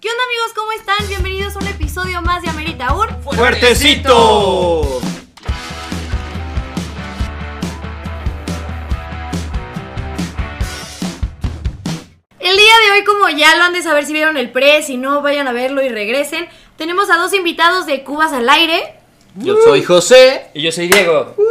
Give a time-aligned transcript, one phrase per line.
[0.00, 0.52] ¿Qué onda amigos?
[0.54, 1.08] ¿Cómo están?
[1.08, 3.06] Bienvenidos a un episodio más de Amerita Un.
[3.22, 4.98] ¡Fuertecito!
[12.38, 14.96] El día de hoy, como ya lo han de saber si vieron el pre, si
[14.96, 16.48] no, vayan a verlo y regresen.
[16.78, 18.94] Tenemos a dos invitados de Cubas al aire.
[19.34, 20.46] Yo soy José.
[20.54, 21.36] Y yo soy Diego.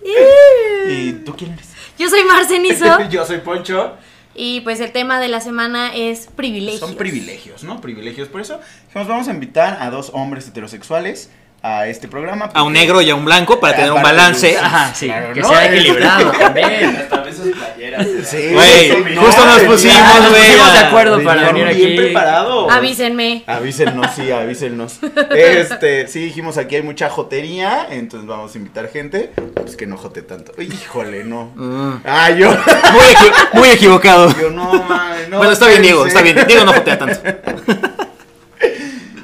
[0.88, 1.68] ¿Y tú quién eres?
[1.98, 2.86] Yo soy Marcenizo.
[3.10, 3.92] Yo soy Poncho.
[4.34, 6.80] Y pues el tema de la semana es privilegios.
[6.80, 7.80] Son privilegios, ¿no?
[7.80, 8.28] Privilegios.
[8.28, 11.30] Por eso dijimos, vamos a invitar a dos hombres heterosexuales
[11.66, 12.50] a este programa.
[12.52, 14.50] A un negro y a un blanco para tener un balance.
[14.50, 14.56] sí.
[14.60, 15.48] Ajá, sí, Claro, que ¿no?
[15.48, 16.96] sea equilibrado también.
[16.96, 18.06] Hasta esas playeras.
[18.24, 20.42] Sí, Güey, justo nos pusimos, güey.
[20.42, 21.96] pusimos de acuerdo Bien, para venir bien aquí.
[21.96, 22.70] preparado.
[22.70, 23.44] Avísenme.
[23.46, 24.98] Avísennos, sí, avísennos.
[25.34, 29.32] Este, sí, dijimos aquí hay mucha jotería, entonces vamos a invitar gente.
[29.54, 30.52] Pues que no jote tanto.
[30.60, 31.50] Híjole, no.
[31.54, 32.02] Mm.
[32.04, 32.50] Ah, yo.
[32.50, 34.28] Muy, equi- muy equivocado.
[34.38, 35.38] Yo no, mames, no.
[35.38, 36.36] bueno, está bien, Diego, está bien.
[36.46, 37.18] Diego no jotea tanto.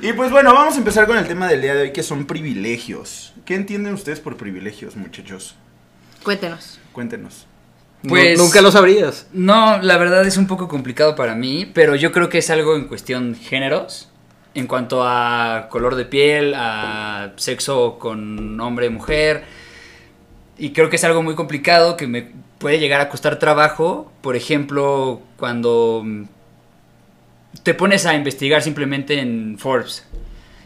[0.03, 2.27] Y pues bueno, vamos a empezar con el tema del día de hoy, que son
[2.27, 3.35] privilegios.
[3.45, 5.57] ¿Qué entienden ustedes por privilegios, muchachos?
[6.23, 6.79] Cuéntenos.
[6.93, 7.47] Cuéntenos.
[8.09, 9.27] Pues- Nu- nunca lo sabrías.
[9.33, 12.77] No, la verdad es un poco complicado para mí, pero yo creo que es algo
[12.77, 14.09] en cuestión géneros.
[14.55, 19.45] En cuanto a color de piel, a sexo con hombre y mujer.
[20.59, 24.11] Y creo que es algo muy complicado que me puede llegar a costar trabajo.
[24.23, 26.05] Por ejemplo, cuando
[27.63, 30.07] te pones a investigar simplemente en Forbes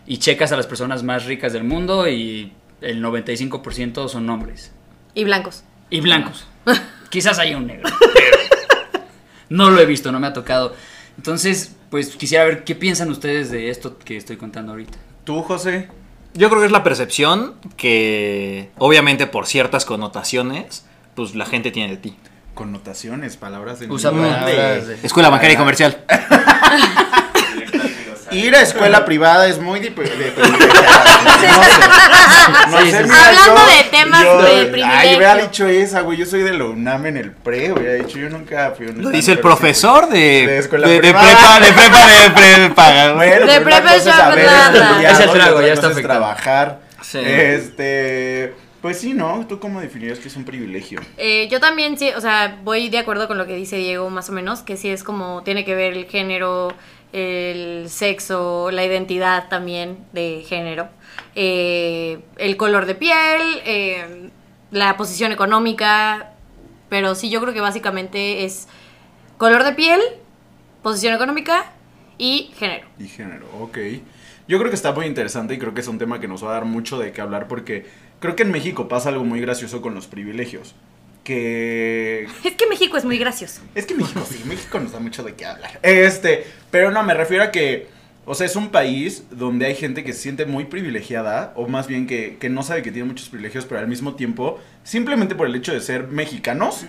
[0.07, 4.73] y checas a las personas más ricas del mundo y el 95% son hombres.
[5.15, 5.65] Y blancos.
[5.91, 6.47] Y blancos.
[7.11, 9.05] Quizás haya un negro, pero
[9.49, 10.75] no lo he visto, no me ha tocado.
[11.17, 14.99] Entonces, pues quisiera ver qué piensan ustedes de esto que estoy contando ahorita.
[15.25, 15.89] ¿Tú, José?
[16.35, 21.91] Yo creo que es la percepción que, obviamente, por ciertas connotaciones, pues la gente tiene
[21.91, 22.17] de ti.
[22.55, 25.99] Connotaciones, palabras de Usa palabras de- Escuela bancaria y comercial.
[28.31, 31.05] Ir a escuela privada es muy de, de privilegiada.
[31.25, 31.49] No sé.
[32.71, 33.11] No Sí, sé, sí, sí.
[33.11, 35.17] mira, Hablando yo- de temas yo- de Ay, privilegio.
[35.17, 36.19] hubiera dicho esa, güey.
[36.19, 38.19] Yo soy de la UNAM en el pre, hubiera dicho.
[38.19, 41.61] Yo nunca fui a un Lo dice el profesor de, De escuela de, de prepa,
[41.61, 43.13] de prepa, de prepa.
[43.15, 44.07] Bueno, De pero una prepa es Es
[45.21, 46.03] el trago, ya está es afectado.
[46.03, 46.81] trabajar.
[47.03, 47.19] Sí.
[47.23, 48.55] Este,
[48.85, 49.47] pues sí, ¿no?
[49.47, 51.01] ¿Tú cómo definirías que es un privilegio?
[51.17, 54.29] Eh, yo también sí, o sea, voy de acuerdo con lo que dice Diego más
[54.29, 56.69] o menos, que sí es como tiene que ver el género,
[57.15, 60.91] el sexo, la identidad también de género,
[61.35, 64.29] eh, el color de piel, eh,
[64.71, 66.35] la posición económica,
[66.91, 68.69] pero sí yo creo que básicamente es
[69.39, 70.01] color de piel,
[70.83, 71.73] posición económica
[72.19, 72.87] y género.
[72.99, 73.79] Y género, ok.
[74.47, 76.51] Yo creo que está muy interesante y creo que es un tema que nos va
[76.51, 77.87] a dar mucho de qué hablar porque
[78.25, 80.75] creo que en México pasa algo muy gracioso con los privilegios.
[81.25, 83.61] Que Es que México es muy gracioso.
[83.75, 85.79] Es que México sí, México nos da mucho de qué hablar.
[85.83, 87.87] Este, pero no, me refiero a que,
[88.25, 91.87] o sea, es un país donde hay gente que se siente muy privilegiada, o más
[91.87, 95.47] bien que, que no sabe que tiene muchos privilegios, pero al mismo tiempo, simplemente por
[95.47, 96.87] el hecho de ser mexicanos,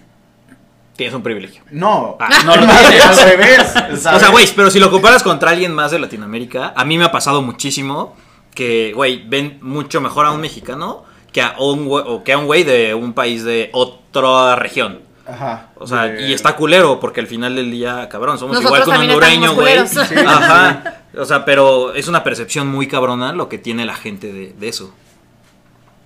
[0.96, 1.62] Tienes un privilegio.
[1.72, 3.04] no, Ah, No lo tienes.
[3.06, 3.74] al revés.
[3.92, 7.04] O sea, güey, pero si lo comparas contra alguien más de Latinoamérica, a mí me
[7.04, 8.16] ha pasado muchísimo
[8.54, 11.04] que, güey, ven mucho mejor a un mexicano
[11.36, 15.02] que a un güey, o que a un güey de un país de otra región.
[15.28, 15.68] Ajá.
[15.76, 19.00] O sea, de- y está culero porque al final del día, cabrón, somos Nosotros igual
[19.00, 19.86] que un hondureño, güey.
[19.88, 21.02] Sí, Ajá.
[21.18, 24.68] O sea, pero es una percepción muy cabrona lo que tiene la gente de, de
[24.70, 24.94] eso.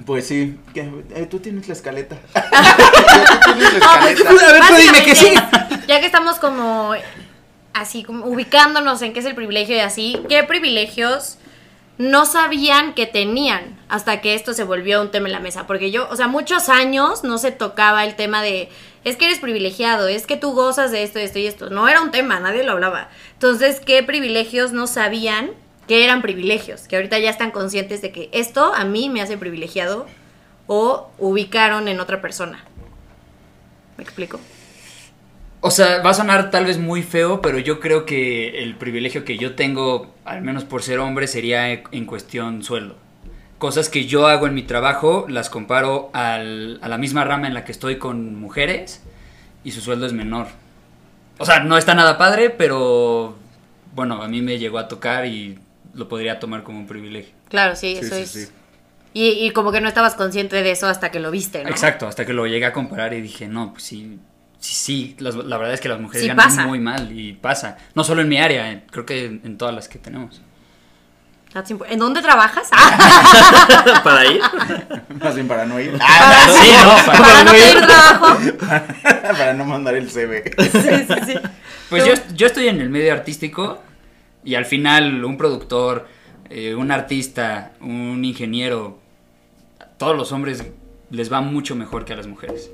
[0.04, 0.58] Pues sí.
[0.74, 2.16] eh, tú tienes la escaleta.
[2.34, 4.30] tú tienes la escaleta.
[4.32, 5.32] A ver, tú dime que sí.
[5.88, 6.94] Ya que estamos como
[7.74, 11.38] así, como ubicándonos en qué es el privilegio y así, ¿qué privilegios
[12.00, 15.68] no sabían que tenían hasta que esto se volvió un tema en la mesa?
[15.68, 18.70] Porque yo, o sea, muchos años no se tocaba el tema de,
[19.04, 21.70] es que eres privilegiado, es que tú gozas de esto, esto y esto.
[21.70, 23.10] No era un tema, nadie lo hablaba.
[23.34, 25.52] Entonces, ¿qué privilegios no sabían
[25.90, 26.88] que eran privilegios?
[26.88, 30.08] Que ahorita ya están conscientes de que esto a mí me hace privilegiado
[30.68, 32.64] o ubicaron en otra persona.
[33.98, 34.40] ¿Me explico?
[35.62, 39.26] O sea, va a sonar tal vez muy feo, pero yo creo que el privilegio
[39.26, 42.96] que yo tengo, al menos por ser hombre, sería en cuestión sueldo.
[43.58, 47.54] Cosas que yo hago en mi trabajo, las comparo al- a la misma rama en
[47.54, 49.04] la que estoy con mujeres
[49.66, 50.48] y su sueldo es menor.
[51.40, 53.36] O sea, no está nada padre, pero
[53.96, 55.60] bueno, a mí me llegó a tocar y
[55.94, 57.34] lo podría tomar como un privilegio.
[57.50, 58.30] Claro, sí, Sí, eso sí, es.
[58.32, 58.48] sí.
[59.14, 61.70] Y, y como que no estabas consciente de eso hasta que lo viste, ¿no?
[61.70, 64.20] Exacto, hasta que lo llegué a comparar y dije, no, pues sí,
[64.60, 66.66] sí, sí, las- la verdad es que las mujeres Sí ganan pasa.
[66.68, 67.78] muy mal y pasa.
[67.96, 70.42] No solo en mi área, eh, creo que en, en todas las que tenemos.
[71.88, 72.68] ¿En dónde trabajas?
[72.72, 74.40] Ah, Para ir.
[75.20, 75.98] Más bien para no ir.
[75.98, 78.38] para, sí, no, para- para no pedir trabajo.
[79.34, 80.44] para no mandar el CV.
[80.60, 81.34] Sí, sí, sí.
[81.90, 83.82] Pues yo, yo estoy en el medio artístico
[84.44, 86.08] Y al final, un productor,
[86.52, 89.00] eh, un artista, un ingeniero,
[89.80, 90.64] a todos los hombres
[91.10, 92.70] les va mucho mejor que a las mujeres.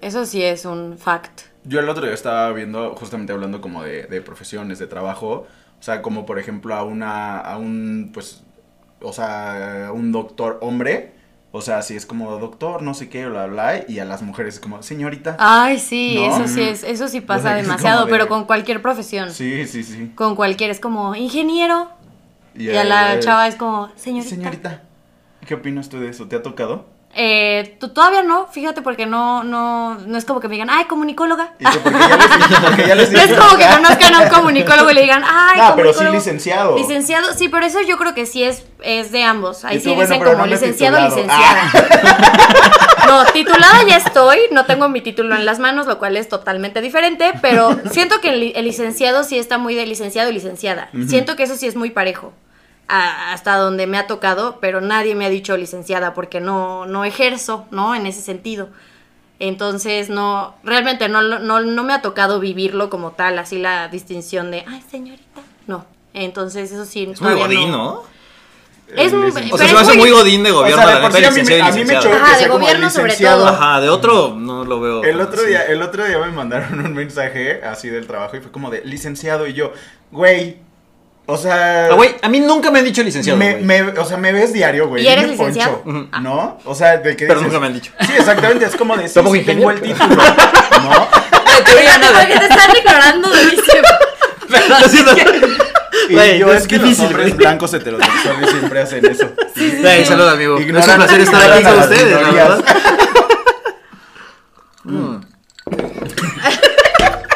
[0.00, 1.42] Eso sí es un fact.
[1.64, 5.46] Yo el otro día estaba viendo, justamente hablando como de, de profesiones, de trabajo,
[5.78, 8.42] o sea, como por ejemplo a una, a un, pues,
[9.00, 11.12] o sea, un doctor hombre,
[11.50, 14.54] o sea, si es como doctor, no sé qué, bla, bla, y a las mujeres
[14.54, 15.36] es como, señorita.
[15.38, 16.34] Ay, sí, ¿No?
[16.34, 19.30] eso sí es, eso sí pasa O sea, demasiado, de- pero con cualquier profesión.
[19.30, 20.12] Sí, sí, sí.
[20.14, 21.90] Con cualquier, es como ingeniero.
[22.54, 24.34] Y, a la chava es como, señorita.
[24.34, 24.82] Señorita,
[25.46, 26.26] ¿qué opinas tú de eso?
[26.28, 26.86] ¿Te ha tocado?
[27.14, 31.54] Eh, todavía no, fíjate, porque no, no, no es como que me digan, ay, comunicóloga.
[31.58, 34.28] Y que porque ya les, porque ya les No es como que conozcan a un
[34.28, 36.14] comunicólogo y le digan, ay, No, pero sí comunicólogo".
[36.14, 36.76] licenciado.
[36.76, 39.64] Licenciado, sí, pero eso yo creo que sí es, es de ambos.
[39.64, 41.30] Ahí tú, sí dicen como no licenciado, titulado.
[41.32, 41.70] Ah.
[41.74, 42.74] licenciada.
[43.08, 46.82] No, titulada ya estoy, no tengo mi título en las manos, lo cual es totalmente
[46.82, 50.90] diferente, pero siento que el licenciado sí está muy de licenciado y licenciada.
[51.06, 52.34] Siento que eso sí es muy parejo.
[52.88, 57.04] A- hasta donde me ha tocado, pero nadie me ha dicho licenciada porque no, no
[57.04, 57.94] ejerzo, ¿no?
[57.94, 58.68] En ese sentido.
[59.40, 63.88] Entonces, no, realmente no, lo- no, no me ha tocado vivirlo como tal, así la
[63.88, 65.40] distinción de, ay, señorita.
[65.66, 65.86] No.
[66.12, 67.08] Entonces, eso sí.
[67.12, 67.76] Es muy godín, no.
[67.76, 68.02] ¿no?
[68.96, 71.02] Es muy- O sea, Pero se me hace muy- godín de gobierno, O sea, de
[71.02, 72.04] por sí a mí me- licenciado y a mí me licenciado.
[72.04, 73.46] choca Ajá, que de sea como gobierno sobre todo.
[73.48, 75.04] Ajá, de otro no lo veo.
[75.04, 75.50] El otro así.
[75.50, 78.82] día, el otro día me mandaron un mensaje así del trabajo y fue como de
[78.86, 79.72] licenciado y yo,
[80.10, 80.56] güey,
[81.30, 83.38] o sea, Ah, güey, a mí nunca me han dicho licenciado.
[83.38, 85.04] me, me- o sea, me ves diario, güey.
[85.04, 85.82] ¿Y eres licenciado?
[85.82, 86.22] Poncho, Ujú.
[86.22, 86.58] ¿No?
[86.64, 87.92] O sea, de que Pero dices- nunca me han dicho.
[88.00, 91.08] Sí, exactamente, es como de sí, Tampoco sí tengo el título, ¿no?
[91.58, 93.88] Porque te están declarando durísimo.
[94.80, 95.12] Lo siento.
[96.08, 99.30] Y Güey, yo no es que difícil, los hombres blancos heterosexuales siempre hacen eso.
[99.54, 100.56] Güey, saludos, amigo.
[100.56, 102.64] Es un Ignoran- placer estar ignoran aquí con ustedes, la verdad.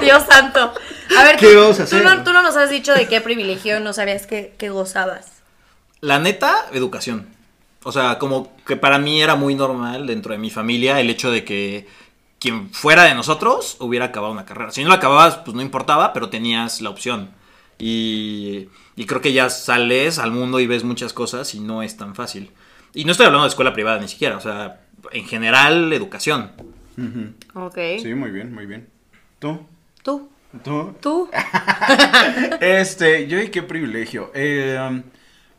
[0.01, 0.73] Dios santo.
[1.19, 2.05] A ver, ¿Qué tú, vamos a tú hacer?
[2.05, 5.43] no, tú no nos has dicho de qué privilegio no sabías que, que gozabas.
[6.01, 7.29] La neta, educación.
[7.85, 11.31] O sea, como que para mí era muy normal dentro de mi familia el hecho
[11.31, 11.87] de que
[12.39, 14.71] quien fuera de nosotros hubiera acabado una carrera.
[14.71, 17.31] Si no la acababas, pues no importaba, pero tenías la opción.
[17.79, 21.97] Y, y creo que ya sales al mundo y ves muchas cosas y no es
[21.97, 22.51] tan fácil.
[22.95, 24.81] Y no estoy hablando de escuela privada ni siquiera, o sea,
[25.13, 26.53] en general, educación.
[27.55, 27.79] Ok.
[28.01, 28.89] Sí, muy bien, muy bien.
[29.39, 29.61] ¿Tú?
[30.03, 30.29] Tú,
[30.63, 30.95] ¿Tú?
[31.01, 31.31] tú.
[32.61, 34.31] Este, yo y qué privilegio.
[34.35, 35.03] Eh,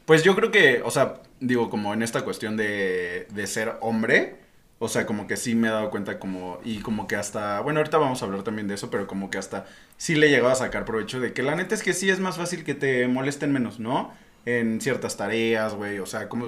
[0.05, 4.37] pues yo creo que, o sea, digo, como en esta cuestión de, de ser hombre,
[4.79, 7.79] o sea, como que sí me he dado cuenta como, y como que hasta, bueno,
[7.79, 9.65] ahorita vamos a hablar también de eso, pero como que hasta
[9.97, 12.37] sí le llegaba a sacar provecho de que la neta es que sí es más
[12.37, 14.13] fácil que te molesten menos, ¿no?
[14.45, 16.47] En ciertas tareas, güey, o sea, como,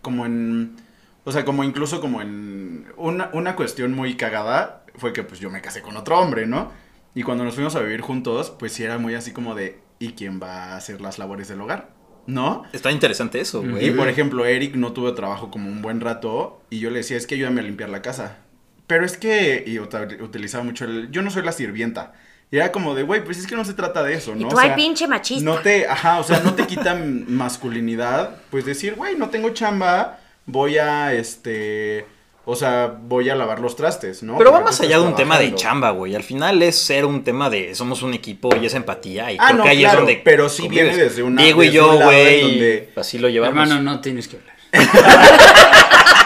[0.00, 0.76] como en,
[1.24, 5.50] o sea, como incluso como en, una, una cuestión muy cagada fue que pues yo
[5.50, 6.72] me casé con otro hombre, ¿no?
[7.14, 10.12] Y cuando nos fuimos a vivir juntos, pues sí era muy así como de, ¿y
[10.12, 11.90] quién va a hacer las labores del hogar?
[12.26, 12.64] ¿No?
[12.72, 13.88] Está interesante eso, güey.
[13.88, 17.16] Y por ejemplo, Eric no tuvo trabajo como un buen rato y yo le decía,
[17.16, 18.38] es que ayúdame a limpiar la casa.
[18.86, 22.14] Pero es que, y utilizaba mucho el, yo no soy la sirvienta.
[22.50, 24.40] Y era como de, güey, pues es que no se trata de eso, ¿no?
[24.42, 25.44] Y O tú, sea, pinche machista.
[25.44, 30.20] no te, ajá, o sea, no te quitan masculinidad, pues decir, güey, no tengo chamba,
[30.46, 32.06] voy a, este,
[32.46, 34.36] o sea, voy a lavar los trastes, ¿no?
[34.36, 36.14] Pero va más allá de un tema de chamba, güey.
[36.14, 39.32] Al final es ser un tema de somos un equipo y es empatía.
[39.32, 40.22] Y Ah, creo no, que ahí claro, es donde.
[40.24, 40.88] pero sí convives.
[40.88, 42.40] viene desde una- Diego y yo, güey.
[42.42, 43.56] donde- Así lo llevamos.
[43.68, 44.54] Hermano, no tienes que hablar.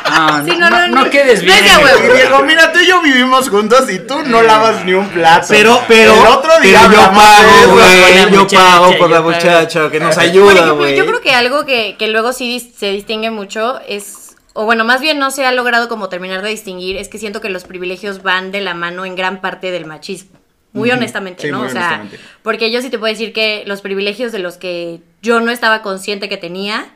[0.08, 1.56] No, Sí, no, no, no, no, no quedes bien.
[1.62, 5.46] Diego, mira, tú y yo vivimos juntos y tú no lavas ni un plato.
[5.50, 8.32] Pero, pero, el otro día pero yo pago, güey.
[8.32, 10.96] Yo pago por la muchacha que nos Por ayuda, ejemplo, güey.
[10.96, 14.27] yo creo que algo que, que luego sí se distingue mucho es,
[14.60, 17.40] o bueno, más bien no se ha logrado como terminar de distinguir, es que siento
[17.40, 20.36] que los privilegios van de la mano en gran parte del machismo.
[20.72, 21.58] Muy honestamente, Sí, ¿no?
[21.58, 22.08] muy o sea,
[22.42, 25.80] porque yo sí te puedo decir que los privilegios de los que yo no estaba
[25.80, 26.90] consciente que tenía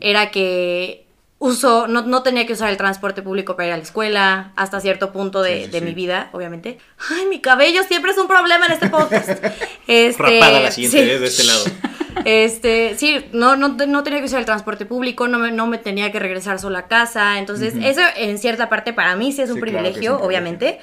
[0.00, 1.07] era que
[1.40, 4.80] uso, no, no tenía que usar el transporte público para ir a la escuela hasta
[4.80, 5.84] cierto punto de, Sí, sí, de sí.
[5.84, 6.78] mi vida, obviamente.
[7.10, 9.30] Ay, mi cabello siempre es un problema en este podcast.
[9.86, 11.64] Este, Rapada la siguiente, eh, de este lado.
[12.24, 15.78] Este, sí, no, no, no tenía que usar el transporte público, no me, no me
[15.78, 17.38] tenía que regresar sola a casa.
[17.38, 20.20] Entonces, eso en cierta parte para mí sí es un claro es privilegio.
[20.20, 20.80] obviamente.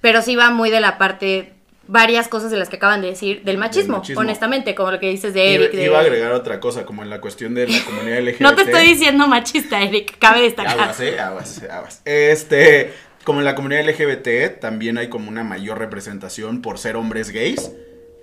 [0.00, 1.52] Pero sí va muy de la parte,
[1.88, 4.20] varias cosas de las que acaban de decir, del machismo, machismo.
[4.20, 5.72] honestamente, como lo que dices de Eric.
[5.72, 8.40] Iba, de- iba a agregar otra cosa, como en la cuestión de la comunidad LGBT.
[8.42, 10.78] no te estoy diciendo machista, Eric, cabe destacar.
[10.78, 12.02] Aguas, eh, aguas, aguas.
[12.04, 12.92] Este,
[13.24, 17.72] como en la comunidad LGBT, también hay como una mayor representación por ser hombres gays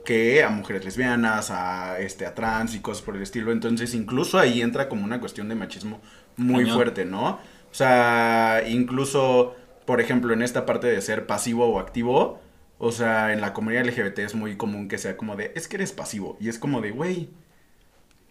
[0.06, 3.52] que a mujeres lesbianas, a este, a trans y cosas por el estilo.
[3.52, 6.00] Entonces, incluso ahí entra como una cuestión de machismo
[6.38, 6.76] muy Cañón.
[6.76, 7.28] fuerte, ¿no?
[7.30, 9.56] O sea, incluso,
[9.86, 12.40] por ejemplo, en esta parte de ser pasivo o activo,
[12.78, 15.78] o sea, en la comunidad LGBT es muy común que sea como de, es que
[15.78, 16.38] eres pasivo.
[16.40, 17.30] Y es como de, güey,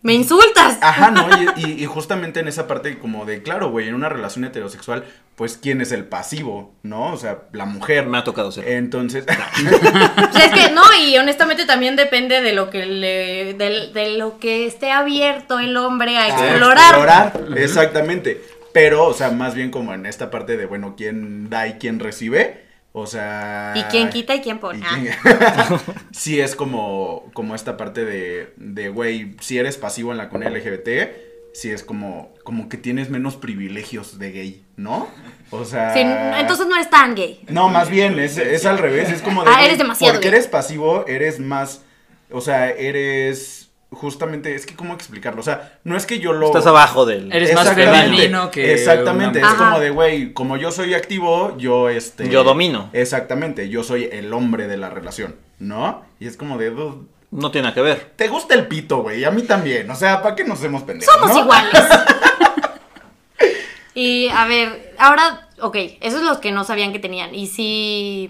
[0.03, 0.77] Me insultas.
[0.83, 1.27] Ajá, ¿no?
[1.57, 5.05] Y, y- y justamente en esa parte como de, claro, güey, en una relación heterosexual,
[5.35, 6.75] pues, ¿quién es el pasivo?
[6.83, 7.11] ¿No?
[7.13, 8.07] O sea, la mujer.
[8.07, 8.69] Me ha tocado ser.
[8.69, 9.25] Entonces,
[10.31, 14.39] Pues es que no, y honestamente también depende de lo que le, de, de lo
[14.39, 16.85] que esté abierto el hombre a a explorar.
[16.85, 18.43] explorar, exactamente.
[18.75, 21.99] Pero, o sea, más bien como en esta parte de, bueno, quién da y quién
[21.99, 22.64] recibe.
[22.97, 23.73] O sea.
[23.75, 24.79] Y quién quita y quién pone.
[24.79, 24.99] y Ah.
[25.01, 25.81] quién-
[26.13, 30.57] sí es como, como esta parte de, de, güey, si eres pasivo en la comunidad
[30.57, 31.11] LGBT,
[31.53, 35.09] sí es como, como que tienes menos privilegios de gay, ¿no?
[35.51, 35.93] O sea...
[35.93, 37.41] Sí, entonces no eres tan gay.
[37.49, 39.51] No, más bien, es, es al revés, es como de...
[39.53, 40.37] Ah, eres demasiado Porque gay.
[40.37, 41.83] eres pasivo, eres más...
[42.31, 43.64] O sea, eres...
[43.95, 46.47] Justamente, es que cómo explicarlo, o sea, no es que yo lo...
[46.47, 47.33] Estás abajo del.
[47.33, 51.57] Eres más Exactamente, femenino que Exactamente, una es como de, güey, como yo soy activo,
[51.59, 52.29] yo este...
[52.29, 52.91] Yo domino.
[52.93, 56.05] Exactamente, yo soy el hombre de la relación, ¿no?
[56.21, 58.13] Y es como de, "Dude, No tiene nada que ver.
[58.17, 60.83] te gusta el pito, güey, y a mí también, o sea, ¿para qué nos hacemos
[60.83, 61.15] pendejos?
[61.15, 61.43] Somos no?
[61.43, 61.73] iguales.
[63.95, 67.35] y a ver, ahora, ok, esos son los que no sabían que tenían.
[67.35, 68.29] Y si.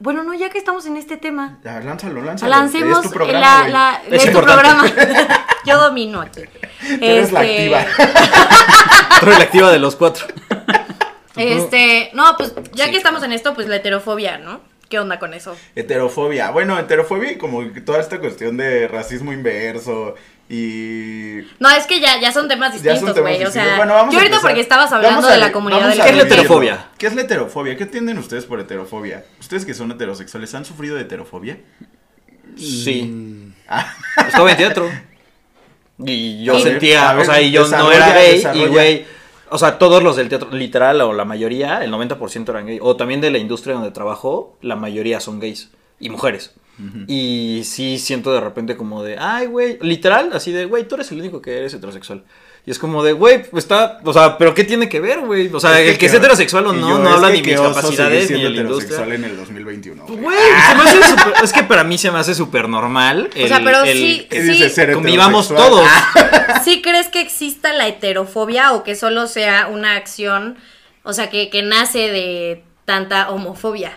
[0.00, 2.50] Bueno, no, ya que estamos en este tema, Ya, lánzalo, lánzalo.
[2.50, 3.72] lancemos es tu programa, la, güey.
[3.72, 4.84] la- Es es tu programa.
[5.66, 6.42] Yo domino aquí.
[6.42, 7.84] Tú eres la Este, activa.
[9.20, 10.26] Tú eres la activa de los cuatro.
[11.36, 12.90] Este, no, pues ya Sí.
[12.90, 14.60] que estamos en esto, pues la heterofobia, ¿no?
[14.88, 15.56] ¿Qué onda con eso?
[15.76, 16.50] Heterofobia.
[16.50, 20.16] Bueno, heterofobia y como que toda esta cuestión de racismo inverso
[20.48, 21.40] y...
[21.58, 23.44] No, es que ya, ya son temas distintos, güey.
[23.44, 24.50] O sea, Bueno, vamos yo ahorita empezar.
[24.50, 26.88] porque estabas hablando Vamos a de la comunidad del ¿Qué es la heterofobia?
[26.96, 27.76] ¿Qué es la heterofobia?
[27.76, 29.24] ¿Qué entienden ustedes por heterofobia?
[29.40, 31.58] ¿Ustedes que son heterosexuales han sufrido de heterofobia?
[32.56, 33.52] Sí.
[33.68, 33.94] Ah,
[34.26, 34.90] Estaba en teatro.
[35.98, 38.42] Y yo sentía, A ver, o sea, y yo no era gay.
[38.54, 39.04] Y güey,
[39.50, 42.78] o sea, todos los del teatro, literal, o la mayoría, el 90% eran gay.
[42.80, 45.70] O también de la industria donde trabajo, la mayoría son gays.
[46.00, 46.54] Y mujeres.
[47.08, 51.10] Y sí siento de repente como de, ay, güey, literal, así de, güey, tú eres
[51.10, 52.22] el único que eres heterosexual.
[52.66, 55.48] Y es como de, güey, pues está, o sea, pero ¿qué tiene que ver, güey?
[55.52, 58.30] O sea, Es el que es heterosexual o no, yo, no habla ni mis capacidades
[58.30, 58.96] ni de la industria.
[58.98, 60.04] heterosexual en el 2021.
[60.06, 60.18] güey.
[60.20, 60.36] Güey,
[60.68, 63.30] se me hace súper- es que para mí se me hace súper normal.
[63.42, 64.48] O sea, pero sí- ¿Qué sí.
[64.52, 65.80] dice ser Convivamos todos.
[65.84, 70.56] Ah, ¿Sí crees que exista la heterofobia o que solo sea una acción,
[71.04, 73.96] o sea, que, que nace de tanta homofobia?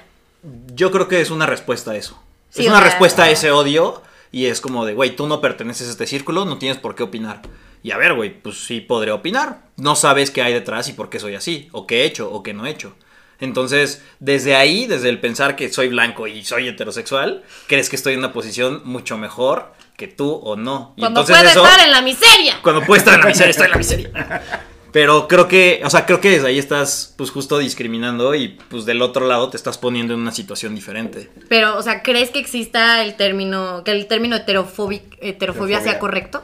[0.74, 2.18] Yo creo que es una respuesta a eso.
[2.52, 5.88] Sí, es una respuesta a ese odio y es como de, güey, tú no perteneces
[5.88, 7.42] a este círculo, no tienes por qué opinar.
[7.84, 9.62] Y a ver, güey, pues sí podré opinar.
[9.78, 12.44] No sabes qué hay detrás y por qué soy así, o qué he hecho, o
[12.44, 12.96] qué no he hecho.
[13.40, 18.14] Entonces, desde ahí, desde el pensar que soy blanco y soy heterosexual, crees que estoy
[18.14, 20.94] en una posición mucho mejor que tú o no.
[20.96, 22.60] Y Cuando puede eso- estar en la miseria.
[22.62, 24.71] cuando puede estar en la miseria, estoy en la miseria.
[24.92, 28.86] Pero creo que, o sea, creo que desde ahí estás, pues, justo discriminando y, pues,
[28.86, 31.30] del otro lado te estás poniendo en una situación diferente.
[31.48, 36.44] Pero, o sea, ¿crees que exista el término, que el término heterofobia, heterofobia sea correcto?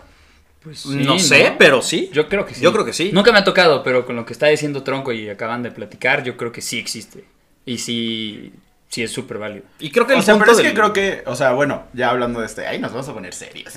[0.64, 2.10] Pues no sí, sé, pero sí.
[2.12, 2.62] Yo creo que sí.
[2.62, 3.12] Yo creo que sí.
[3.14, 6.24] Nunca me ha tocado, pero con lo que está diciendo Tronco y acaban de platicar,
[6.24, 7.26] yo creo que sí existe.
[7.66, 8.52] Y sí,
[8.90, 9.66] sí es súper válido.
[9.80, 11.52] Y creo que el O sea, punto pero es que del- creo que, o sea,
[11.52, 13.74] bueno, ya hablando de este, ahí nos vamos a poner serios.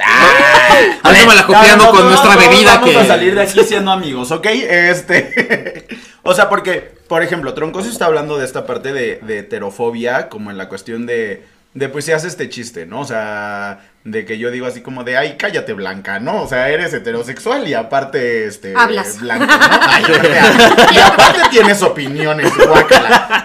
[1.02, 2.98] Ahorita me la copiando no, con no, nuestra bebida vamos que...
[2.98, 4.46] a salir de aquí siendo amigos, ¿ok?
[4.46, 5.86] Este.
[6.22, 10.50] o sea, porque, por ejemplo, Troncoso está hablando de esta parte de, de heterofobia, como
[10.50, 11.44] en la cuestión de.
[11.72, 12.98] De pues si hace este chiste, ¿no?
[13.00, 16.42] O sea, de que yo digo así como de, ay, cállate blanca, ¿no?
[16.42, 19.20] O sea, eres heterosexual y aparte, este, Hablas.
[19.20, 19.52] blanco, ¿no?
[19.88, 20.02] Ay,
[20.96, 23.39] y aparte tienes opiniones, guácala.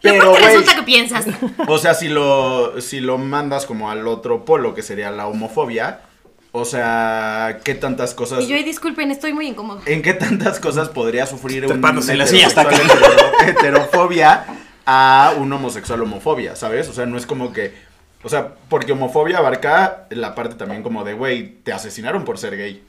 [0.00, 1.26] ¿Y Pero, por qué güey, resulta que piensas?
[1.66, 6.00] o sea, si lo, si lo mandas como al otro polo, que sería la homofobia,
[6.52, 8.44] o sea, ¿qué tantas cosas...
[8.44, 9.80] Y yo, y disculpen, estoy muy incómodo.
[9.86, 14.44] ¿En qué tantas cosas podría sufrir un heterosexual hetero- heterofobia
[14.86, 16.88] a un homosexual homofobia, ¿sabes?
[16.88, 17.74] O sea, no es como que...
[18.22, 22.56] O sea, porque homofobia abarca la parte también como de, güey, te asesinaron por ser
[22.56, 22.82] gay.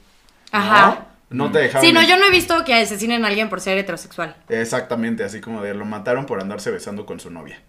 [0.52, 0.58] ¿no?
[0.58, 0.86] Ajá.
[0.86, 1.09] No
[1.52, 1.86] te dejaron...
[1.86, 4.36] Sí, no, yo no he visto que asesinen a alguien por ser heterosexual.
[4.48, 7.62] Exactamente, así como de lo mataron por andarse besando con su novia.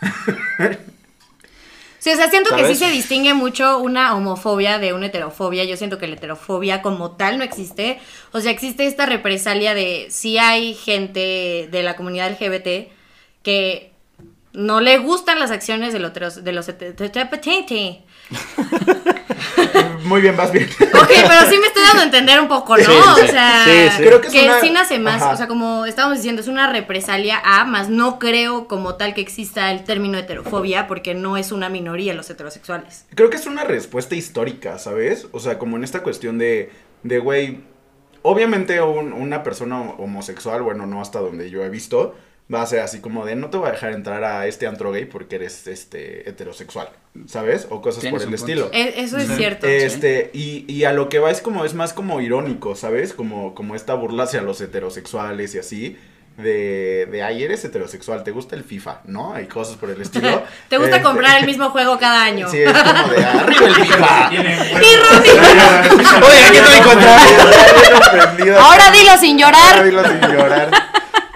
[1.98, 5.64] Sí, o sea, siento que sí se distingue mucho una homofobia de una heterofobia.
[5.64, 7.98] Yo siento que la heterofobia como tal no existe.
[8.30, 12.92] O sea, existe esta represalia de si hay gente de la comunidad LGBT
[13.42, 13.90] que
[14.52, 16.68] no le gustan las acciones de los, de los
[20.04, 20.68] Muy bien, vas bien.
[20.68, 22.84] Ok, pero sí me estoy dando a entender un poco, ¿no?
[22.84, 24.02] Sí, sí, o sea, sí, sí.
[24.04, 25.32] Creo que es que una- sí nace más, Ajá.
[25.32, 29.20] o sea, como estábamos diciendo, es una represalia a, más no creo como tal que
[29.20, 33.06] exista el término heterofobia porque no es una minoría los heterosexuales.
[33.14, 35.26] Creo que es una respuesta histórica, ¿sabes?
[35.32, 36.70] O sea, como en esta cuestión de,
[37.02, 37.60] de güey,
[38.22, 42.14] obviamente un- una persona homosexual, bueno, no hasta donde yo he visto,
[42.52, 44.92] va a ser así como de no te voy a dejar entrar a este antro
[44.92, 46.88] gay porque eres este heterosexual,
[47.26, 47.66] ¿sabes?
[47.70, 48.70] O cosas por el estilo.
[48.72, 49.66] E- Eso es cierto.
[49.66, 53.12] Este, y, y a lo que va es como, es más como irónico, ¿sabes?
[53.14, 55.98] Como, como esta burla hacia los heterosexuales y así.
[56.36, 59.32] De, de, ay, eres heterosexual, te gusta el FIFA, ¿no?
[59.32, 60.42] Hay cosas por el estilo.
[60.68, 62.46] Te gusta Este, comprar el mismo juego cada año.
[62.50, 64.30] Sí, es como de arriba el FIFA.
[64.34, 64.34] Y
[66.22, 69.84] Oye, aquí estoy ahora dilo sin Ahora llorar.
[69.84, 70.70] dilo sin llorar.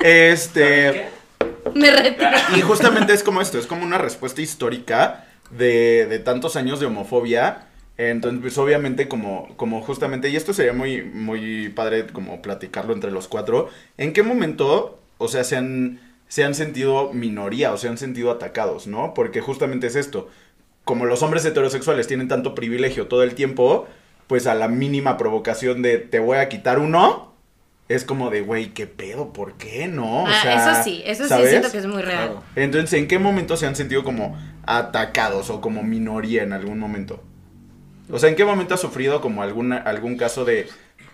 [0.02, 1.09] Este.
[1.75, 2.30] Me retiro.
[2.57, 6.87] Y justamente es como esto, es como una respuesta histórica de, de tantos años de
[6.87, 7.66] homofobia.
[8.09, 13.11] Entonces, pues obviamente como, como justamente, y esto sería muy, muy padre como platicarlo entre
[13.11, 17.88] los cuatro, ¿en qué momento, o sea, se han, se han sentido minoría o se
[17.88, 19.12] han sentido atacados, ¿no?
[19.12, 20.30] Porque justamente es esto,
[20.85, 23.87] como los hombres heterosexuales tienen tanto privilegio todo el tiempo,
[24.28, 27.29] pues a la mínima provocación de te voy a quitar uno,
[27.90, 29.32] es como de, güey, ¿qué pedo?
[29.32, 30.23] ¿Por qué no?
[30.23, 32.28] O Ah, sea, eso sí, eso sí siento que es muy real.
[32.28, 32.42] Claro.
[32.56, 37.23] Entonces, ¿en qué momento se han sentido como atacados o como minoría en algún momento?
[38.11, 40.68] O sea, ¿en qué momento has sufrido como alguna, algún caso de,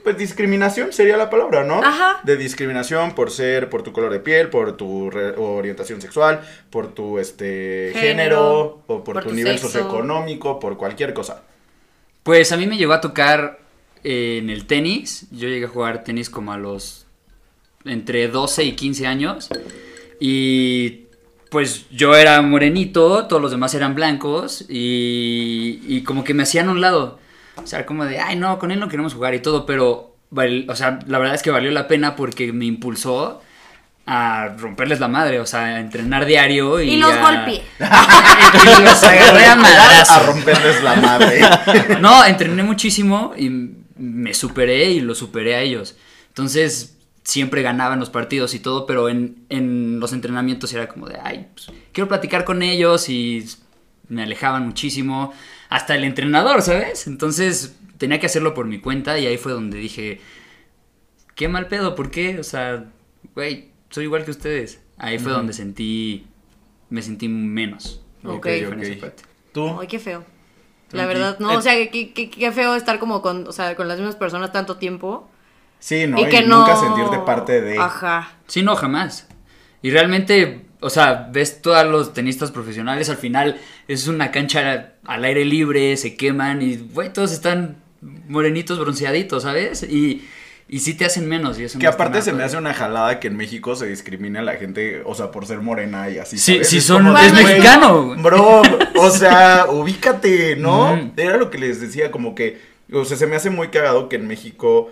[0.05, 1.83] pues, discriminación sería la palabra, ¿no?
[1.83, 2.21] Ajá.
[2.25, 6.41] De discriminación por ser, por tu color de piel, por tu re- orientación sexual,
[6.71, 9.69] por tu, este, género, Género, o por, por tu, tu nivel sexo.
[9.69, 11.43] socioeconómico, por cualquier cosa.
[12.23, 13.61] Pues a mí me llegó a tocar
[14.05, 15.27] en el tenis.
[15.31, 17.07] Yo llegué a jugar tenis como a los
[17.85, 19.49] entre 12 y 15 años.
[20.21, 21.03] Y
[21.51, 24.65] pues yo era morenito, todos los demás eran blancos.
[24.69, 27.19] Y, y como que me hacían a un lado.
[27.57, 29.67] O sea, como de, ay, no, con él no queremos jugar y todo.
[29.67, 30.15] Pero,
[30.69, 33.41] o sea, la verdad es que valió la pena porque me impulsó
[34.09, 35.41] a romperles la madre.
[35.41, 36.81] O sea, a entrenar diario.
[36.81, 37.63] Y, Y los a- golpeé.
[37.79, 40.17] y los agarré a madrazos.
[40.17, 41.41] A romperles la madre.
[42.01, 43.49] No, entrené muchísimo y
[43.99, 45.97] me superé y lo superé a ellos.
[46.29, 51.09] Entonces, siempre ganaba en los partidos y todo, pero en, en los entrenamientos era como
[51.09, 53.45] de, ay, pues, quiero platicar con ellos y
[54.09, 55.33] me alejaban muchísimo.
[55.69, 57.07] Hasta el entrenador, ¿sabes?
[57.09, 60.21] Entonces, tenía que hacerlo por mi cuenta y ahí fue donde dije,
[61.35, 62.39] qué mal pedo, ¿por qué?
[62.39, 62.85] O sea,
[63.35, 64.81] güey, soy igual que ustedes.
[64.99, 66.27] Ahí fue donde sentí,
[66.89, 68.01] me sentí menos.
[68.25, 68.43] Ok.
[68.43, 68.85] creo, en Ok.
[68.85, 69.23] esa parte.
[69.53, 69.81] ¿Tú?
[69.81, 70.25] Ay, qué feo.
[70.93, 71.57] La verdad, no, Eh.
[71.57, 74.53] o sea, qué, qué- qué feo estar como con, o sea, con las mismas personas
[74.53, 75.29] tanto tiempo.
[75.79, 76.19] Sí, ¿no?
[76.19, 76.61] y Y, que no.
[76.61, 77.79] nunca sentirte parte de...
[77.79, 78.31] Ajá.
[78.47, 79.29] Sí, no, jamás.
[79.83, 85.25] Y realmente, o sea, ves todos los tenistas profesionales, al final es una cancha al
[85.25, 87.77] aire libre, se queman y, güey, todos están
[88.29, 89.83] morenitos, bronceaditos, ¿sabes?
[89.83, 90.27] Y,
[90.69, 91.59] y sí te hacen menos.
[91.59, 94.43] Y eso Que aparte se me hace una jalada que en México se discrimine a
[94.43, 96.39] la gente, o sea, por ser morena y así.
[96.39, 96.69] Sí, ¿sabes?
[96.69, 98.17] sí Es son- como es güey, mexicano.
[98.19, 98.63] Bro,
[98.97, 100.97] o sea, ubícate, ¿no?
[100.97, 101.13] Mm.
[101.17, 102.59] Era lo que les decía, como que,
[102.93, 104.91] o sea, se me hace muy cagado que en México,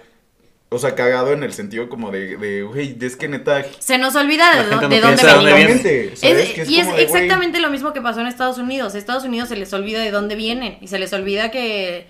[0.69, 3.65] o sea, cagado en el sentido como de, de, güey, es que neta.
[3.79, 5.85] Se nos olvida de, dónde venimos.
[5.85, 8.95] Es- y es de, exactamente lo mismo que pasó en Estados Unidos.
[8.95, 12.07] Estados Unidos se les olvida de dónde vienen y se les olvida que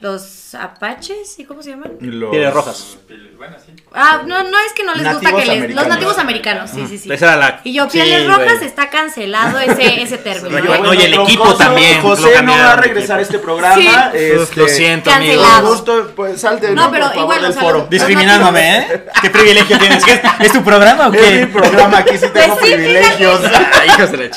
[0.00, 1.92] los apaches, ¿y cómo se llaman?
[2.00, 2.96] los- Pieles rojas.
[3.36, 3.72] Bueno, sí.
[3.94, 5.74] Ah, no, no es que no les gusta Nativos que les...
[5.74, 7.12] Los nativos americanos, sí, sí, sí.
[7.12, 7.60] Esa era la.
[7.64, 8.36] Y yo, Sí, pieles güey.
[8.36, 10.54] rojas, está cancelado ese, ese término.
[10.56, 10.80] Pero yo- ¿eh?
[10.82, 13.76] no, y el equipo José- también, lo José no va a regresar a este programa.
[13.76, 13.88] Sí.
[14.12, 15.40] este, Lo siento, amigo.
[15.42, 15.62] Cancelado.
[15.62, 16.90] Con gusto, pues salte, No, ¿no?
[16.90, 17.86] pero favor, igual, del o sea, foro.
[17.90, 19.04] Discriminándome, ¿eh?
[19.22, 20.04] ¿Qué privilegio tienes?
[20.04, 21.46] ¿Qué es, ¿Es tu programa o Es mi qué?
[21.46, 23.40] programa, aquí sí tengo Pues sí, privilegios.
[23.86, 24.30] Hijos de la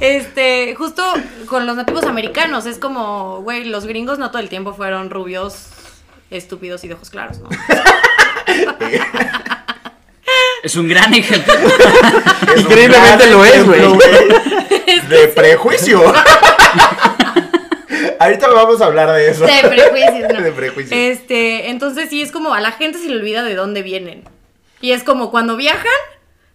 [0.00, 1.02] Este, justo
[1.46, 5.68] con los nativos americanos, es como, güey, los gringos no todo el tiempo fueron rubios,
[6.30, 7.48] estúpidos y de ojos claros, ¿no?
[10.62, 11.54] Es un gran ejemplo.
[12.54, 13.80] Es Increíblemente gran lo es, güey,
[15.08, 16.02] De prejuicio.
[18.18, 19.44] Ahorita vamos a hablar de eso.
[19.44, 20.42] De prejuicios, ¿no?
[20.42, 20.92] De prejuicios.
[20.92, 24.24] Este, entonces sí es como a la gente se le olvida de dónde vienen.
[24.80, 25.86] Y es como cuando viajan,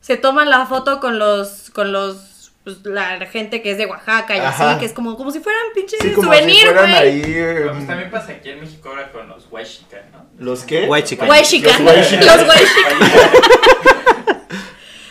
[0.01, 2.17] se toman la foto con los, con los,
[2.63, 4.71] pues, la gente que es de Oaxaca y Ajá.
[4.71, 7.21] así, que es como, como si fueran pinches Sí, como si fueran ahí.
[7.25, 10.25] eh, pues también pasa aquí en México ahora con los Huaxica, ¿no?
[10.39, 10.85] ¿Los qué?
[10.87, 11.29] White chicken.
[11.29, 11.83] White chican.
[11.85, 12.25] Los white chican.
[12.37, 13.41] Los white chican.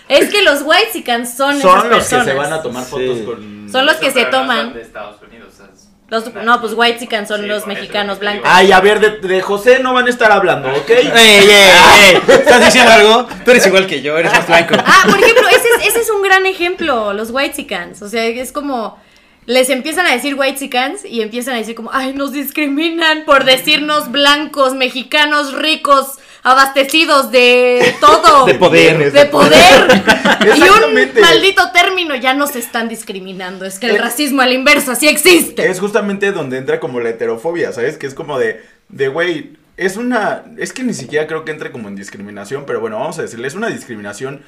[0.09, 3.19] Es que los white chican son, Son esas los que se van a tomar fotos
[3.19, 3.25] Sí.
[3.25, 3.69] con.
[3.71, 4.59] Son los que se no toman.
[4.67, 5.55] son de Estados Unidos.
[5.55, 8.47] o sea, es- Los- no, pues white chican son Sí, los mexicanos blancos.
[8.53, 10.91] Ay, a ver, de, de José no van a estar hablando, ¿ok?
[10.91, 12.23] ¡Ey, ey, ey!
[12.29, 13.27] ¿Estás diciendo algo?
[13.43, 14.75] Tú eres igual que yo, eres más blanco.
[14.85, 15.49] Ah, por ejemplo,
[15.87, 18.03] ese es, un gran ejemplo, los whitexicans.
[18.03, 18.99] O sea, es como.
[19.45, 24.13] Les empiezan a decir whitexicans y empiezan a decir como, ay, nos discriminan por decirnos
[24.13, 28.47] blancos, mexicanos, ricos, abastecidos de todo.
[28.47, 29.11] De poder.
[29.11, 30.03] De poder.
[30.57, 33.65] y un maldito término ya nos están discriminando.
[33.65, 35.69] Es que el Eh, racismo a la inversa sí existe.
[35.69, 37.99] Es justamente donde entra como la heterofobia, ¿sabes?
[37.99, 41.73] Que es como de, de güey, es una, es que ni siquiera creo que entre
[41.73, 44.43] como en discriminación, pero bueno, vamos a decirle, es una discriminación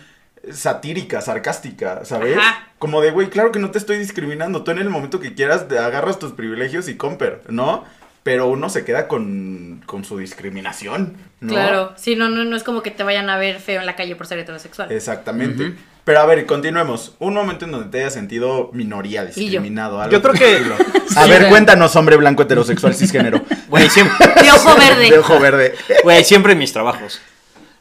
[0.53, 2.37] satírica, sarcástica, ¿sabes?
[2.37, 2.69] Ajá.
[2.79, 5.69] Como de, güey, claro que no te estoy discriminando, tú en el momento que quieras
[5.69, 7.85] te agarras tus privilegios y comper, ¿no?
[8.23, 11.53] Pero uno se queda con, con su discriminación, ¿no?
[11.53, 13.97] Claro, sí, no, no, no es como que te vayan a ver feo en la
[13.97, 14.91] calle por ser heterosexual.
[14.93, 15.75] Exactamente.
[16.05, 17.15] Pero a ver, continuemos.
[17.19, 20.01] Un momento en donde te hayas sentido minoría, discriminado.
[20.01, 20.63] algo Yo creo que-.
[21.17, 23.43] A ver, cuéntanos, hombre blanco heterosexual cisgénero.
[23.69, 25.05] Güey, siempre, De ojo verde.
[25.11, 25.75] De ojo verde.
[26.03, 27.21] güey, siempre en mis trabajos.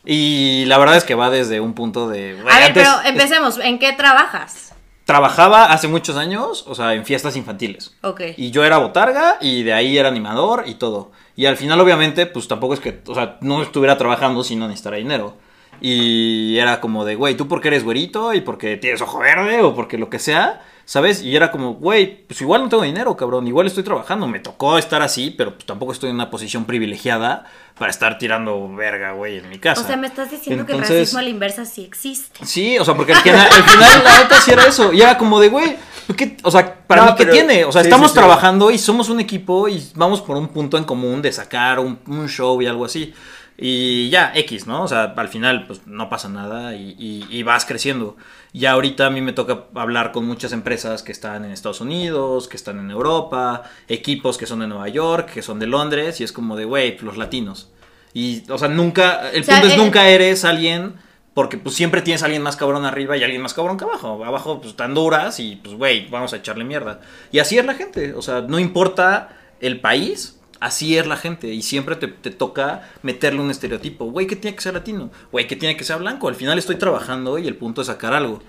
[0.06, 2.38] Y la verdad es que va desde un punto de...
[2.40, 3.58] a ver, antes pero empecemos.
[3.60, 4.74] ¿En qué trabajas?
[5.06, 7.94] Trabajaba hace muchos años, o sea, en fiestas infantiles.
[8.02, 8.22] Ok.
[8.38, 11.12] Y yo era botarga y de ahí era animador y todo.
[11.36, 14.68] Y al final, obviamente, pues tampoco es que, o sea, no estuviera trabajando si no
[14.68, 15.36] necesitara dinero.
[15.82, 18.34] Y era como de, güey, ¿tú por qué eres güerito?
[18.34, 21.22] Y porque tienes ojo verde o porque lo que sea, ¿sabes?
[21.22, 24.28] Y era como, güey, pues igual no tengo dinero, cabrón, igual estoy trabajando.
[24.28, 27.46] Me tocó estar así, pero pues tampoco estoy en una posición privilegiada
[27.78, 29.82] para estar tirando verga, güey, en mi casa.
[29.82, 32.46] O sea, me estás diciendo que el Entonces- racismo a la inversa sí existe.
[32.46, 34.94] Sí, o sea, porque al final, al final la neta sí era eso.
[34.94, 35.76] Y era como de, güey,
[36.16, 37.66] ¿qué- o sea, para No, mí, ¿qué tiene?
[37.66, 38.20] O sea, sí, estamos sí, sí.
[38.20, 42.00] trabajando y somos un equipo y vamos por un punto en común de sacar un,
[42.08, 43.14] un show y algo así.
[43.58, 44.84] Y ya, X, ¿no?
[44.84, 48.18] O sea, al final, pues no pasa nada y, y- y vas creciendo.
[48.52, 52.48] Ya ahorita a mí me toca hablar con muchas empresas que están en Estados Unidos,
[52.48, 56.24] que están en Europa, equipos que son de Nueva York, que son de Londres, y
[56.24, 57.70] es como de, güey, los latinos.
[58.14, 60.96] Y, o sea, nunca, el O sea, punto es eh, nunca eres alguien
[61.34, 64.24] porque pues siempre tienes a alguien más cabrón arriba y alguien más cabrón que abajo.
[64.24, 67.02] Abajo pues están duras y pues güey, vamos a echarle mierda.
[67.32, 71.54] Y así es la gente, o sea, no importa el país, así es la gente
[71.54, 74.06] y siempre te, te toca meterle un estereotipo.
[74.06, 76.30] Güey, que tiene que ser latino, güey, que tiene que ser blanco.
[76.30, 78.42] Al final estoy trabajando y el punto es sacar algo.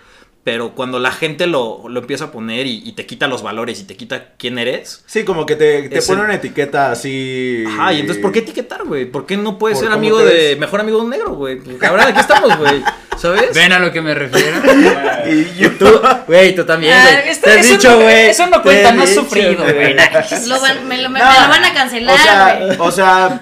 [0.44, 3.80] Pero cuando la gente lo, lo empieza a poner y, y te quita los valores
[3.80, 7.64] y te quita quién eres, Sí, como que te, te pone el- una etiqueta así.
[7.66, 9.07] Ajá, y entonces, ¿por qué etiquetar, güey?
[9.07, 10.24] ¿Por qué no puedes ser amigo de.
[10.35, 10.59] ves.
[10.59, 11.57] Mejor amigo de un negro, güey?
[11.61, 12.83] Pues, Ahora aquí estamos, güey.
[13.16, 13.54] ¿Sabes?
[13.54, 14.59] ¿Ven a lo que me refiero?
[15.26, 15.70] Y yo.
[15.78, 15.87] Tú,
[16.26, 17.28] güey, tú también, Ah, güey.
[17.30, 18.26] esto- Te has eso dicho, no- güey.
[18.26, 19.94] eso no cuenta, no has sufrido, güey.
[20.46, 22.76] Lo van, me, lo, me- No, me lo van a cancelar, O sea, güey.
[22.80, 23.40] o sea,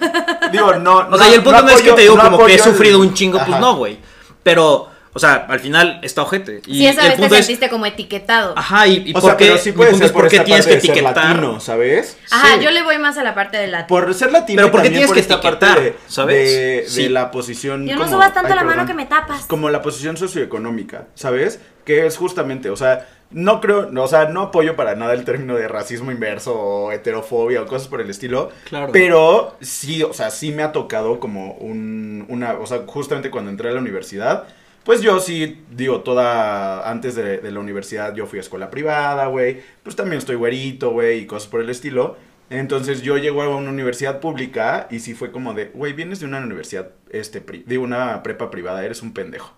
[0.52, 1.08] digo, no.
[1.10, 2.60] O sea, y el punto no, es que te digo no como que he el-
[2.62, 3.98] sufrido un chingo, pues no, güey.
[4.44, 6.62] Pero, o sea, al final está ojete.
[6.66, 7.46] Y Sí, esa el vez te es.
[7.46, 8.54] sentiste como etiquetado.
[8.56, 9.58] Ajá, y, y O por sea, qué.
[9.58, 11.26] sí puede punto ser es por por qué esta tienes que parte de ser etiquetar.
[11.36, 12.16] latino, ¿sabes?
[12.30, 12.64] Ajá, sí.
[12.64, 13.86] yo le voy más a la parte de la...
[13.86, 15.80] Por ser latino Pero y ¿por qué también tienes por que parte etiquetar?
[15.82, 16.50] de, ¿Sabes?
[16.50, 17.08] de, de Sí.
[17.08, 19.44] la posición Yo no como- subas tanto ay, la mano que me tapas.
[19.46, 21.60] como la posición socioeconómica, ¿sabes?
[21.84, 25.24] Que es justamente, o sea, no creo, no, o sea, no apoyo para nada el
[25.24, 28.92] término de racismo inverso o heterofobia o cosas por el estilo, Claro.
[28.92, 33.50] pero sí, o sea, sí me ha tocado como un, una, o sea, justamente cuando
[33.50, 34.44] entré a la universidad,
[34.84, 39.62] pues yo sí, digo, toda, antes de, la universidad yo fui a escuela privada, güey,
[39.82, 42.16] pues también estoy güerito, güey, y cosas por el estilo.
[42.50, 46.26] Entonces yo llego a una universidad pública y sí fue como de, güey, vienes de
[46.26, 49.54] una universidad, este, de una prepa privada, eres un pendejo.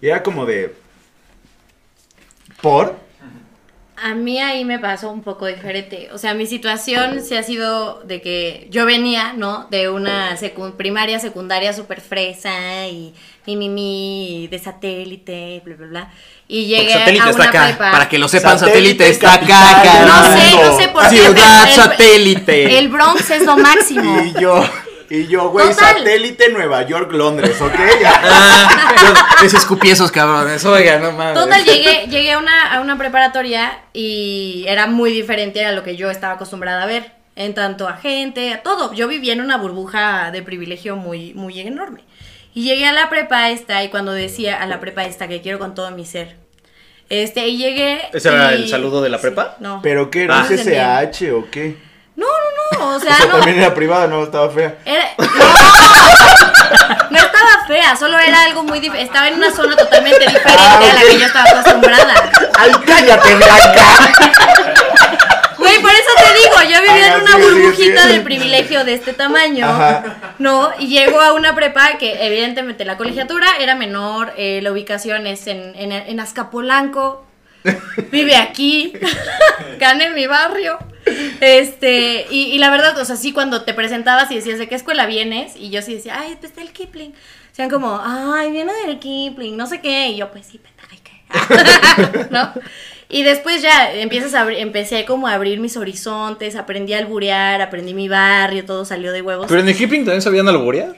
[0.00, 0.74] Y era como de,
[2.62, 3.07] ¿por?
[4.02, 6.08] A mí ahí me pasó un poco diferente.
[6.12, 9.66] O sea, mi situación sí ha sido de que yo venía, ¿no?
[9.70, 13.12] De una secu- primaria, secundaria súper fresa y
[13.46, 16.12] mi, mi, mi, de satélite, bla, bla, bla.
[16.46, 17.64] Y llegué satélite a está acá.
[17.66, 17.90] prepa.
[17.92, 21.16] Para que lo sepan, Satélite satélite está capital acá, No sé, no sé por qué.
[21.16, 22.78] Ciudad pero el- satélite.
[22.78, 24.20] El Bronx es lo máximo.
[24.36, 24.64] Y yo,
[25.10, 27.72] y yo, güey, satélite Nueva York, Londres, ¿ok?
[28.00, 28.20] Ya.
[28.24, 28.94] Ah,
[29.40, 30.64] yo- es escupiezos, cabrones.
[30.64, 31.34] Oiga, no mames.
[31.34, 35.96] Total, llegué, llegué a, una, a una preparatoria y era muy diferente a lo que
[35.96, 37.12] yo estaba acostumbrada a ver.
[37.36, 38.92] En tanto a gente, a todo.
[38.94, 42.00] Yo vivía en una burbuja de privilegio muy, muy enorme.
[42.52, 45.60] Y llegué a la prepa esta y cuando decía a la prepa esta que quiero
[45.60, 46.36] con todo mi ser.
[47.10, 48.00] Este, y llegué.
[48.12, 49.56] ¿Ese era el saludo de la prepa?
[49.60, 49.80] No.
[49.82, 50.24] ¿Pero qué?
[50.24, 50.46] ¿Era Ah.
[50.48, 51.76] CCH o qué?
[52.18, 52.92] No, no, no.
[52.92, 53.36] O O sea, no.
[53.36, 54.74] también era privada, no, estaba fea.
[54.84, 55.24] Era- no,
[57.10, 59.06] no estaba fea, solo era algo muy diferente.
[59.06, 62.14] Estaba en una zona totalmente diferente Ah, a la que yo estaba acostumbrada.
[62.58, 63.84] ¡Ay, cállate, Blanca!
[65.58, 69.12] Güey, por eso te digo, yo vivía Ajá, en una burbujita de privilegio de este
[69.12, 70.34] tamaño, Ajá.
[70.38, 70.70] ¿no?
[70.78, 75.46] Y llego a una prepa que evidentemente la colegiatura era menor, eh, la ubicación es
[75.48, 77.26] en, en, en Azcapolanco,
[78.12, 78.92] vive aquí,
[79.78, 80.78] gana en mi barrio.
[81.40, 84.74] Este, y, y la verdad, o sea, sí, cuando te presentabas y decías de qué
[84.74, 87.14] escuela vienes, y yo sí decía, ay, pues del Kipling.
[87.52, 90.08] Sean como, ay, viene del Kipling, no sé qué.
[90.08, 90.60] Y yo, pues sí,
[90.92, 92.28] ¿y qué?
[92.30, 92.52] ¿No?
[93.10, 97.94] Y después ya empiezas a empecé como a abrir mis horizontes, aprendí a alburear, aprendí
[97.94, 99.46] mi barrio, todo salió de huevos.
[99.48, 100.94] Pero en el Kipling también sabían alborear.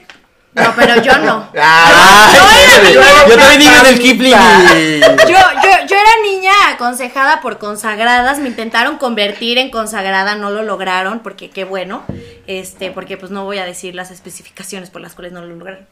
[0.53, 1.47] No, pero yo no.
[1.57, 4.31] ¡Ay, Yo era Yo también dije del Kipling.
[4.31, 10.63] Yo, yo, yo era niña aconsejada por consagradas, me intentaron convertir en consagrada, no lo
[10.63, 12.03] lograron, porque qué bueno.
[12.47, 15.87] este, porque pues no voy a decir las especificaciones por las cuales no lo lograron.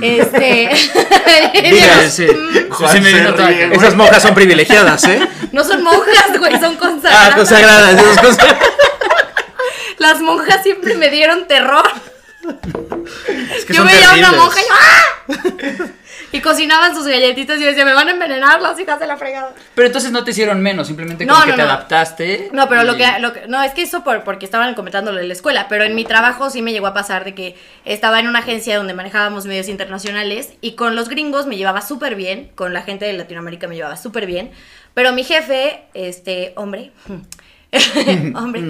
[0.00, 0.70] Este,
[1.62, 2.26] Diga, sí.
[2.70, 3.78] Juan Sí me se vino toda- ríe, güey.
[3.78, 5.20] Esas monjas son privilegiadas, ¿eh?
[5.52, 7.34] no son monjas, güey, son Ah, consagradas.
[7.34, 7.94] consagradas.
[8.02, 8.46] esas cosas.
[9.98, 11.86] Las monjas siempre me dieron terror.
[13.56, 14.36] Es que yo veía a una terribles.
[14.40, 15.86] monja y yo, ¡ah!
[16.30, 19.16] Y cocinaban sus galletitas y yo decía, me van a envenenar las hijas de la
[19.16, 19.54] fregada.
[19.74, 21.64] Pero entonces no te hicieron menos, simplemente No, como que te no.
[21.64, 22.50] adaptaste.
[22.52, 25.18] No, pero lo que, lo que- no, es que eso por, porque estaban comentando lo
[25.18, 27.56] de la escuela, pero en mi trabajo sí me llegó a pasar de que
[27.86, 32.14] estaba en una agencia donde manejábamos medios internacionales y con los gringos me llevaba súper
[32.14, 34.50] bien, con la gente de Latinoamérica me llevaba súper bien,
[34.92, 36.92] pero mi jefe, este, hombre,
[38.34, 38.62] hombre,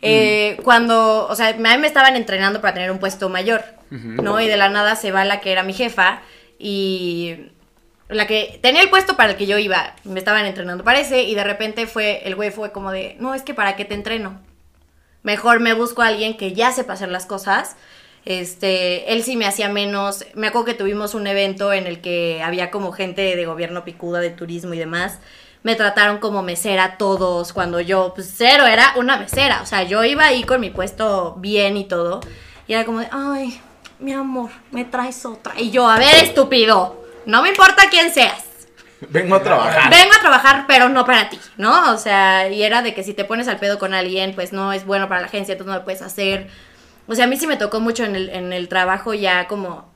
[0.00, 4.40] eh, cuando, o sea, a mí me estaban entrenando para tener un puesto mayor, ¿no?
[4.40, 6.22] Y de la nada se va la que era mi jefa
[6.58, 7.36] y
[8.08, 11.34] la que tenía el puesto para el que yo iba, me estaban entrenando parece, y
[11.34, 14.40] de repente fue, el güey fue como de, no, es que para qué te entreno.
[15.22, 17.76] Mejor me busco a alguien que ya sepa hacer las cosas.
[18.24, 20.24] Este, él sí me hacía menos.
[20.34, 24.20] Me acuerdo que tuvimos un evento en el que había como gente de gobierno picuda,
[24.20, 25.18] de turismo y demás.
[25.62, 29.60] Me trataron como mesera todos, cuando yo, pues cero, era una mesera.
[29.62, 32.20] O sea, yo iba ahí con mi puesto bien y todo.
[32.66, 33.60] Y era como de, ay,
[33.98, 35.54] mi amor, me traes otra.
[35.58, 38.44] Y yo, a ver, estúpido, no me importa quién seas.
[39.00, 39.90] Vengo a trabajar.
[39.90, 41.92] Vengo a trabajar, pero no para ti, ¿no?
[41.92, 44.72] O sea, y era de que si te pones al pedo con alguien, pues no
[44.72, 46.48] es bueno para la agencia, entonces no lo puedes hacer.
[47.06, 49.92] O sea, a mí sí me tocó mucho en el, en el trabajo ya como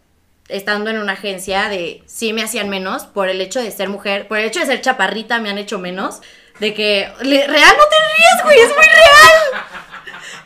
[0.52, 4.28] estando en una agencia de sí me hacían menos por el hecho de ser mujer,
[4.28, 6.20] por el hecho de ser chaparrita me han hecho menos.
[6.60, 9.64] De que, real, no te rías, güey, es muy real.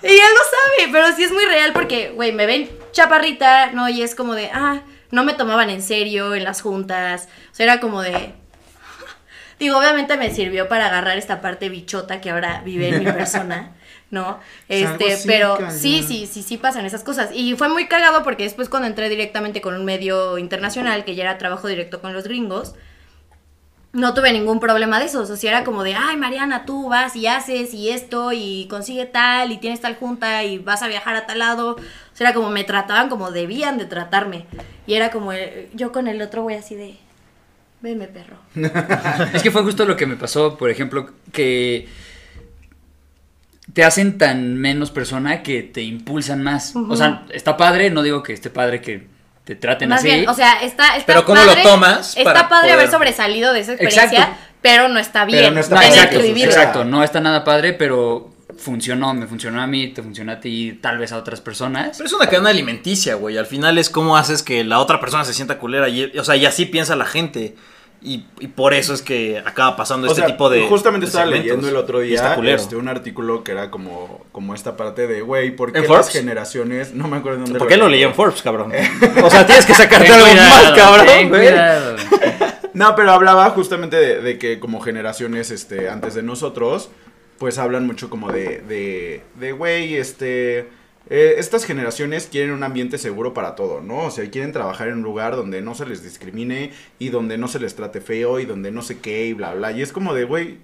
[0.02, 3.88] Y él lo sabe, pero sí es muy real porque, güey, me ven chaparrita, ¿no?
[3.88, 7.28] Y es como de, ah, no me tomaban en serio en las juntas.
[7.52, 8.34] O sea, era como de,
[9.58, 13.72] Digo, obviamente me sirvió para agarrar esta parte bichota que ahora vive en mi persona,
[14.10, 14.38] ¿no?
[14.68, 17.30] Este, así, pero sí, sí, sí, sí pasan esas cosas.
[17.32, 21.24] Y fue muy cagado porque después cuando entré directamente con un medio internacional, que ya
[21.24, 22.74] era trabajo directo con los gringos,
[23.92, 25.30] no tuve ningún problema de esos.
[25.30, 29.06] O sea, era como de, ay, Mariana, tú vas y haces y esto y consigue
[29.06, 31.72] tal y tienes tal junta y vas a viajar a tal lado.
[31.72, 34.46] O sea, era como me trataban como debían de tratarme.
[34.86, 36.96] Y era como, eh, yo con el otro güey así de,
[37.80, 38.36] veme perro.
[39.34, 41.88] Es que fue justo lo que me pasó, por ejemplo, que
[43.76, 46.74] te hacen tan menos persona que te impulsan más.
[46.74, 49.06] O sea, está padre, no digo que esté padre que
[49.44, 50.08] te traten Más así.
[50.08, 53.52] bien, o sea, está, está Pero ¿cómo lo tomas Está para padre poder- haber sobresalido
[53.52, 54.36] de esa experiencia, Exacto.
[54.62, 55.52] pero no está bien.
[55.52, 55.92] no está No, bien.
[55.92, 60.40] exacto, exacto, no está nada padre, pero funcionó, me funcionó a mí, te funcionó a
[60.40, 61.98] ti, tal vez a otras personas.
[61.98, 63.36] Pero es una cadena alimenticia, güey.
[63.36, 65.90] Al final es cómo haces que la otra persona se sienta culera.
[65.90, 67.56] Y, o sea, y así piensa la gente.
[68.02, 70.62] Y, y por eso es que acaba pasando O este sea, tipo de.
[70.68, 71.46] Justamente de estaba segmentos.
[71.46, 75.56] leyendo el otro día este, un artículo que era como, como esta parte de, güey,
[75.56, 76.12] ¿por qué ¿En las Forbes?
[76.12, 78.72] generaciones, no me acuerdo de dónde ¿Por qué lo leí en Forbes, cabrón?
[79.24, 81.96] O sea, tienes que sacarte algo cuidado, más, cabrón, cuidado.
[82.74, 86.90] No, pero hablaba justamente de, de que como generaciones este, antes de nosotros,
[87.38, 90.68] pues hablan mucho como de, de, de güey, este,
[91.08, 94.06] eh, estas generaciones quieren un ambiente seguro para todo, ¿no?
[94.06, 97.46] O sea, quieren trabajar en un lugar donde no se les discrimine y donde no
[97.48, 99.72] se les trate feo y donde no sé qué y bla, bla.
[99.72, 100.58] Y es como de, güey,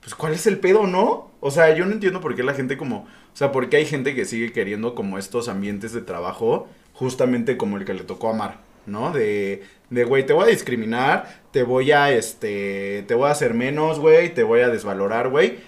[0.00, 1.30] pues ¿cuál es el pedo, no?
[1.40, 3.86] O sea, yo no entiendo por qué la gente como, o sea, por qué hay
[3.86, 8.30] gente que sigue queriendo como estos ambientes de trabajo, justamente como el que le tocó
[8.30, 9.12] a Mar, ¿no?
[9.12, 13.52] De, de, güey, te voy a discriminar, te voy a, este, te voy a hacer
[13.52, 15.58] menos, güey, te voy a desvalorar, güey.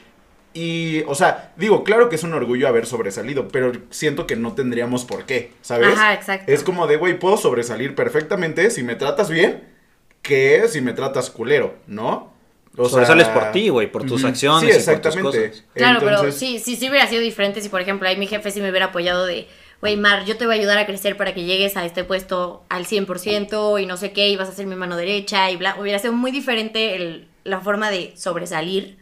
[0.54, 4.54] Y, o sea, digo, claro que es un orgullo haber sobresalido, pero siento que no
[4.54, 5.88] tendríamos por qué, ¿sabes?
[5.92, 6.50] Ajá, exacto.
[6.50, 9.62] Es como de, güey, puedo sobresalir perfectamente si me tratas bien,
[10.22, 12.32] que si me tratas culero, ¿no?
[12.76, 15.50] O Sobresales por ti, güey, por tus acciones Sí, y por tus exactamente.
[15.50, 15.64] cosas.
[15.74, 18.60] Claro, pero sí, sí, sí hubiera sido diferente si, por ejemplo, ahí mi jefe sí
[18.60, 19.48] me hubiera apoyado de,
[19.80, 22.64] güey, Mar, yo te voy a ayudar a crecer para que llegues a este puesto
[22.68, 25.76] al 100% y no sé qué, y vas a ser mi mano derecha y bla.
[25.80, 28.98] Hubiera sido muy diferente el- la forma de sobresalir.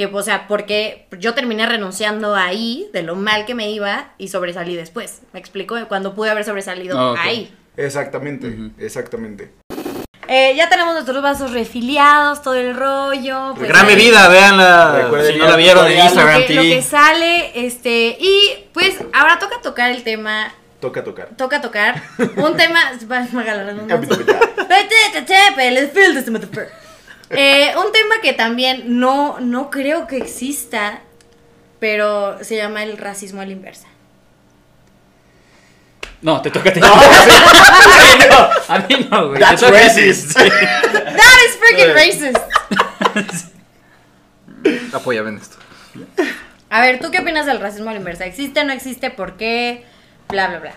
[0.00, 4.28] Que, o sea, porque yo terminé renunciando ahí de lo mal que me iba y
[4.28, 5.20] sobresalí después.
[5.34, 5.76] ¿Me explico?
[5.88, 7.54] Cuando pude haber sobresalido Ah, ahí.
[7.76, 9.52] Exactamente, exactamente.
[10.26, 13.52] Eh, ya tenemos nuestros vasos refiliados, todo el rollo.
[13.56, 15.10] pues Gran ahí- bebida, véanla.
[15.30, 15.98] Si no la vieron en.
[15.98, 16.74] Instagram lo que, lo TV.
[16.76, 21.28] que sale, este, y pues ahora toca tocar el tema, Toca tocar.
[21.36, 22.02] toca tocar
[22.36, 24.16] un tema, la redundancia.
[27.30, 31.00] Eh, un tema que también no, no creo que exista,
[31.78, 33.86] pero se llama el racismo a la inversa.
[36.22, 36.80] No, te toca a ti.
[36.84, 36.88] A
[38.08, 39.38] mí no, a mí no, güey.
[39.38, 40.34] te That's toca racist.
[40.36, 42.38] That is freaking racist.
[44.94, 45.56] Apóyame en esto.
[46.68, 48.26] A ver, ¿tú qué opinas del racismo a la inversa?
[48.26, 49.10] ¿Existe, no existe?
[49.10, 49.84] ¿Por qué?
[50.28, 50.74] Bla, bla, bla.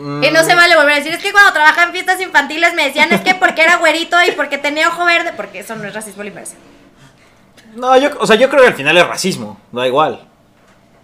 [0.00, 2.74] Mm, Y no se vale volver a decir, es que cuando trabajaba en fiestas infantiles
[2.74, 5.84] me decían, es que porque era güerito y porque tenía ojo verde, porque eso no
[5.88, 6.54] es racismo la inversa.
[7.74, 10.20] No, yo, o sea, yo creo que al final es racismo, da igual.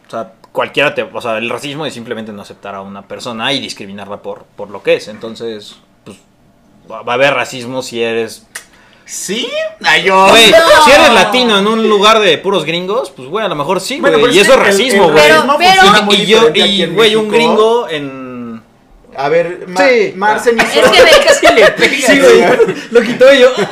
[0.07, 3.53] O sea, cualquiera te, o sea, el racismo es simplemente no aceptar a una persona
[3.53, 5.09] y discriminarla por, por lo que es.
[5.09, 6.19] Entonces, pues,
[6.91, 8.47] va a haber racismo si eres...
[9.07, 9.47] ¿Sí?
[9.85, 10.29] Ay, yo.
[10.31, 10.85] Güey, No.
[10.85, 14.01] si eres latino en un lugar de puros gringos, pues, güey, a lo mejor sí,
[14.01, 14.31] Bueno, güey.
[14.33, 15.25] pero y es eso es que racismo, güey.
[15.29, 18.24] Pero- pero- Y yo, y, güey, un gringo en...
[19.17, 20.13] A ver, Ma Sí.
[20.17, 20.81] Marcen hizo.
[20.81, 22.07] Es que Casi le pega.
[22.07, 22.45] Sí, güey,
[22.91, 23.53] lo quitó y yo...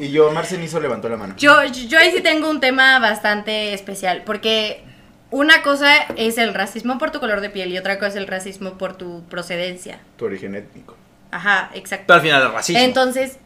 [0.00, 1.34] Y yo, Marcen hizo levantó la mano.
[1.36, 4.82] Yo, yo ahí sí tengo un tema bastante especial, porque
[5.30, 8.26] una cosa es el racismo por tu color de piel y otra cosa es el
[8.26, 9.98] racismo por tu procedencia.
[10.16, 10.96] Tu origen étnico.
[11.30, 12.04] Ajá, exacto.
[12.06, 12.80] Pero al final es racismo.
[12.82, 13.36] Entonces,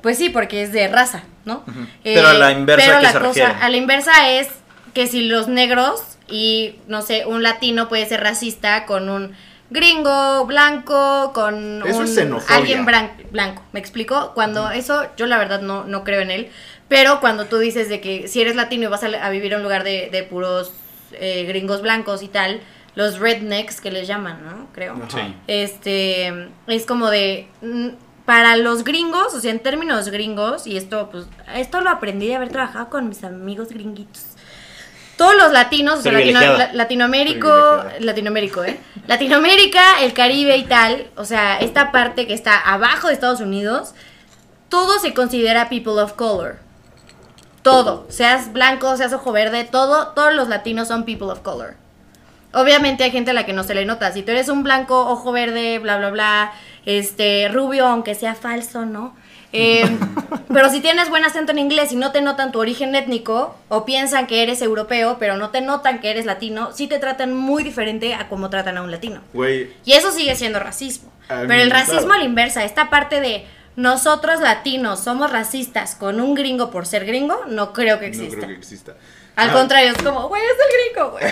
[0.00, 1.62] pues sí, porque es de raza, ¿no?
[2.04, 3.54] Eh, Pero a la inversa, pero ¿a qué la se cosa, refiere?
[3.60, 4.48] a la inversa es
[4.94, 9.36] que si los negros y, no sé, un latino puede ser racista con un
[9.70, 12.86] gringo blanco, con Eso un, es alguien
[13.30, 14.32] blanco, ¿me explico?
[14.34, 16.50] Cuando eso, yo la verdad no, no creo en él,
[16.88, 19.58] pero cuando tú dices de que si eres latino y vas a, a vivir en
[19.58, 20.72] un lugar de, de puros
[21.12, 22.60] eh, gringos blancos y tal,
[22.94, 24.68] los rednecks que les llaman, ¿no?
[24.72, 24.96] Creo.
[25.08, 25.34] Sí.
[25.46, 27.88] Este, es como de, mm,
[28.24, 32.36] para los gringos, o sea, en términos gringos, y esto, pues, esto lo aprendí de
[32.36, 34.35] haber trabajado con mis amigos gringuitos.
[35.16, 37.84] Todos los latinos, o sea, Latino- la- Latinoamérico.
[38.00, 38.78] Latinoamérico, ¿eh?
[39.06, 43.94] Latinoamérica, el Caribe y tal, o sea, esta parte que está abajo de Estados Unidos,
[44.68, 46.58] todo se considera people of color.
[47.62, 51.74] Todo, seas blanco, seas ojo verde, todo, todos los latinos son people of color.
[52.52, 54.12] Obviamente hay gente a la que no se le nota.
[54.12, 56.52] Si tú eres un blanco, ojo verde, bla, bla, bla,
[56.84, 59.16] este, rubio, aunque sea falso, ¿no?
[59.52, 59.84] Eh,
[60.52, 63.84] pero si tienes buen acento en inglés y no te notan tu origen étnico, o
[63.84, 67.62] piensan que eres europeo, pero no te notan que eres latino, sí te tratan muy
[67.64, 69.20] diferente a como tratan a un latino.
[69.84, 71.12] Y eso sigue siendo racismo.
[71.28, 76.34] Pero el racismo a la inversa, esta parte de nosotros latinos somos racistas con un
[76.34, 78.36] gringo por ser gringo, no creo que no exista.
[78.36, 78.96] creo que exista.
[79.36, 81.24] Al Ah, contrario, es como, güey, es el gringo, güey.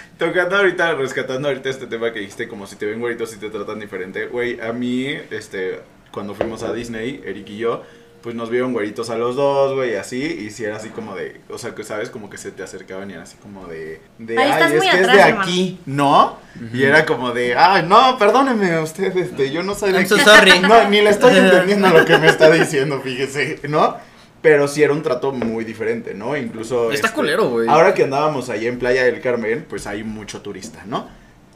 [0.18, 3.50] Tocando ahorita, rescatando ahorita este tema que dijiste, como si te ven güeritos y te
[3.50, 4.26] tratan diferente.
[4.26, 5.80] Güey, a mí, este,
[6.12, 7.82] cuando fuimos a Disney, Eric y yo,
[8.22, 11.40] pues nos vieron güeritos a los dos, güey, así, y si era así como de,
[11.50, 14.38] o sea, que sabes, como que se te acercaban y era así como de, de
[14.38, 15.42] Ahí ay, es es de hermano".
[15.42, 16.38] aquí, ¿no?
[16.72, 20.16] Y era como de, ay, no, perdóneme usted, este, yo no soy de I'm so
[20.18, 20.52] sorry.
[20.62, 23.96] No, ni le estoy entendiendo lo que me está diciendo, fíjese, ¿no?
[24.40, 26.36] Pero sí era un trato muy diferente, ¿no?
[26.36, 26.90] Incluso...
[26.90, 27.68] Está este, culero, güey.
[27.68, 31.08] Ahora que andábamos allá en Playa del Carmen, pues hay mucho turista, ¿no?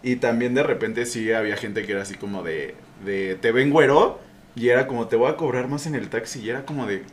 [0.02, 3.70] Y también de repente sí había gente que era así como de, de te ven
[3.70, 4.20] güero,
[4.56, 7.04] y era como, te voy a cobrar más en el taxi, y era como de...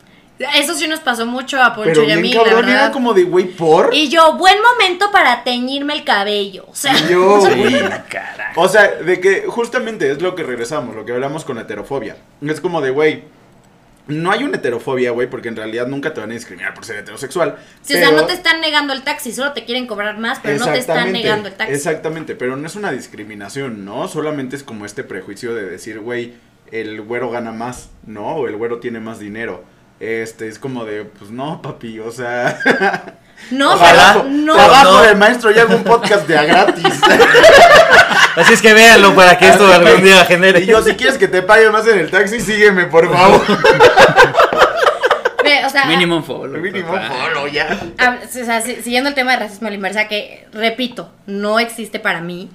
[0.56, 2.86] Eso sí nos pasó mucho a Poncho Pero y a mí, cabrón, verdad.
[2.86, 3.94] era como de, güey, ¿por?
[3.94, 6.66] Y yo, buen momento para teñirme el cabello.
[6.68, 7.80] O sea, yo, güey,
[8.10, 8.60] carajo.
[8.60, 12.18] O sea, de que justamente es lo que regresamos, lo que hablamos con la heterofobia.
[12.42, 13.24] Es como de, güey,
[14.08, 16.98] no hay una heterofobia, güey, porque en realidad nunca te van a discriminar por ser
[16.98, 17.58] heterosexual.
[17.82, 20.60] sí, o sea, no te están negando el taxi, solo te quieren cobrar más, pero
[20.60, 21.74] no te están negando el taxi.
[21.74, 24.08] Exactamente, pero no es una discriminación, ¿no?
[24.08, 26.34] Solamente es como este prejuicio de decir, güey,
[26.74, 28.28] el güero gana más, ¿no?
[28.36, 29.64] O el güero tiene más dinero.
[30.00, 32.60] Este, es como de, pues no, papi, o sea...
[33.52, 34.14] No, Ojalá.
[34.14, 34.54] pero no.
[34.56, 35.02] Trabajo no.
[35.02, 36.86] del maestro y hago un podcast de a gratis.
[38.38, 40.62] Así es que véanlo para que esto algún día genere.
[40.62, 43.42] y yo, si quieres que te pague más en el taxi, sígueme, por favor.
[45.66, 46.60] O sea, Mínimo follow.
[46.60, 47.10] Mínimo papá.
[47.10, 47.78] follow, ya.
[48.24, 52.00] O sea, si- siguiendo el tema de racismo a la inversa, que repito, no existe
[52.00, 52.50] para mí,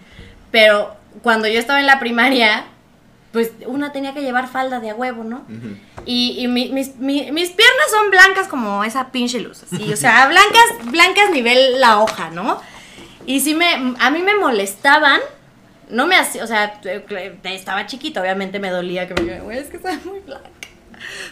[0.51, 2.65] pero cuando yo estaba en la primaria,
[3.33, 5.45] pues una tenía que llevar falda de a huevo, ¿no?
[6.07, 9.97] Y, y mi- mis, mi- mis piernas son blancas como esa pinche luz, así, o
[9.97, 12.61] sea, blancas, blancas nivel la hoja, ¿no?
[13.27, 15.21] Y sí me, a mí me molestaban,
[15.91, 19.59] no me hacía, o sea, eh, estaba chiquita, obviamente me dolía que me dijeran, güey,
[19.59, 20.49] es que soy muy blanca.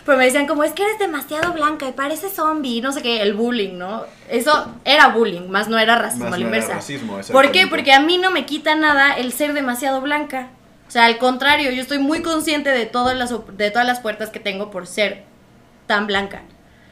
[0.05, 3.21] Pero me decían como, es que eres demasiado blanca y pareces zombie, no sé qué,
[3.23, 4.05] el bullying, ¿no?
[4.29, 7.67] Eso era bullying, más no era racismo Más a la no era racismo, ¿Por qué?
[7.67, 10.51] Porque a mí no me quita nada el ser demasiado blanca.
[10.97, 14.31] O sea, al contrario, yo estoy muy consciente de todas las, de todas las puertas
[14.31, 15.25] que tengo por ser
[15.87, 16.41] tan blanca.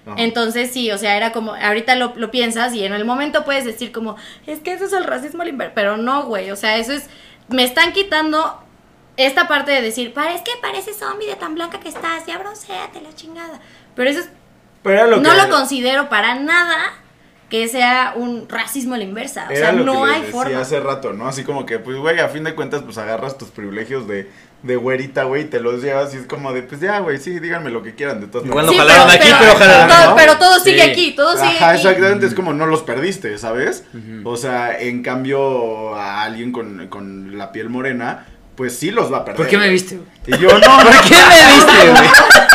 [0.05, 0.16] Ajá.
[0.18, 3.64] Entonces sí, o sea, era como, ahorita lo, lo piensas y en el momento puedes
[3.64, 6.92] decir como, es que eso es el racismo al pero no, güey, o sea, eso
[6.92, 7.09] es,
[7.48, 8.62] me están quitando
[9.16, 12.36] esta parte de decir, "Pa- es que pareces zombie de tan blanca que estás, ya
[12.36, 13.59] bronceate la chingada.
[13.96, 14.28] Pero eso es,
[14.82, 16.92] Pero lo no que- lo considero para nada
[17.62, 19.46] que sea un racismo a la inversa.
[19.48, 20.61] O Era sea, lo no que les hay decía forma.
[20.61, 21.28] hace rato, ¿no?
[21.28, 24.28] Así como que, pues, güey, a fin de cuentas, pues agarras tus privilegios de,
[24.62, 27.38] de güerita, güey, y te los llevas y es como de, pues ya, güey, sí,
[27.38, 28.86] díganme lo que quieran de todas Igual maneras.
[28.86, 30.16] no jalaron aquí, pero jalaron todo, ¿no?
[30.16, 30.90] pero todo sigue Sí.
[30.90, 31.76] aquí, todo sigue Ajá, aquí.
[31.78, 33.84] exactamente, es como no los perdiste, ¿sabes?
[34.24, 38.26] O sea, en cambio, a alguien con, con la piel morena,
[38.57, 39.36] pues sí los va a perder.
[39.36, 40.09] ¿Por qué me viste, güey?
[40.26, 42.07] Y yo no, ¿Por qué me viste, güey?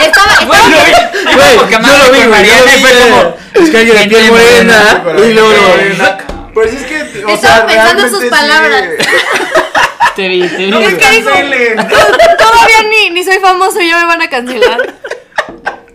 [0.08, 3.98] Estaba, estaba- Güey, yo lo vi, güey, yo lo vi, fue como, es que alguien
[3.98, 5.54] de piel morena, y luego,
[6.54, 8.84] Pues es que, o sea, pensando en sus palabras.
[10.16, 10.72] Te vi, te vi.
[10.72, 11.76] No me Es que dijo- cancelen.
[11.78, 14.96] Todavía ni, ni soy famoso y ya me van a cancelar.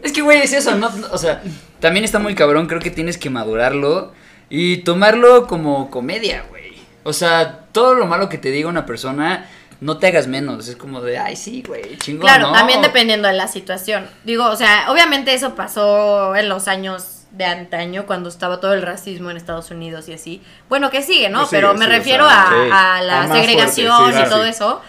[0.02, 0.90] Es que, güey, es eso, ¿no?
[1.12, 1.42] O sea,
[1.80, 4.12] también está muy cabrón, creo que tienes que madurarlo
[4.48, 6.74] y tomarlo como comedia, güey.
[7.02, 9.48] O sea, todo lo malo que te diga una persona,
[9.80, 10.68] no te hagas menos.
[10.68, 12.52] Es como de, ay, sí, güey, chingón, Claro, ¿no?
[12.52, 14.06] también dependiendo de la situación.
[14.24, 18.82] Digo, o sea, obviamente eso pasó en los años de antaño, cuando estaba todo el
[18.82, 20.42] racismo en Estados Unidos y así.
[20.68, 21.40] Bueno, que sigue, ¿no?
[21.40, 22.70] Pues sigue, Pero me sí, o refiero sea, a, sí.
[22.72, 24.50] a la segregación fuerte, sí, y todo sí.
[24.50, 24.82] eso.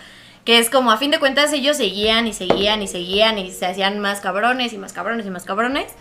[0.45, 3.65] Que es como, a fin de cuentas, ellos seguían y seguían y seguían y se
[3.65, 5.91] hacían más cabrones y más cabrones y más cabrones.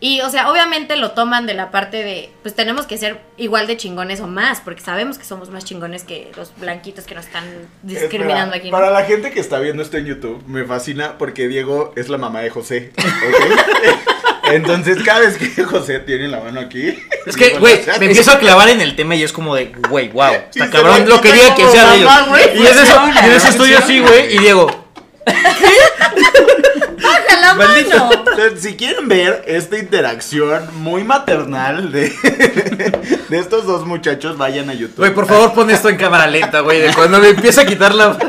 [0.00, 3.66] Y, o sea, obviamente lo toman de la parte de, pues tenemos que ser igual
[3.66, 7.26] de chingones o más, porque sabemos que somos más chingones que los blanquitos que nos
[7.26, 7.44] están
[7.82, 8.70] discriminando Espera, aquí.
[8.70, 8.76] ¿no?
[8.76, 12.18] Para la gente que está viendo esto en YouTube, me fascina porque Diego es la
[12.18, 12.92] mamá de José.
[12.98, 14.14] ¿ok?
[14.52, 16.98] Entonces, cada vez que José tiene la mano aquí.
[17.26, 20.08] Es que, güey, me empiezo a clavar en el tema y es como de, güey,
[20.08, 22.12] wow, está cabrón lo que diga quien como sea de ellos.
[22.54, 24.84] Y es eso, y en eso estoy así, güey, y Diego,
[27.04, 27.98] ¡Baja la Maldito.
[28.06, 28.24] mano!
[28.56, 32.10] Si quieren ver esta interacción muy maternal de,
[33.28, 34.98] de estos dos muchachos, vayan a YouTube.
[34.98, 37.94] güey, por favor pon esto en cámara lenta, güey, de cuando me empieza a quitar
[37.94, 38.16] la...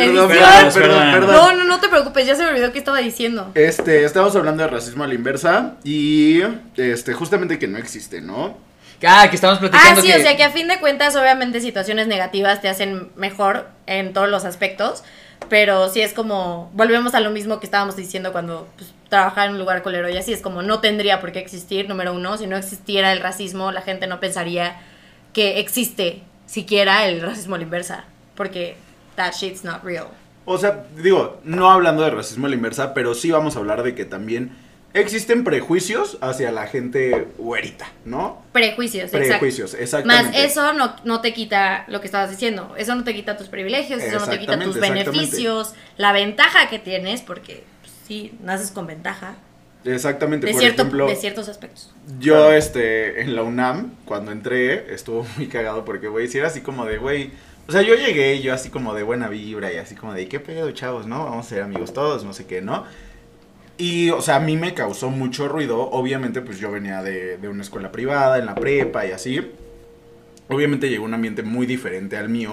[0.00, 1.32] Perdón, perdón, perdón, perdón.
[1.34, 3.50] No, no, no te preocupes, ya se me olvidó qué estaba diciendo.
[3.54, 6.40] Este, estamos hablando de racismo a la inversa y
[6.76, 8.56] este, justamente que no existe, ¿no?
[9.06, 10.16] Ah, que estamos Ah, platicando sí, que...
[10.16, 14.28] o sea que a fin de cuentas, obviamente, situaciones negativas te hacen mejor en todos
[14.28, 15.02] los aspectos.
[15.48, 19.52] Pero sí es como, volvemos a lo mismo que estábamos diciendo cuando pues, trabajaba en
[19.52, 22.46] un lugar colero y así es como no tendría por qué existir, número uno, si
[22.46, 24.76] no existiera el racismo, la gente no pensaría
[25.32, 28.76] que existe siquiera el racismo a la inversa, porque
[29.16, 30.08] that shit's not real.
[30.44, 33.82] O sea, digo, no hablando de racismo a la inversa, pero sí vamos a hablar
[33.82, 34.52] de que también
[34.94, 38.42] existen prejuicios hacia la gente güerita, ¿no?
[38.52, 40.08] Prejuicios, Prejuicios, exacto.
[40.08, 40.38] exactamente.
[40.38, 42.74] Más eso no, no te quita lo que estabas diciendo.
[42.76, 46.78] Eso no te quita tus privilegios, eso no te quita tus beneficios, la ventaja que
[46.78, 49.36] tienes, porque pues, sí, naces con ventaja.
[49.84, 51.90] Exactamente, De, por cierto, ejemplo, de ciertos aspectos.
[52.18, 52.52] yo Claro.
[52.52, 56.84] este en la UNAM cuando entré estuvo muy cagado porque güey, si era así como
[56.84, 57.30] de güey,
[57.66, 60.38] o sea, yo llegué yo así como de buena vibra y así como de qué
[60.38, 61.24] pedo, chavos, ¿no?
[61.24, 62.84] Vamos a ser amigos todos, no sé qué, ¿no?
[63.80, 65.80] Y, o sea, a mí me causó mucho ruido.
[65.90, 69.40] Obviamente, pues yo venía de, de una escuela privada, en la prepa y así.
[70.48, 72.52] Obviamente llegó un ambiente muy diferente al mío.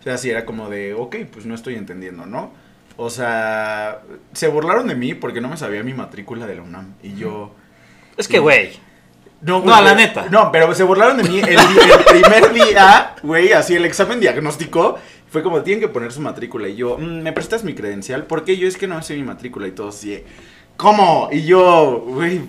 [0.00, 2.52] O sea, así era como de, ok, pues no estoy entendiendo, ¿no?
[2.96, 4.00] O sea,
[4.32, 6.94] se burlaron de mí porque no me sabía mi matrícula de la UNAM.
[7.02, 7.54] Y yo...
[8.16, 8.70] Es que, güey,
[9.42, 10.26] No, No, la neta.
[10.30, 14.98] No, pero se burlaron de mí el, el primer día, güey, así el examen diagnóstico.
[15.30, 16.68] Fue como, tienen que poner su matrícula.
[16.68, 18.24] Y yo, "Mm, ¿me prestas mi credencial?
[18.24, 20.22] Porque yo es que no sé mi matrícula y todo así.
[20.76, 21.28] ¿Cómo?
[21.32, 22.40] Y yo, güey,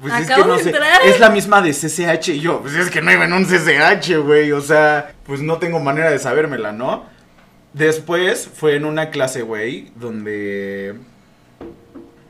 [0.00, 0.68] pues es que Acabo no de sé.
[0.70, 1.00] entrar.
[1.04, 2.28] Es la misma de CCH.
[2.28, 4.52] Y yo, pues es que no iba en un CCH, güey.
[4.52, 7.04] O sea, pues no tengo manera de sabérmela, ¿no?
[7.72, 10.94] Después fue en una clase, güey, donde.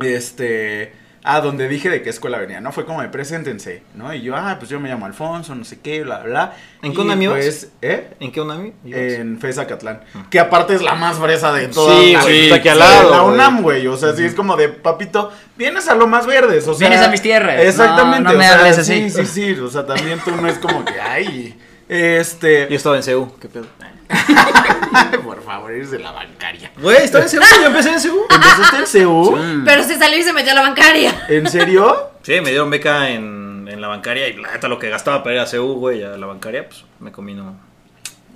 [0.01, 0.93] Este.
[1.23, 2.73] Ah, donde dije de qué escuela venía, ¿no?
[2.73, 4.13] Fue como de preséntense, ¿no?
[4.15, 6.57] Y yo, ah, pues yo me llamo Alfonso, no sé qué, bla, bla.
[6.83, 7.37] ¿En qué UNAM ibas?
[7.39, 8.09] pues, ¿eh?
[8.21, 8.73] ¿en qué UNAMI?
[8.87, 10.01] En FESA Catlán.
[10.31, 11.99] Que aparte es la más fresa de todas.
[11.99, 12.23] Sí, güey.
[12.23, 13.23] güey, está aquí al Sí, lado, La.
[13.25, 13.87] UNAM, güey.
[13.87, 16.67] O sea, sí es como de, papito, vienes a lo más verdes.
[16.67, 17.61] O sea, Vienes a mis tierras.
[17.61, 18.23] Exactamente.
[18.23, 19.11] No, no me o sea, hables así.
[19.11, 19.61] Sí, sí, sí.
[19.61, 21.59] O sea, también tú no es como que, ay.
[21.87, 22.67] Este.
[22.71, 23.67] Yo estaba en CEU, qué pedo.
[25.25, 26.73] Por favor, eres de la bancaria.
[26.77, 28.27] Güey, estaba en CEU, yo empecé en CEU.
[28.29, 29.39] ¿Empezaste en CEU?
[29.65, 31.27] Pero se salió y se metió a la bancaria.
[31.29, 32.11] ¿En serio?
[32.23, 35.37] Sí, me dieron beca en, en la bancaria y la neta lo que gastaba para
[35.37, 37.71] ir a CEU, güey, a la bancaria, pues me comí no.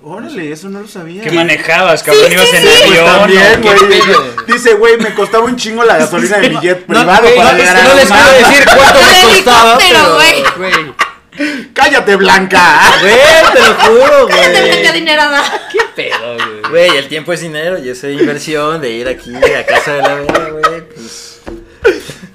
[0.06, 1.22] Órale, eso no lo sabía.
[1.22, 2.26] ¿Qué manejabas, cabrón?
[2.26, 2.98] Sí, ¿Ibas sí, en sí.
[2.98, 3.62] avión?
[3.62, 4.02] Pues También.
[4.46, 7.82] Dice, güey, me costaba un chingo la gasolina de No, privado para no, llegar a
[7.84, 10.18] no les la quiero decir cuánto me costaba, helicóptero,
[10.56, 10.84] pero...
[10.84, 10.94] güey.
[11.36, 12.80] Güey, Cállate, Blanca.
[13.00, 13.14] Güey,
[13.52, 14.86] te lo juro, Cállate, blanca güey.
[14.86, 15.42] adinerada.
[15.72, 16.70] qué pedo, güey.
[16.88, 20.14] Güey, el tiempo es dinero y esa inversión de ir aquí a casa de la
[20.16, 21.40] vera, güey, pues...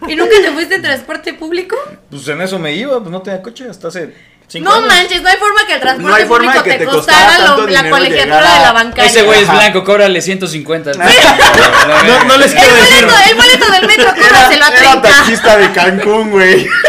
[0.08, 1.76] ¿Y nunca te fuiste en transporte público?
[2.10, 4.14] Pues en eso me iba, pues no tenía coche hasta hace
[4.48, 4.88] cinco No años.
[4.88, 7.56] manches, no hay forma que el transporte No hay forma público que te costara costara
[7.58, 9.06] lo- la colegiatura a- de la bancaria.
[9.12, 10.92] Ese güey es blanco, cóbrale 150.
[10.94, 13.06] No, no les El quiero decir...
[13.06, 15.02] boleto, el boleto del metro, Era, cóbraselo a era 30.
[15.02, 16.68] taxista de Cancún, güey.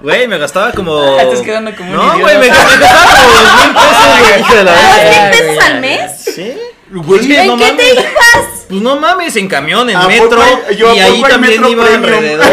[0.00, 0.96] Güey, me gastaba como.
[1.18, 4.40] Ah, estás quedando como un No, güey, me, gastaba como dos mil pesos, güey.
[4.40, 4.80] hijo de la ¿Dos
[5.10, 6.10] mil pesos al mes?
[6.24, 6.56] Sí.
[6.90, 7.76] Güey, Es que ¿En no qué mames.
[7.76, 8.46] te ibas?
[8.68, 10.30] Pues no mames, en camión, en ¿A metro.
[10.30, 12.04] poco hay- yo, y ¿a ahí también metro iba premium?
[12.04, 12.46] alrededor.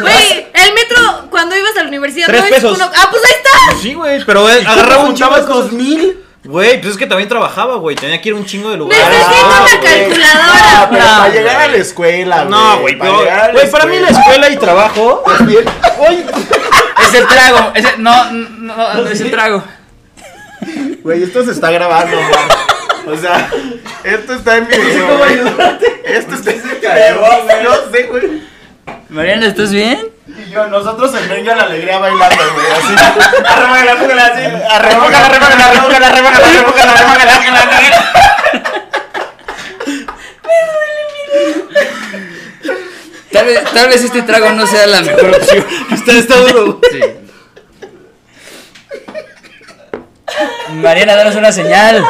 [0.00, 2.76] Güey, el metro cuando ibas a la universidad Tres no es pesos.
[2.76, 3.80] uno- Ah, pues ahí está.
[3.82, 6.18] Sí, güey, pero eh, agarraba un juntabas dos mil.
[6.42, 7.94] Güey, pues es que también trabajaba, güey.
[7.96, 9.04] Tenía que ir a un chingo de lugares.
[9.06, 9.80] Necesito Ah, una güey.
[10.08, 10.80] calculadora.
[10.80, 12.48] No, pero para llegar a la escuela, güey.
[12.50, 13.22] No, güey, para pero.
[13.22, 15.22] llegar a la Güey, para mí la escuela y trabajo.
[15.40, 15.64] Bien.
[15.98, 16.24] Oye,
[17.12, 17.72] Es el trago.
[17.74, 19.62] Es el- no, no, no, no, es el trago.
[21.02, 23.16] Güey, esto se está grabando, güey.
[23.16, 23.50] O sea,
[24.04, 25.24] esto está en video.
[26.04, 27.64] Esto está en video, güey.
[27.64, 28.42] No sé, güey.
[29.08, 30.08] Mariana, ¿estás bien?
[30.28, 32.94] Y yo, nosotros en Venga la Alegría bailando, güey, así.
[33.44, 34.42] Arremógala, arremógala, así.
[34.70, 37.32] Arremógala, arremógala, arremógala, arremógala, arremógala, arremógala,
[37.62, 38.10] arremógala.
[43.32, 45.66] Tal vez, tal vez este trago no sea la mejor opción.
[45.92, 46.80] está, está duro.
[46.90, 47.00] Sí.
[50.74, 52.04] Mariana, danos una señal.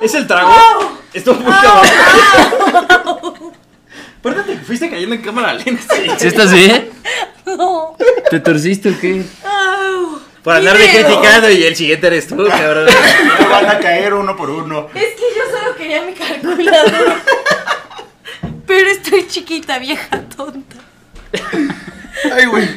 [0.00, 0.52] ¿Es el trago?
[1.12, 1.86] Esto muy cabrón.
[4.22, 5.94] ¿Por qué te fuiste cayendo en cámara lenta?
[6.18, 6.90] ¿Sí estás bien?
[8.30, 9.24] ¿Te torciste o qué?
[9.44, 10.20] Au.
[10.42, 12.86] Por andarme criticando y el siguiente eres tú, cabrón.
[13.38, 14.88] Me van a caer uno por uno.
[14.94, 17.22] Es que yo solo quería mi calculadora.
[18.70, 20.76] Pero estoy chiquita, vieja tonta.
[22.32, 22.68] Ay, güey.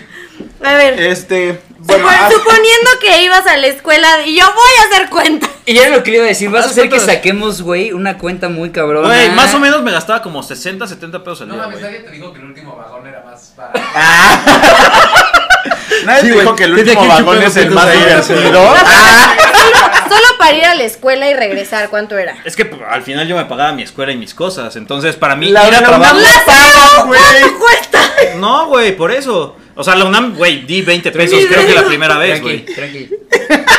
[0.64, 4.72] A ver, Este, bueno, supon- haz- suponiendo que ibas a la escuela y yo voy
[4.80, 5.48] a hacer cuenta.
[5.68, 6.50] Y era lo que le iba a decir.
[6.50, 7.14] Vas a hacer que cuentas.
[7.16, 9.08] saquemos, güey, una cuenta muy cabrona.
[9.08, 11.92] Güey, más o menos me gastaba como 60, 70 pesos al No día, mames, güey.
[11.92, 13.80] nadie te dijo que el último vagón era más barato.
[16.06, 18.24] nadie Sí, te dijo que el último vagón es el más divertido.
[18.24, 18.74] Solo
[20.46, 22.36] para ir a la escuela y regresar, ¿cuánto era?
[22.46, 24.76] Es que pues, al final yo me pagaba mi escuela y mis cosas.
[24.76, 26.16] Entonces, para mí, La- ir a la trabajo.
[26.16, 27.20] UNAM- ¡La pagas, güey.
[27.42, 28.00] ¿Cuánto cuesta?
[28.38, 29.58] No, güey, por eso.
[29.76, 32.76] O sea, la UNAM, güey, di 20 pesos, creo que la primera vez, Tranqui, güey.
[32.76, 33.10] tranqui.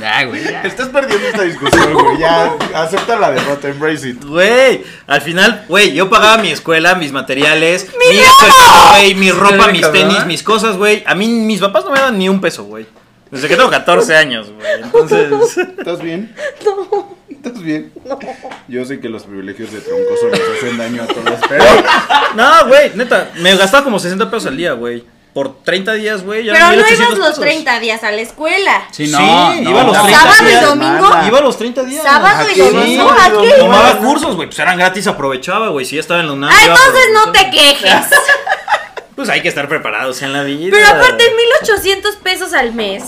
[0.00, 0.62] Ya, güey, ya.
[0.62, 2.18] Estás perdiendo esta discusión, güey.
[2.18, 4.24] Ya, acepta la derrota, embrace it.
[4.24, 8.54] Güey, al final, güey, yo pagaba mi escuela, mis materiales, mi, ¡Mi escuela,
[8.92, 11.02] güey, mi ropa, mis tenis, mis cosas, güey.
[11.06, 12.86] A mí mis papás no me dan ni un peso, güey.
[13.30, 14.66] Desde que tengo 14 años, güey.
[14.82, 16.34] Entonces, ¿Estás bien?
[16.64, 17.16] No.
[17.28, 17.92] ¿Estás bien?
[18.04, 18.18] No.
[18.68, 21.64] Yo sé que los privilegios de troncoso les hacen daño a todos, pero.
[22.34, 25.04] no, güey, neta, me gastaba como 60 pesos al día, güey.
[25.34, 27.40] Por 30 días, güey, Pero no 1800 ibas los pesos.
[27.44, 28.82] 30 días a la escuela.
[28.90, 29.70] Sí, Sí, no, no.
[29.70, 30.02] iba los no.
[30.02, 30.64] 30 ¿Sábado y días.
[30.64, 31.10] domingo?
[31.28, 32.02] Iba los 30 días.
[32.02, 32.84] ¿Sábado y domingo?
[32.84, 33.56] sí, ¿A qué domingo.
[33.58, 35.84] Tomaba cursos, güey, pues eran gratis, aprovechaba, güey.
[35.84, 36.50] Si ya estaba en la UNAM.
[36.50, 38.06] Ah, entonces no te quejes.
[39.18, 40.70] Pues hay que estar preparados en la vida.
[40.70, 41.24] Pero aparte,
[41.60, 43.02] 1800 pesos al mes.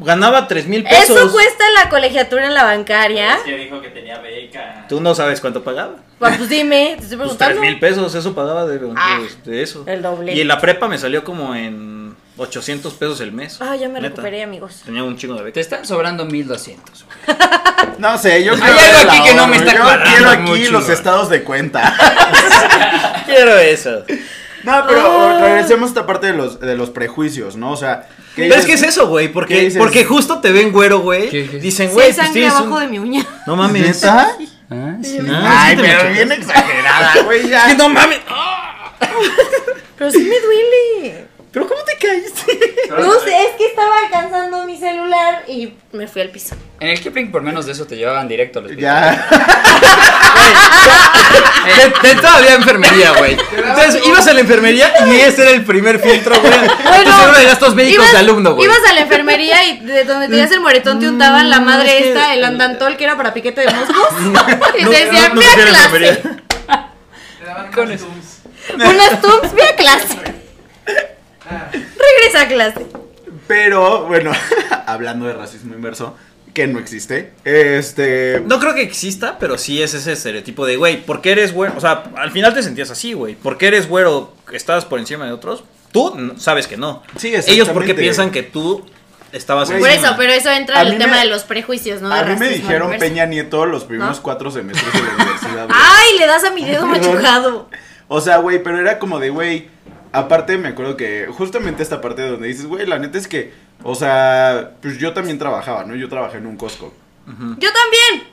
[0.00, 1.16] Ganaba 3 mil pesos.
[1.16, 3.36] Eso cuesta la colegiatura en la bancaria.
[3.36, 4.86] Es que dijo que tenía beca.
[4.88, 5.94] Tú no sabes cuánto pagaba.
[6.18, 7.60] Pues, pues dime, te estoy Pues preguntando.
[7.60, 9.84] 3 mil pesos, eso pagaba de, de- Ah, de eso.
[9.86, 10.34] el doble.
[10.34, 13.58] Y en la prepa me salió como en 800 pesos el mes.
[13.60, 14.08] Ah, ya me Neta.
[14.16, 14.82] recuperé, amigos.
[14.84, 15.60] Tenía un chingo de Te becas.
[15.60, 17.04] están sobrando 1200.
[17.04, 17.38] güey.
[17.98, 20.72] No sé, yo Hay quiero algo aquí que no me está Yo quiero aquí mucho,
[20.72, 21.96] los estados de cuenta.
[23.26, 24.02] Quiero eso.
[24.66, 27.70] No, pero regresemos a esta parte de los, de los prejuicios, ¿no?
[27.70, 29.28] O sea, ¿qué Pero es que es eso, güey.
[29.28, 31.30] ¿Qué Porque, porque justo te ven güero, güey.
[31.60, 32.80] Dicen, Sí, güey, hay pues sangre abajo un...
[32.80, 33.24] de mi uña.
[33.46, 34.02] No mames.
[34.02, 34.36] ¿Neta?
[34.68, 35.18] Ah, sí.
[35.30, 37.74] Ah, Ay, sí me pero bien exagerada, güey, ya.
[37.78, 38.18] No mames.
[39.96, 41.25] Pero sí me duele.
[41.56, 42.60] Pero ¿cómo te caíste?
[42.90, 46.54] No sé, es que estaba alcanzando mi celular y me fui al piso.
[46.80, 48.82] En el Kipling, por menos de eso, te llevaban directo al hospital.
[48.84, 49.26] Ya.
[52.02, 53.38] Te, todavía enfermería, güey.
[53.56, 56.52] Entonces ibas a la enfermería y ese era el primer filtro, güey.
[57.06, 58.66] Tú seguro de gastos médicos ibas, de alumno, güey.
[58.66, 62.02] Ibas a la enfermería y de donde tenías el moretón te untaban la madre es
[62.02, 64.08] que- esta, el andantol que era para piquete de moscos.
[64.78, 66.22] y No, te decían, no, no la clase.
[67.38, 68.04] Te daban eso.
[68.04, 68.42] tums.
[68.74, 69.74] Unas tubs, ve a
[71.72, 72.86] Regresa a clase.
[73.46, 74.32] Pero, bueno,
[74.86, 76.16] hablando de racismo inverso,
[76.52, 78.42] que no existe, este...
[78.46, 81.74] No creo que exista, pero sí es ese estereotipo de, güey, ¿por qué eres güero?
[81.76, 83.34] O sea, al final te sentías así, güey.
[83.34, 84.34] ¿Por qué eres güero?
[84.52, 85.64] ¿Estabas por encima de otros?
[85.92, 87.02] Tú sabes que no.
[87.16, 88.84] Sí, Ellos porque piensan que tú
[89.32, 89.94] estabas Por encima.
[89.94, 92.08] eso, pero eso entra en el tema me- de los prejuicios, ¿no?
[92.08, 92.90] De A mí me dijeron.
[92.98, 94.22] Peña Nieto los primeros ¿No?
[94.22, 95.66] cuatro semestres de la universidad.
[95.66, 95.78] güey.
[95.78, 97.68] Ay, le das a mi dedo machucado.
[98.08, 99.68] O sea, güey, pero era como de, güey,
[100.18, 103.52] aparte me acuerdo que justamente esta parte donde dices, güey, la neta es que,
[103.82, 105.94] o sea, pues yo también trabajaba, ¿no?
[105.94, 106.92] Yo trabajé en un Costco.
[107.26, 108.28] Yo también.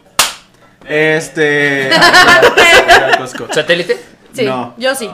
[0.88, 1.90] Este...
[3.18, 3.48] Costco.
[3.54, 3.98] ¿Satélite?
[4.34, 4.74] Sí, No.
[4.78, 5.10] yo sí.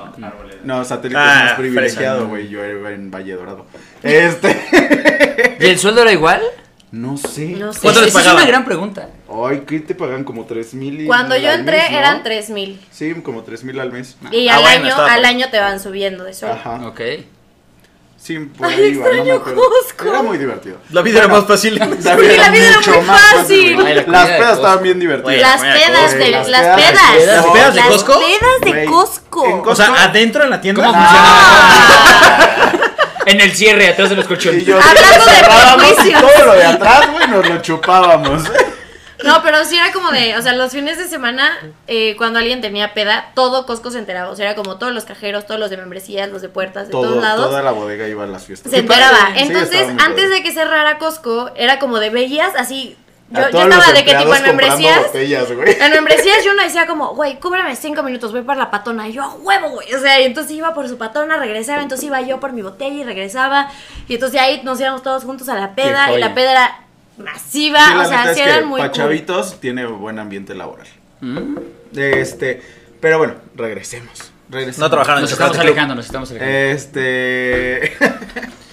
[0.63, 2.47] No, satélite Ah, es más privilegiado, güey.
[2.49, 3.65] Yo era en Valle Dorado.
[4.03, 5.57] Este.
[5.59, 6.41] ¿Y el sueldo era igual?
[6.91, 7.47] No sé.
[7.49, 7.79] No sé.
[7.81, 8.35] ¿Cuánto les Esa es pagaban?
[8.43, 9.09] una gran pregunta.
[9.47, 10.23] Ay, ¿qué te pagan?
[10.23, 11.01] Como tres mil.
[11.01, 11.97] y- Cuando yo entré mes, ¿no?
[11.99, 12.81] eran 3 mil.
[12.91, 14.15] Sí, como tres mil al mes.
[14.31, 16.57] Y Ah, al bueno, año, estaba al año te van subiendo de sueldo.
[16.57, 16.87] Ajá.
[16.87, 17.01] Ok.
[18.21, 19.61] Sí, por Ay, ahí iba, no me extraño acuerdo.
[20.09, 20.77] Era muy divertido.
[20.91, 21.75] La vida era más fácil.
[21.79, 23.75] La Sí, la vida era mucho muy más fácil.
[23.75, 23.87] güey.
[23.87, 24.65] Ay, la comida Las de pedas Costco.
[24.65, 25.41] estaban bien divertidas.
[25.41, 27.25] Las pedas de las las pedas- pedas.
[27.27, 28.11] ¿Las pedas de Costco?
[28.13, 29.45] Las pedas de Güey, Costco.
[29.45, 30.83] en O sea, adentro en la tienda.
[30.83, 32.71] ¿Cómo Ah.
[33.29, 34.65] En el cierre, atrás de los Y colchones.
[34.65, 36.21] yo Hablando de prejuicios.
[36.21, 38.43] todo lo de atrás, güey, nos lo chupábamos.
[39.23, 41.51] No, pero sí era como de, o sea, los fines de semana,
[41.87, 44.31] eh, cuando alguien tenía peda, todo Costco se enteraba.
[44.31, 46.91] O sea, era como todos los cajeros, todos los de membresías, los de puertas, de
[46.93, 47.47] Todo, todos lados.
[47.47, 48.71] toda la bodega iba a las fiestas.
[48.71, 49.31] Se enteraba.
[49.35, 52.97] Entonces, antes de que cerrara Costco, era como de veías así.
[53.31, 55.13] Yo, yo estaba de qué tipo en membresías.
[55.13, 59.07] En membresías yo uno decía como, güey, cúbrame cinco minutos, voy por la patona.
[59.07, 59.93] Y yo, a huevo, güey.
[59.93, 62.95] O sea, y entonces iba por su patona, regresaba, entonces iba yo por mi botella
[62.95, 63.69] y regresaba.
[64.07, 66.11] Y entonces ahí nos íbamos todos juntos a la peda.
[66.11, 66.81] Y la peda era
[67.17, 67.85] masiva.
[67.85, 68.97] Sí, o sea, sí que eran muy pa' cool.
[68.97, 70.87] chavitos tiene buen ambiente laboral.
[71.21, 71.57] Mm.
[71.95, 72.61] Este,
[72.99, 74.31] pero bueno, regresemos.
[74.49, 74.79] regresemos.
[74.79, 76.55] No trabajaron Nos estamos alejando, nos estamos alejando.
[76.55, 77.95] Este.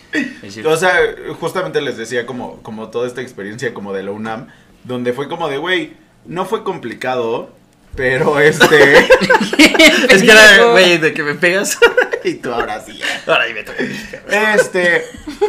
[0.64, 0.96] O sea,
[1.40, 4.48] justamente les decía como, como toda esta experiencia como de la UNAM,
[4.84, 5.94] donde fue como de, güey,
[6.24, 7.50] no fue complicado,
[7.94, 8.98] pero este...
[10.10, 11.78] Es que era, güey, de que me pegas.
[12.24, 13.00] y tú ahora sí.
[13.26, 13.72] Ahora dime tú.
[14.28, 15.04] Este,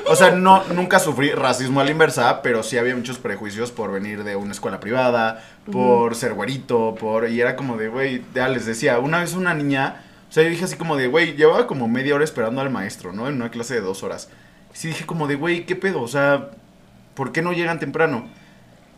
[0.05, 3.91] o sea, no, nunca sufrí racismo a la inversa, pero sí había muchos prejuicios por
[3.91, 8.47] venir de una escuela privada, por ser güerito, por, y era como de, güey, ya
[8.47, 11.67] les decía, una vez una niña, o sea, yo dije así como de, güey, llevaba
[11.67, 13.27] como media hora esperando al maestro, ¿no?
[13.27, 14.29] En una clase de dos horas.
[14.77, 16.01] Sí dije como de, güey, ¿qué pedo?
[16.03, 16.51] O sea,
[17.15, 18.27] ¿por qué no llegan temprano?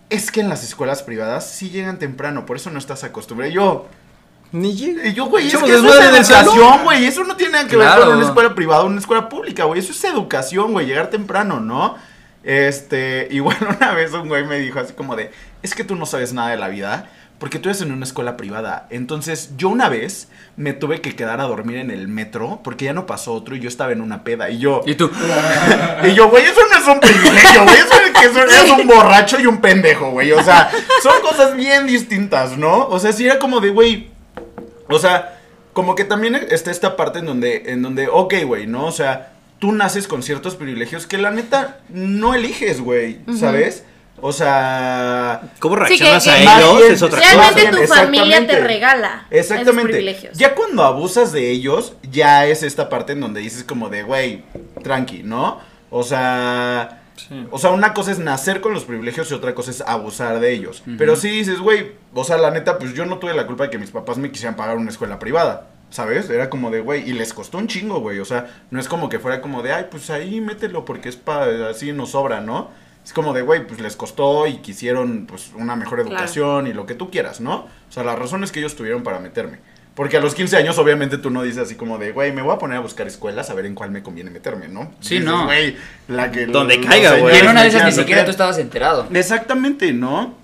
[0.09, 3.49] Es que en las escuelas privadas sí llegan temprano, por eso no estás acostumbrado.
[3.53, 3.87] Yo,
[4.51, 5.07] Ni llega.
[5.07, 7.05] y yo, güey, es que eso es educación, güey.
[7.05, 8.07] Eso no tiene nada que ver Claro.
[8.07, 9.79] con una escuela privada o una escuela pública, güey.
[9.79, 10.85] Eso es educación, güey.
[10.85, 11.95] Llegar temprano, ¿no?
[12.43, 15.31] Este, y bueno, una vez un güey me dijo así como de,
[15.63, 17.09] es que tú no sabes nada de la vida.
[17.39, 18.85] Porque tú eres en una escuela privada.
[18.89, 20.27] Entonces, yo una vez
[20.57, 23.61] me tuve que quedar a dormir en el metro porque ya no pasó otro y
[23.61, 24.49] yo estaba en una peda.
[24.49, 25.09] Y yo, Y tú,
[26.03, 27.75] y yo, güey, eso no es un privilegio, güey.
[27.77, 30.33] Eso es que eso es un borracho y un pendejo, güey.
[30.33, 30.69] O sea,
[31.01, 32.87] son cosas bien distintas, ¿no?
[32.87, 34.09] O sea, sí era como de, güey.
[34.89, 35.39] O sea,
[35.71, 38.85] como que también está esta parte en donde, en donde, ok, güey, ¿no?
[38.85, 43.83] O sea, tú naces con ciertos privilegios que la neta no eliges, güey, ¿sabes?
[44.21, 46.77] O sea, ¿Cómo Sí, que- reaccionas que- a ellos?
[46.77, 47.81] bien, Es otra Realmente cosa.
[47.81, 48.59] Tu familia te exactamente.
[48.67, 49.89] regala esos Exactamente.
[49.93, 50.37] privilegios.
[50.37, 54.43] Ya cuando abusas de ellos, ya es esta parte en donde dices como de, güey,
[54.83, 55.59] tranqui, ¿no?
[55.89, 57.47] O sea, Sí.
[57.51, 60.53] o sea, una cosa es nacer con los privilegios y otra cosa es abusar de
[60.53, 60.83] ellos.
[60.97, 63.69] Pero sí dices, güey, o sea, la neta, pues yo no tuve la culpa de
[63.69, 65.67] que mis papás me quisieran pagar una escuela privada.
[65.91, 66.29] ¿Sabes?
[66.29, 68.19] Era como de, güey, y les costó un chingo, güey.
[68.19, 71.15] O sea, no es como que fuera como de, ay, pues ahí mételo porque es
[71.15, 72.69] para, así nos sobra, ¿no?
[73.09, 76.11] Es como de, güey, pues les costó y quisieron, pues, una mejor Claro.
[76.11, 77.55] educación y lo que tú quieras, ¿no?
[77.61, 79.57] O sea, las razones que ellos tuvieron para meterme.
[79.95, 82.53] Porque a los 15 años, obviamente, tú no dices así como de, güey, me voy
[82.53, 84.91] a poner a buscar escuelas a ver en cuál me conviene meterme, ¿no?
[84.99, 85.45] Sí, Dices, no.
[85.45, 85.75] güey,
[86.07, 86.45] la que.
[86.45, 87.35] Donde caiga, güey.
[87.39, 89.07] en una de esas ni siquiera tú estabas enterado.
[89.11, 90.35] Exactamente, ¿no?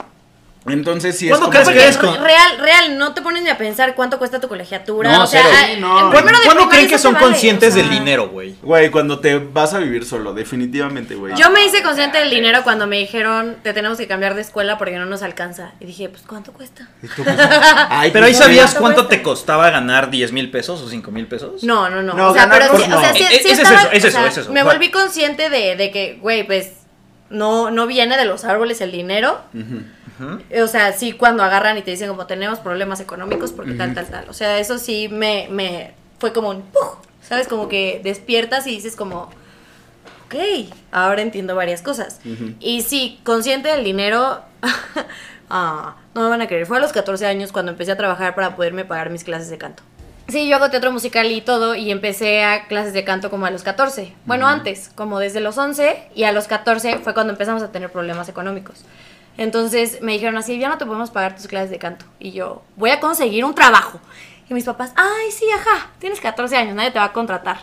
[0.68, 3.58] Entonces sí es ¿Cuándo como crees que con- Real, real, no te pones ni a
[3.58, 5.12] pensar cuánto cuesta tu colegiatura.
[5.12, 6.12] No, o sea, ah, Sí, no.
[6.44, 8.56] ¿Cuándo creen que son vale, conscientes o sea, del dinero, güey?
[8.64, 11.36] Güey, cuando te vas a vivir solo, definitivamente, güey.
[11.36, 14.80] Yo me hice consciente del dinero cuando me dijeron, te tenemos que cambiar de escuela
[14.80, 15.74] porque no nos alcanza.
[15.80, 16.90] Y dije, pues, ¿cuánto cuesta?
[17.90, 21.64] Ay, Pero ahí sabías ¿Cuánto te costaba ganar 10 mil pesos o 5 mil pesos.
[21.64, 22.14] No, no, no.
[22.16, 22.98] No, o sea, ganar pero por- sí, no.
[22.98, 24.52] o sea, sí, Es- sí es estaba- eso, es eso, es eso.
[24.52, 26.72] Me volví consciente de, de que, güey, pues,
[27.30, 29.42] no, no viene de los árboles el dinero.
[30.50, 33.94] Eh, O sea, sí cuando agarran y te dicen como tenemos problemas económicos porque tal,
[33.94, 34.30] tal, tal.
[34.30, 37.06] O sea, eso sí me, me fue como un ¡puf!
[37.28, 37.48] ¿sabes?
[37.48, 39.30] Como que despiertas y dices como,
[40.26, 40.36] ok,
[40.92, 42.20] ahora entiendo varias cosas.
[42.60, 44.42] Y sí, consciente del dinero,
[45.50, 48.36] ah, no me van a creer, fue a los 14 años cuando empecé a trabajar
[48.36, 49.84] para poderme pagar mis clases de canto.
[50.28, 53.52] Sí, yo hago teatro musical y todo y empecé a clases de canto como a
[53.52, 54.12] los 14.
[54.26, 57.92] Bueno, antes, como desde los 11 y a los 14 fue cuando empezamos a tener
[57.92, 58.84] problemas económicos.
[59.38, 62.06] Entonces me dijeron así, ya no te podemos pagar tus clases de canto.
[62.20, 64.00] Y yo, voy a conseguir un trabajo.
[64.50, 67.58] Y mis papás, ay, sí, ajá, tienes 14 años, nadie te va a contratar.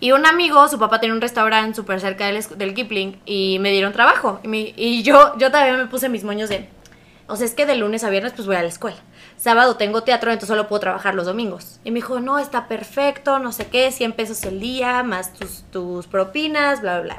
[0.00, 3.72] Y un amigo, su papá tenía un restaurante súper cerca del, del Kipling y me
[3.72, 4.40] dieron trabajo.
[4.44, 6.68] Y, y yo, yo también me puse mis moños de,
[7.26, 8.96] o sea, es que de lunes a viernes pues voy a la escuela.
[9.36, 11.80] Sábado tengo teatro, entonces solo puedo trabajar los domingos.
[11.84, 15.64] Y me dijo, no, está perfecto, no sé qué, 100 pesos el día, más tus,
[15.70, 17.16] tus propinas, bla, bla, bla.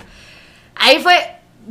[0.76, 1.14] Ahí fue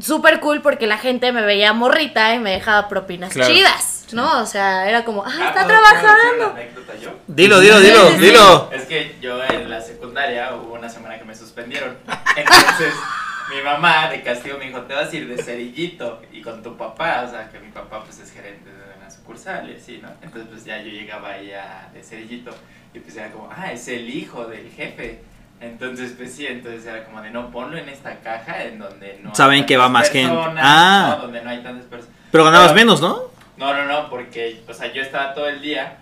[0.01, 3.53] súper cool porque la gente me veía morrita y me dejaba propinas Claro.
[3.53, 4.40] chidas, ¿no?
[4.40, 6.51] O sea, era como, ah, Ah, está ¿puedo- puedo decir una trabajando.
[6.51, 7.11] anécdota yo?
[7.26, 8.70] Dilo, dilo, dilo, dilo.
[8.72, 11.96] Es que yo en la secundaria hubo una semana que me suspendieron.
[12.36, 12.94] Entonces,
[13.55, 16.76] mi mamá de castigo me dijo, te vas a ir de cerillito y con tu
[16.76, 20.09] papá, o sea, que mi papá pues es gerente de una sucursal y así, ¿no?
[20.22, 22.51] Entonces, pues ya yo llegaba ahí a, de cerillito
[22.94, 25.22] y pues era como, ah, es el hijo del jefe.
[25.61, 29.30] Entonces, pues sí, entonces era como de no ponlo en esta caja en donde no
[29.30, 30.32] hay Saben que va más gente.
[30.32, 31.14] personas, Ah.
[31.16, 32.16] no, donde no hay tantas personas.
[32.30, 33.22] Pero ganabas Pero- menos, ¿no?
[33.56, 35.96] No, no, no, porque, o sea, yo estaba todo el día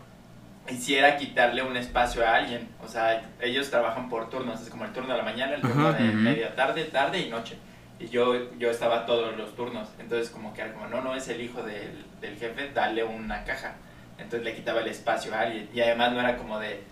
[0.68, 2.68] y si era quitarle un espacio a alguien.
[2.84, 5.88] O sea, ellos trabajan por turnos, es como el turno de la mañana, el turno
[5.88, 5.96] Ajá.
[5.98, 7.56] de media tarde, tarde y noche.
[7.98, 9.88] Y yo, yo estaba todos los turnos.
[9.98, 13.42] Entonces, como que era como, no, no es el hijo del, del jefe, dale una
[13.44, 13.72] caja.
[14.18, 15.70] Entonces le quitaba el espacio a alguien.
[15.72, 16.82] Y además no era como de,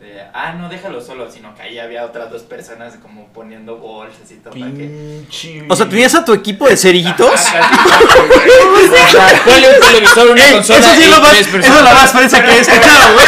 [0.00, 4.30] de, ah, no, déjalo solo, sino que ahí había otras dos personas como poniendo bolsas
[4.30, 4.52] y todo.
[4.52, 5.22] para que-.
[5.68, 7.40] O sea, ¿tenías a tu equipo de cerillitos?
[9.44, 12.42] Ponle un televisor, una Eh, consola eso sí lo más, eso es lo más fresa
[12.44, 13.26] que he escuchado, güey.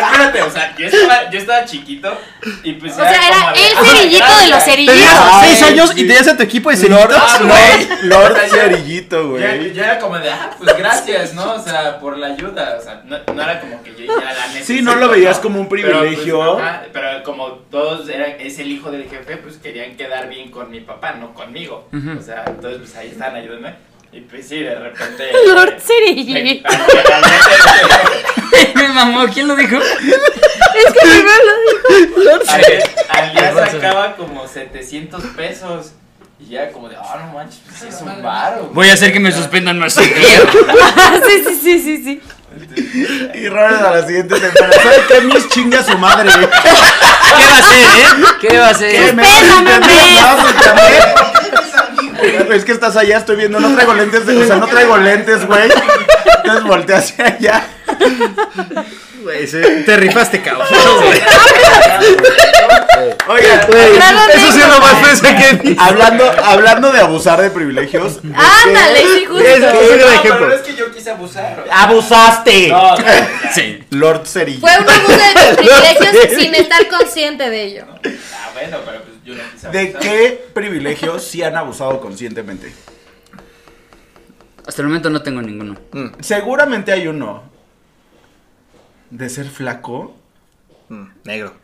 [0.00, 2.18] Espérate, o sea, yo estaba, yo estaba chiquito
[2.62, 4.64] y pues O sea, era el "Ah, cerillito de los gracias".
[4.64, 4.94] cerillitos.
[4.96, 6.00] Tenías Ay, seis años sí.
[6.00, 7.22] y tenías a tu equipo de Lord, cerillitos.
[7.22, 7.48] Ah, Lord,
[7.88, 8.08] güey.
[8.08, 9.72] Lord Cerillito, güey.
[9.74, 11.54] yo era como de, ah, pues gracias, ¿no?
[11.54, 12.76] O sea, por la ayuda.
[12.78, 14.66] O sea, no, no era como que yo ya la necesito.
[14.66, 16.38] Sí, no lo veías como un privilegio.
[16.40, 20.28] Pero, pues, ajá, pero como todos eran, es el hijo del jefe, pues querían quedar
[20.28, 21.88] bien con mi papá, no conmigo.
[21.92, 23.74] O sea, entonces pues ahí están ayudándome.
[24.12, 25.30] Y pues sí, de repente.
[25.46, 26.62] Lord eh, me-
[28.74, 29.76] Me mamó, ¿quién lo dijo?
[29.78, 31.54] Es que primero lo
[31.96, 32.42] dijo.
[32.48, 32.64] al,
[33.08, 35.92] al día sacaba como 700 pesos.
[36.38, 38.62] Y ya como de, ah, no manches, pues es un varo.
[38.62, 38.72] güey".
[38.74, 40.46] Voy a hacer que me suspendan más seguido.
[41.28, 42.20] sí, sí, sí, sí, sí.
[43.34, 44.72] Y Robert a la siguiente semana.
[44.82, 45.20] ¿Sabe qué?
[45.22, 46.30] Mis chinga su madre.
[46.30, 48.26] ¿Qué va a hacer, eh?
[48.40, 48.86] ¿Qué va a ¿Qué?
[48.86, 49.14] hacer?
[49.14, 50.20] ¿Me internet?
[50.64, 51.02] ¿También?
[52.52, 55.46] Es que estás allá, estoy viendo, no traigo lentes, de- o sea, no traigo lentes,
[55.46, 55.70] güey.
[56.36, 57.64] Entonces volteé hacia allá.
[59.22, 59.46] Güey,
[59.84, 60.66] te rifaste, cabrón.
[60.70, 61.20] güey.
[63.28, 63.96] Oigan, Güey,
[64.34, 65.82] Eso sí es lo más fresa que he visto.
[65.82, 68.22] hablando, hablando de abusar de privilegios.
[68.22, 69.44] ¿de Ándale, sí, justo.
[69.46, 70.48] Es- No, es un pero ejemplo.
[70.48, 71.64] no es que yo quise abusar.
[71.70, 72.68] ¡Abusaste!
[72.68, 73.04] No, no,
[73.54, 73.84] Sí.
[73.90, 74.60] Lord Cerillo.
[74.60, 77.84] Fue un abuso de tus privilegios sin estar consciente de ello.
[77.88, 79.72] Ah, bueno, pero pues yo no quise abusar.
[79.72, 82.72] ¿De qué privilegios sí han abusado conscientemente?
[84.66, 85.76] Hasta el momento no tengo ninguno.
[86.20, 87.50] Seguramente hay uno.
[89.10, 90.14] ¿De ser flaco?
[90.88, 91.54] Mm, Negro.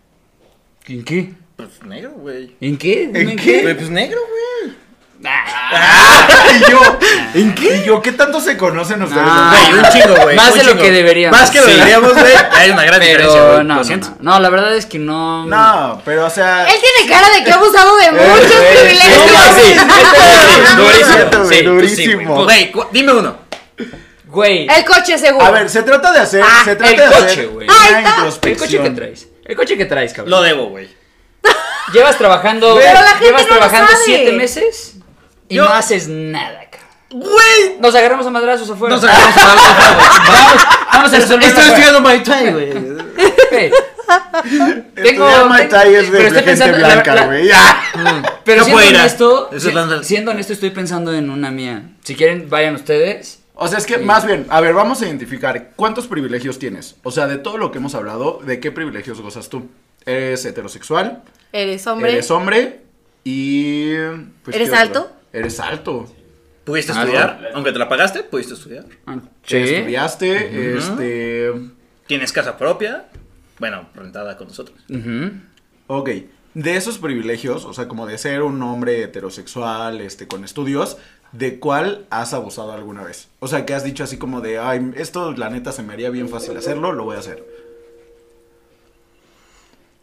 [0.88, 1.32] ¿En qué?
[1.56, 2.54] Pues negro, güey.
[2.60, 3.04] ¿En qué?
[3.12, 3.74] ¿En qué?
[3.76, 4.76] Pues negro, güey.
[5.18, 6.80] y yo,
[7.34, 7.76] ¿en qué?
[7.78, 9.24] Y yo, ¿qué tanto se conocen ustedes?
[9.26, 9.52] Ah.
[9.70, 10.36] Güey, un chingo, güey.
[10.36, 11.40] Más de lo que deberíamos.
[11.40, 11.72] Más que lo Sí.
[11.72, 12.32] deberíamos, güey.
[12.52, 13.64] Hay una gran diferencia, Pero güey.
[13.64, 14.16] no, no, no.
[14.20, 15.46] No, la verdad es que no.
[15.46, 16.66] No, pero o sea.
[16.68, 19.24] Él tiene cara de que ha abusado de muchos eh, privilegios.
[19.56, 19.74] sí,
[21.48, 22.44] sí, Durísimo, durísimo.
[22.44, 23.45] pues Güey, dime uno.
[24.36, 25.46] Güey, El coche seguro.
[25.46, 26.42] A ver, se trata de hacer.
[26.44, 27.66] Ah, se trata el de coche, hacer güey.
[27.68, 29.28] una el coche que traes.
[29.46, 30.30] El coche que traes, cabrón.
[30.30, 30.88] Lo debo, güey.
[31.94, 32.76] Llevas trabajando.
[32.78, 34.02] Pero la gente llevas no lo trabajando sabe.
[34.04, 34.94] siete meses
[35.48, 37.22] y Yo- no haces nada, cabrón.
[37.30, 37.78] Güey.
[37.80, 38.94] Nos agarramos a madrazos afuera.
[38.94, 41.48] Nos agarramos a madrazos Vamos, vamos a resolver.
[41.48, 42.70] Estoy estudiando Muay Thai, güey.
[42.70, 43.76] Tengo.
[45.28, 47.50] Estudiar Muay Thai es de, pero estoy gente pensando- la- blanca, la- güey.
[47.52, 48.40] Ah.
[48.44, 51.12] Pero No siendo puedo ir a- honesto, Eso si- es lanza- siendo honesto, estoy pensando
[51.14, 51.82] en una mía.
[52.04, 53.40] Si quieren, vayan ustedes.
[53.58, 56.96] O sea, es que más bien, a ver, vamos a identificar cuántos privilegios tienes.
[57.02, 59.68] O sea, de todo lo que hemos hablado, ¿de qué privilegios gozas tú?
[60.04, 61.22] ¿Eres heterosexual?
[61.52, 62.12] Eres hombre.
[62.12, 62.80] ¿Eres hombre?
[63.24, 63.94] Y.
[64.44, 65.10] pues, ¿Eres alto?
[65.32, 66.06] ¿Eres alto?
[66.64, 67.50] ¿Pudiste Ah, estudiar?
[67.54, 68.84] Aunque te la pagaste, pudiste estudiar.
[69.44, 69.56] Sí.
[69.56, 70.76] ¿Estudiaste?
[70.76, 71.52] Este.
[72.06, 73.06] ¿Tienes casa propia?
[73.58, 74.78] Bueno, rentada con nosotros.
[74.90, 75.30] Ujú.
[75.86, 76.10] Ok.
[76.54, 80.96] De esos privilegios, o sea, como de ser un hombre heterosexual, este, con estudios,
[81.32, 83.28] ¿de cuál has abusado alguna vez?
[83.40, 86.10] O sea, que has dicho así como de, ay, esto la neta se me haría
[86.10, 87.44] bien fácil hacerlo, lo voy a hacer.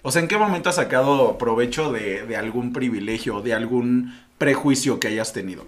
[0.01, 4.99] O sea, ¿en qué momento has sacado provecho de, de algún privilegio, de algún prejuicio
[4.99, 5.65] que hayas tenido?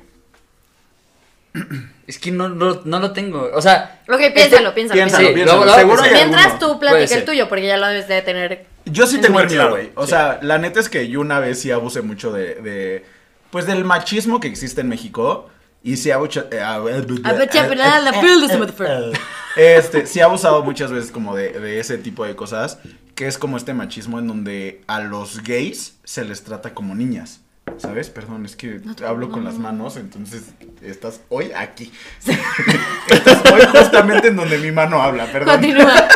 [2.06, 3.50] Es que no, no, no lo tengo.
[3.54, 4.94] O sea, Ok, piénsalo, piénsalo.
[4.94, 5.28] Piénsalo, piénsalo.
[5.30, 5.64] Sí, piénsalo.
[5.64, 6.12] luego- luego Seguro hay.
[6.12, 6.74] Mientras alguno.
[6.74, 8.66] tú platica el tuyo, porque ya lo debes de tener.
[8.84, 9.92] Yo sí tengo el mío, güey.
[9.96, 10.10] O sí.
[10.10, 13.06] sea, la neta es que yo una vez sí abusé mucho de, de
[13.52, 15.50] pues del machismo que existe en México
[15.84, 17.06] y sí abucha, a- A ver,
[17.50, 19.20] chapela, la piel de ese motherfucker.
[19.56, 22.80] este, sí ha abusado muchas veces como de, de ese tipo de cosas,
[23.14, 27.42] que es como este machismo en donde a los gays se les trata como niñas.
[27.78, 28.10] ¿Sabes?
[28.12, 30.44] Perdón, es que hablo con las manos, entonces
[30.84, 31.92] estás hoy aquí.
[33.10, 35.56] estás hoy justamente en donde mi mano habla, perdón.
[35.56, 36.08] Continúa.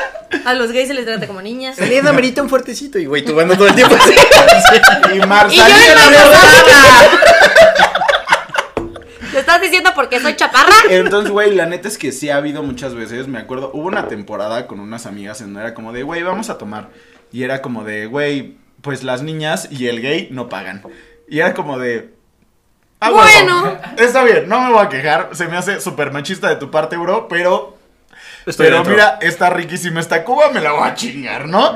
[0.50, 1.76] A los gays se les trata como niñas.
[1.76, 4.16] Saliendo amerita un fuertecito y, güey, tú todo el tiempo así.
[5.14, 5.48] Y pasada.
[9.32, 10.74] ¿Le estás diciendo porque soy chaparra?
[10.90, 14.08] Entonces, güey, la neta es que sí ha habido muchas veces, me acuerdo, hubo una
[14.08, 16.90] temporada con unas amigas en donde era como de, güey, vamos a tomar.
[17.32, 20.82] Y era como de, güey, pues las niñas y el gay no pagan.
[21.28, 22.16] Y era como de...
[23.02, 23.78] "Ah, huevo, Bueno.
[24.00, 26.98] Está bien, no me voy a quejar, se me hace súper machista de tu parte,
[26.98, 27.78] bro, pero...
[28.50, 28.94] Estoy pero dentro.
[28.94, 31.76] mira, está riquísima esta cuba, me la voy a chingar, ¿no?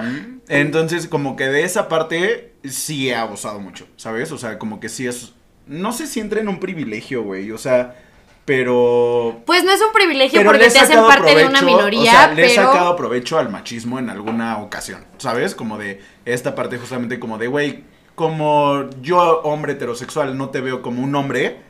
[0.50, 4.32] Entonces, como que de esa parte sí he abusado mucho, ¿sabes?
[4.32, 5.34] O sea, como que sí es...
[5.68, 7.52] No sé si entra en un privilegio, güey.
[7.52, 7.96] O sea,
[8.44, 9.44] pero...
[9.46, 12.02] Pues no es un privilegio Pero porque le he te hacen parte de una minoría,
[12.02, 15.54] O sea, le he pero sacado provecho al machismo en alguna ocasión, ¿sabes?
[15.54, 17.84] Como de esta parte justamente como de, güey,
[18.16, 21.62] como yo, hombre heterosexual, no te veo como un hombre,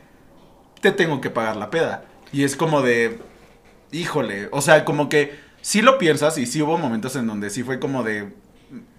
[0.79, 2.05] te tengo que pagar la peda.
[2.31, 3.19] Y es como de,
[3.93, 7.63] híjole, o sea, como que sí lo piensas y sí hubo momentos en donde sí
[7.63, 8.33] fue como de,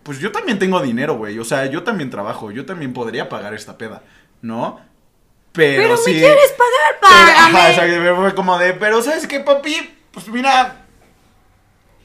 [0.03, 3.55] pues yo también tengo dinero, güey, o sea, yo también trabajo, yo también podría pagar
[3.55, 4.03] esta peda,
[4.41, 4.81] ¿no?
[5.53, 6.15] Pero, pero sí.
[6.15, 6.55] me quieres
[7.01, 9.95] pagar, ajá, exacto, pero fue como de, pero ¿sabes qué, papi?
[10.13, 10.85] Pues mira,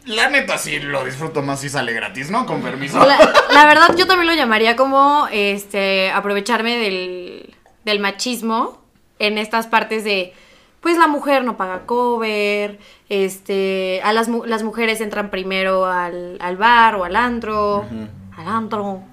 [0.06, 2.46] la neta sí lo disfruto más si sale gratis, ¿no?
[2.46, 3.00] Con permiso.
[3.06, 3.18] La,
[3.52, 8.82] la verdad, yo también lo llamaría como este aprovecharme del, del machismo
[9.20, 10.34] en estas partes de
[10.82, 16.38] pues la mujer no paga cover, este, a las, mu- las mujeres entran primero al,
[16.40, 17.86] al bar o al antro,
[18.38, 19.04] al antro.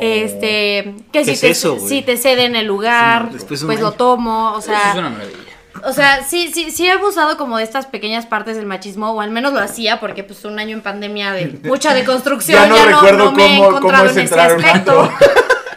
[0.00, 4.52] Este, que ¿Qué si, es te, eso, si te ceden el lugar, pues lo tomo,
[4.52, 5.38] o Eso sea, es una maravilla.
[5.84, 9.20] o sea, sí, sí, sí he abusado como de estas pequeñas partes del machismo, o
[9.20, 12.86] al menos lo hacía, porque pues un año en pandemia de mucha deconstrucción, Ya ya
[12.86, 15.10] no recuerdo no me he cómo- encontrado es en ese aspecto.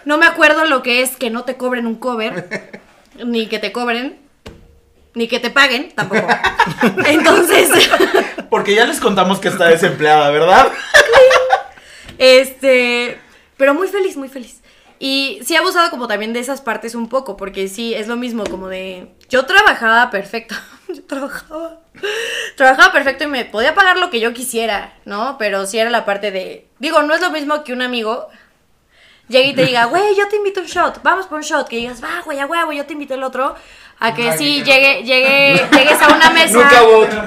[0.06, 2.80] No me acuerdo lo que es que no te cobren un cover,
[3.26, 4.18] ni que te cobren,
[5.18, 6.28] ni que te paguen, tampoco.
[7.06, 7.70] Entonces,
[8.50, 10.72] Porque ya les contamos que está desempleada, ¿verdad?
[12.18, 13.20] Este,
[13.58, 14.62] pero muy feliz, muy feliz.
[15.00, 18.16] Y sí he abusado como también de esas partes un poco, porque sí, es lo
[18.16, 20.56] mismo, como de, yo trabajaba perfecto,
[20.88, 21.80] yo trabajaba,
[22.56, 25.38] trabajaba perfecto y me podía pagar lo que yo quisiera, ¿no?
[25.38, 28.28] Pero sí era la parte de, digo, no es lo mismo que un amigo
[29.28, 31.68] llegue y te diga, güey, yo te invito a un shot, vamos por un shot,
[31.68, 33.56] que digas, va, güey, a huevo, yo te invito el otro,
[34.00, 36.54] a que sí, llegue, llegue, llegues a una mesa.
[36.54, 37.22] Nunca hubo otro.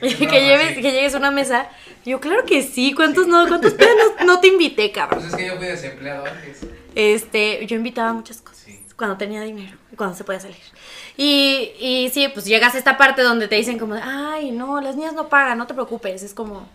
[0.00, 1.68] que, lleves, que llegues a una mesa.
[2.04, 2.94] Yo, claro que sí.
[2.94, 3.46] ¿Cuántos no?
[3.48, 5.20] ¿Cuántos pedos no, no te invité, cabrón?
[5.20, 6.66] Pues es que yo fui desempleado antes.
[6.94, 8.66] Este, yo invitaba a muchas cosas.
[8.96, 9.76] Cuando tenía dinero.
[9.96, 10.56] Cuando se podía salir.
[11.16, 14.96] Y, y sí, pues llegas a esta parte donde te dicen como, ay, no, las
[14.96, 16.22] niñas no pagan, no te preocupes.
[16.22, 16.68] Es como...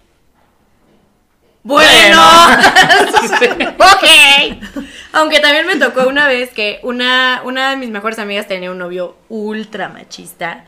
[1.63, 2.21] Bueno,
[3.79, 4.05] ok.
[5.13, 8.77] Aunque también me tocó una vez que una, una de mis mejores amigas tenía un
[8.79, 10.65] novio ultra machista.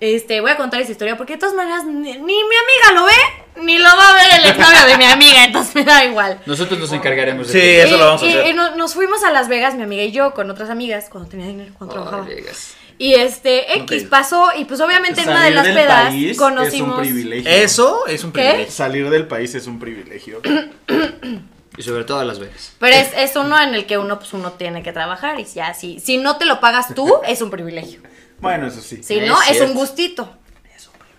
[0.00, 3.04] Este, voy a contar esa historia porque de todas maneras ni, ni mi amiga lo
[3.04, 6.40] ve, ni lo va a ver el exnovio de mi amiga, entonces me da igual.
[6.46, 8.46] Nosotros nos encargaremos de Sí, que- eso lo vamos a y- hacer.
[8.46, 11.28] y no- nos fuimos a Las Vegas, mi amiga y yo, con otras amigas, cuando
[11.28, 12.24] tenía dinero, cuando trabajaba.
[12.24, 12.74] Vegas.
[12.96, 14.08] Y este, X Ok.
[14.08, 16.72] pasó, y pues obviamente en una de Salir las del pedas país conocimos.
[16.90, 17.50] es un privilegio.
[17.50, 18.40] Eso es un ¿Qué?
[18.40, 18.72] privilegio.
[18.72, 20.40] Salir del país es un privilegio.
[21.78, 22.72] Y sobre todo a Las Vegas.
[22.80, 25.38] Pero es, es uno en el que uno, pues uno tiene que trabajar.
[25.38, 28.00] Y ya, si, si no te lo pagas tú, es un privilegio.
[28.40, 29.02] Bueno, eso sí.
[29.02, 30.28] Si Es no, es un gustito.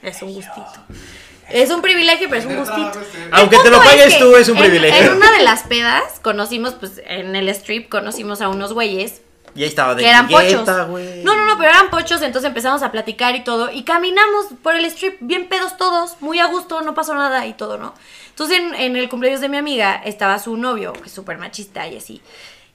[0.01, 0.73] Es un gustito.
[1.49, 3.01] Es un privilegio, pero es un gustito.
[3.31, 5.11] Aunque te lo pagues que tú, es un en- privilegio.
[5.11, 9.21] En, una de las pedas conocimos, pues en el strip, conocimos a unos güeyes
[9.55, 10.87] Y ahí estaba de que eran pochos.
[10.87, 11.23] güey.
[11.23, 13.71] No, no, no, pero eran pochos, entonces empezamos a platicar y todo.
[13.71, 17.53] Y caminamos por el strip, bien pedos todos, muy a gusto, no pasó nada y
[17.53, 17.93] todo, ¿no?
[18.29, 21.87] Entonces en, en el cumpleaños de mi amiga estaba su novio, que es súper machista
[21.87, 22.21] y así.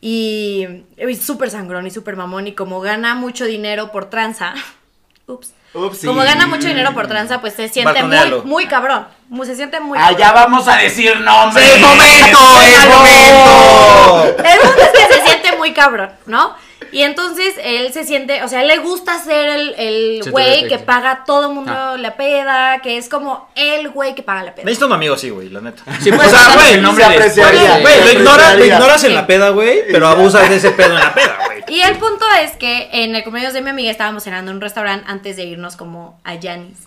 [0.00, 0.66] Y,
[0.98, 2.46] y súper sangrón y súper mamón.
[2.46, 4.52] Y como gana mucho dinero por tranza.
[5.26, 5.52] Ups.
[5.72, 6.06] Upsi.
[6.06, 9.06] Como gana mucho dinero por tranza, pues se siente muy, muy cabrón.
[9.28, 10.52] Muy- se siente muy Allá cabrón.
[10.52, 11.66] vamos a decir nombres.
[11.66, 12.38] ¡Es momento!
[12.62, 14.44] ¡Es momento!
[14.44, 16.54] El punto es que se siente muy cabrón, ¿no?
[16.94, 21.24] Y entonces él se siente, o sea, le gusta ser el, el güey que paga
[21.26, 21.96] todo el mundo Ah.
[21.98, 24.64] la peda, que es como el güey que paga la peda.
[24.64, 25.82] Necesito un amigo así, güey, la neta.
[26.00, 27.78] Sí, o pues, sea, güey, el nombre se apreciaría.
[27.80, 30.90] Güey, lo, Se ignora- lo ignoras en la peda, güey, pero abusas de ese pedo
[30.90, 31.64] en la peda, güey.
[31.68, 34.60] Y el punto es que en el cumpleaños de mi amiga estábamos cenando en un
[34.60, 36.78] restaurante antes de irnos como a Janis.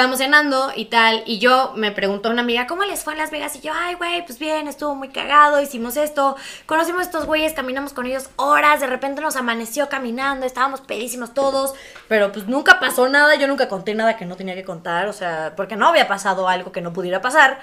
[0.00, 3.30] Estábamos cenando y tal, y yo me preguntó una amiga, ¿cómo les fue en Las
[3.30, 3.54] Vegas?
[3.56, 7.52] Y yo, ay, güey, pues bien, estuvo muy cagado, hicimos esto, conocimos a estos güeyes,
[7.52, 11.74] caminamos con ellos horas, de repente nos amaneció caminando, estábamos pedísimos todos,
[12.08, 15.12] pero pues nunca pasó nada, yo nunca conté nada que no tenía que contar, o
[15.12, 17.60] sea, porque no había pasado algo que no pudiera pasar.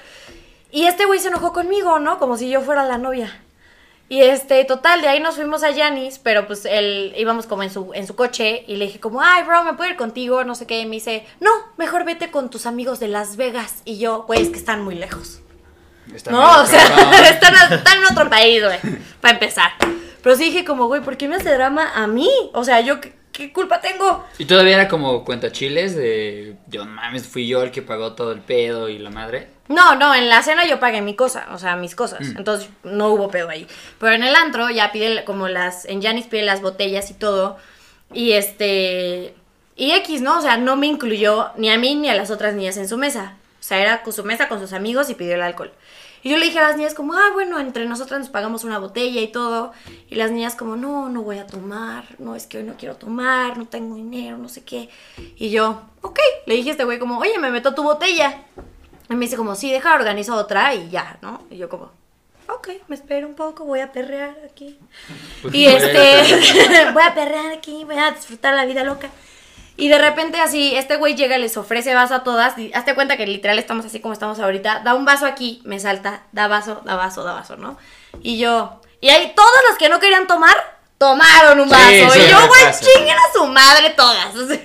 [0.69, 2.19] Y este güey se enojó conmigo, ¿no?
[2.19, 3.46] Como si yo fuera la novia.
[4.09, 7.69] Y este, total, de ahí nos fuimos a Janis, pero pues él íbamos como en
[7.69, 10.45] su, en su coche y le dije como, ay, bro, ¿me puedo ir contigo?
[10.45, 10.79] No sé qué.
[10.79, 13.81] Y me dice, no, mejor vete con tus amigos de Las Vegas.
[13.83, 15.41] Y yo, güey, es que están muy lejos.
[16.13, 16.81] Está no, o sea,
[17.29, 18.79] están, están en otro país, güey,
[19.19, 19.71] para empezar.
[20.23, 22.29] Pero sí dije como, güey, ¿por qué me hace drama a mí?
[22.53, 22.99] O sea, yo,
[23.37, 24.25] ¿qué, culpa tengo?
[24.37, 26.55] Y todavía era como cuentachiles de.
[26.67, 29.49] Yo, no mames, fui yo el que pagó todo el pedo y la madre.
[29.67, 32.21] No, no, en la cena yo pagué mi cosa, o sea, mis cosas.
[32.35, 33.67] Entonces no hubo pedo ahí.
[33.99, 35.85] Pero en el antro ya pide como las.
[35.85, 37.57] En Janis pide las botellas y todo.
[38.13, 39.35] Y este.
[39.75, 40.39] Y X, ¿no?
[40.39, 42.97] O sea, no me incluyó ni a mí ni a las otras niñas en su
[42.97, 43.37] mesa.
[43.59, 45.71] O sea, era con su mesa con sus amigos y pidió el alcohol.
[46.27, 48.79] Y yo le dije a las niñas como, ah, bueno, entre nosotras nos pagamos una
[48.79, 49.71] botella y todo.
[50.09, 52.97] Y las niñas como, no, no voy a tomar, no, es que hoy no quiero
[52.97, 54.89] tomar, no tengo dinero, no sé qué.
[55.37, 58.41] Y yo, ok, le dije a este güey como, oye, me meto tu botella.
[59.09, 61.43] Y me dice como, sí, deja, organizo otra y ya, ¿no?
[61.49, 61.91] Y yo como,
[62.49, 64.77] ok, me espero un poco, voy a perrear aquí.
[65.43, 69.09] Pues, Y este, voy a perrear aquí, voy a disfrutar la vida loca.
[69.77, 72.57] Y de repente así, este güey llega, les ofrece vaso a todas.
[72.57, 74.81] Y hazte cuenta que literal estamos así como estamos ahorita.
[74.83, 77.77] Da un vaso aquí, me salta, da vaso, da vaso, da vaso, ¿no?
[78.23, 80.55] Y yo, y ahí todas las que no querían tomar,
[80.97, 81.89] tomaron un vaso.
[81.89, 84.35] sí, y yo, güey, chinguen a su madre todas.
[84.35, 84.59] O sea,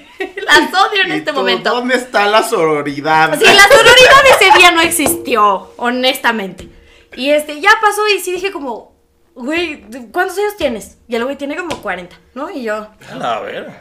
[0.45, 1.71] las odio en ¿Y este tú, momento.
[1.71, 3.39] ¿Dónde está la sororidad?
[3.39, 6.69] Sí, la sororidad ese día no existió, honestamente.
[7.17, 8.92] Y este, ya pasó y sí dije como,
[9.35, 10.99] güey, ¿cuántos años tienes?
[11.09, 12.51] Y el güey tiene como 40, ¿no?
[12.51, 12.87] Y yo,
[13.23, 13.81] A ver.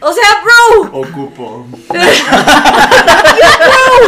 [0.00, 1.66] o sea, bro, Ocupo.
[1.92, 1.98] ¿Qué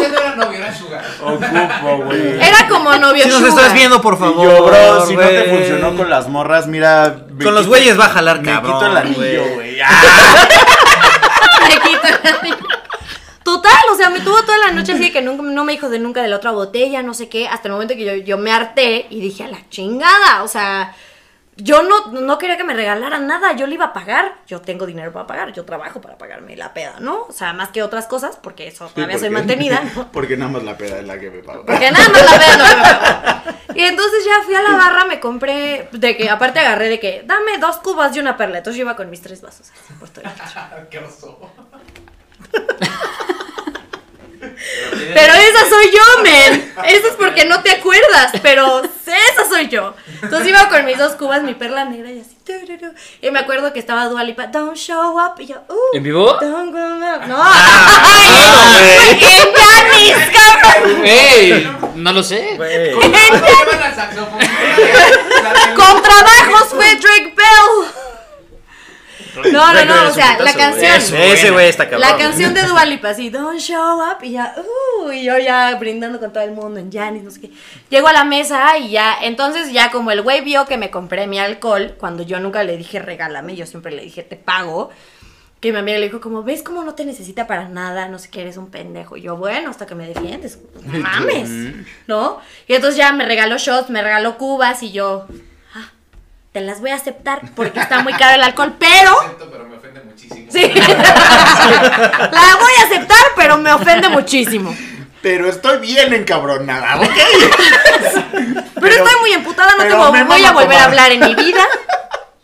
[0.08, 0.58] no era novio?
[0.58, 1.04] Era sugar.
[1.22, 2.40] Ocupo, güey.
[2.42, 3.50] era como novio Si nos sugar.
[3.56, 4.44] estás viendo, por Y favor.
[4.44, 5.50] yo, bro, si no te güey.
[5.58, 7.24] funcionó con las morras, mira.
[7.30, 9.54] me Con los quito- güeyes va a jalar, Me cabrón, quito el anillo, güey.
[9.54, 9.80] güey.
[9.80, 9.88] Ah.
[11.68, 12.56] Me quito el anillo.
[13.48, 15.88] Total, o sea, me tuvo toda la noche así de que nunca, no me dijo
[15.88, 18.36] de nunca de la otra botella, no sé qué, hasta el momento que yo, yo
[18.36, 20.94] me harté y dije, a la chingada, o sea,
[21.56, 24.84] yo no, no quería que me regalaran nada, yo le iba a pagar, yo tengo
[24.84, 27.22] dinero para pagar, yo trabajo para pagarme la peda, ¿no?
[27.22, 30.12] O sea, más que otras cosas, porque eso todavía Sí, soy mantenida, ¿no?
[30.12, 31.64] Porque nada más la peda es la que me pagó.
[31.64, 33.58] Porque nada más la peda no me pagó.
[33.74, 37.22] Y entonces ya fui a la barra, me compré, de que aparte agarré de que,
[37.24, 39.70] dame dos cubas y una perla, entonces yo iba con mis tres vasos.
[39.70, 40.90] así, por todo el pecho.
[40.90, 41.38] Qué oso.
[45.14, 46.74] Pero esa soy yo, men.
[46.86, 49.94] Eso es porque no te acuerdas, pero esa soy yo.
[50.22, 52.36] Entonces iba con mis dos cubas, mi perla negra y así.
[52.44, 52.92] tururú.
[53.22, 55.40] Y me acuerdo que estaba Dualipa, don't show up.
[55.40, 55.96] Y yo, uh.
[55.96, 56.36] ¿En vivo?
[56.40, 57.26] Don't go up.
[57.26, 57.36] No.
[57.38, 59.20] Ah, Ay,
[60.32, 61.04] cabrón.
[61.04, 61.70] ¡Ey!
[61.94, 62.56] No lo sé.
[62.58, 63.42] Janis.
[63.42, 64.38] Llevan al saxofón.
[65.74, 67.88] Con trabajos fue Drake Bell.
[69.52, 70.92] No, no, no, o sea, la canción.
[70.92, 72.08] Ese güey está cabrón.
[72.08, 75.74] La canción de Dua Lipa, así, don't show up, y ya, uh, y yo ya
[75.76, 77.50] brindando con todo el mundo en Janis, no sé qué.
[77.90, 81.26] Llego a la mesa y ya, entonces ya como el güey vio que me compré
[81.26, 84.90] mi alcohol, cuando yo nunca le dije regálame, yo siempre le dije te pago,
[85.60, 88.08] que mi amiga le dijo como, ¿ves cómo no te necesita para nada?
[88.08, 89.16] No sé qué, eres un pendejo.
[89.16, 91.50] Y yo, bueno, hasta que me defiendes, no mames,
[92.06, 92.38] ¿no?
[92.68, 95.26] Y entonces ya me regaló shots, me regaló cubas y yo,
[96.58, 99.20] te las voy a aceptar porque está muy caro el alcohol, pero...
[99.20, 100.50] Acepto, pero me ofende muchísimo.
[100.50, 100.62] Sí.
[100.74, 104.76] La voy a aceptar, pero me ofende muchísimo.
[105.22, 107.06] Pero estoy bien encabronada, ¿ok?
[108.74, 109.94] Pero, estoy muy emputada, no te
[110.24, 111.64] voy a volver a hablar en mi vida,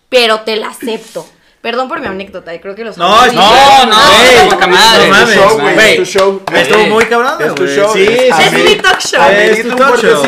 [0.08, 1.28] pero te la acepto.
[1.64, 5.08] Perdón por mi anécdota, y creo que los No, hombres- no, no, güey, poca madre.
[5.08, 6.42] No Es tu mames, show, es tu show.
[6.54, 7.90] Estuvo Eh, muy cabrón, Es tu show.
[7.90, 9.22] Sí, sí, Es mi talk show.
[9.30, 10.22] Es tu talk show,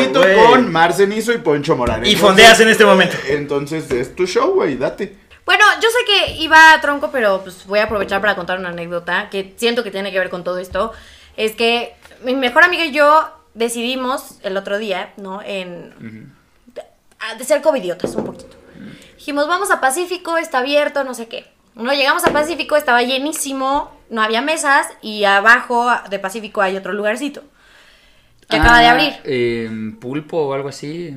[0.49, 2.09] con Marcenizo y Poncho Morales.
[2.09, 3.15] Y fondeas en este momento.
[3.29, 5.15] Entonces es tu show, güey, date.
[5.45, 8.69] Bueno, yo sé que iba a tronco, pero pues voy a aprovechar para contar una
[8.69, 10.91] anécdota que siento que tiene que ver con todo esto.
[11.37, 15.43] Es que mi mejor amiga y yo decidimos el otro día, ¿no?
[15.43, 16.33] En.
[16.73, 16.81] de,
[17.37, 18.57] de ser covidiotas un poquito.
[19.27, 21.45] Dijimos, vamos a Pacífico, está abierto, no sé qué.
[21.75, 26.93] No, llegamos a Pacífico, estaba llenísimo, no había mesas y abajo de Pacífico hay otro
[26.93, 27.43] lugarcito
[28.49, 29.13] que acaba de Ah, abrir.
[29.25, 29.69] eh,
[29.99, 31.13] pulpo o algo así.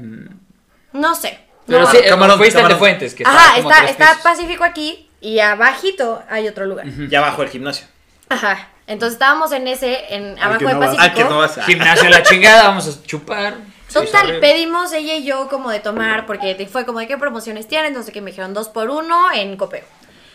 [0.92, 1.38] No sé.
[1.68, 2.78] Pero No, sí, eh, Camarón, fuiste al de camarón.
[2.80, 3.14] Fuentes.
[3.14, 4.18] Que Ajá, está, está.
[4.24, 6.86] Pacífico aquí y abajito hay otro lugar.
[7.08, 7.86] Ya abajo el gimnasio.
[8.28, 8.70] Ajá.
[8.88, 10.96] Entonces estábamos en ese, en abajo de no vas.
[10.96, 11.04] Pacífico.
[11.12, 11.62] Ah, que no vas a...
[11.62, 13.54] Gimnasio a la chingada, vamos a chupar.
[13.92, 17.92] Total, pedimos ella y yo como de tomar, porque fue como de qué promociones tienen,
[17.92, 19.84] no sé qué, me dijeron dos por uno en copeo.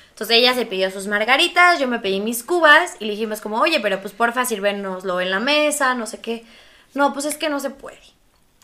[0.10, 3.60] Entonces ella se pidió sus margaritas, yo me pedí mis cubas y le dijimos como,
[3.60, 6.46] oye, pero pues porfa, sírvenoslo en la mesa, no sé qué.
[6.94, 8.00] No, pues es que no se puede.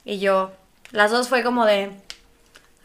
[0.06, 0.52] Y yo,
[0.92, 1.92] las dos fue como de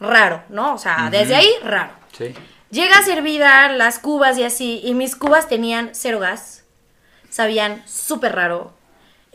[0.00, 0.74] raro, ¿no?
[0.74, 1.92] O sea, desde ahí, raro.
[2.16, 2.34] Sí.
[2.70, 6.64] Llega servida las cubas y así, y mis cubas tenían cero gas,
[7.30, 8.74] sabían súper raro.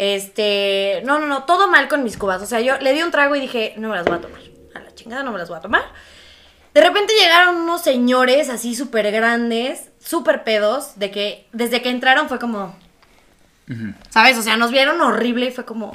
[0.01, 2.41] Este, no, no, no, todo mal con mis cubas.
[2.41, 4.41] O sea, yo le di un trago y dije, no me las voy a tomar.
[4.73, 5.83] A la chingada no me las voy a tomar.
[6.73, 12.29] De repente llegaron unos señores así súper grandes, súper pedos, de que desde que entraron
[12.29, 12.75] fue como,
[14.09, 14.39] ¿sabes?
[14.39, 15.91] O sea, nos vieron horrible y fue como,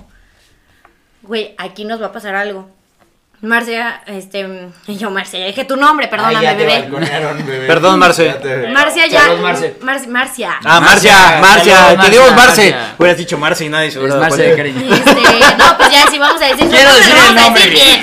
[1.22, 2.70] güey, aquí nos va a pasar algo.
[3.42, 7.66] Marcia, este, yo Marcia, ya dije tu nombre, perdóname, Ay, ya te bebé.
[7.66, 8.24] Perdón, Marce.
[8.24, 9.20] Ya te- Marcia ya.
[9.20, 9.76] Saludos, Marce.
[9.82, 10.52] Mar- Marcia.
[10.64, 12.70] Ah, Marcia, Marcia, Marcia, te digo Marcia, Marce.
[12.72, 12.94] Marcia.
[12.98, 14.56] Hubieras dicho Marce y nadie se hubiera dado cuenta.
[14.56, 14.94] cariño.
[14.94, 17.78] Este, no, pues ya sí vamos a decir su Quiero nombre, decir el nombre decir
[17.78, 18.00] bien.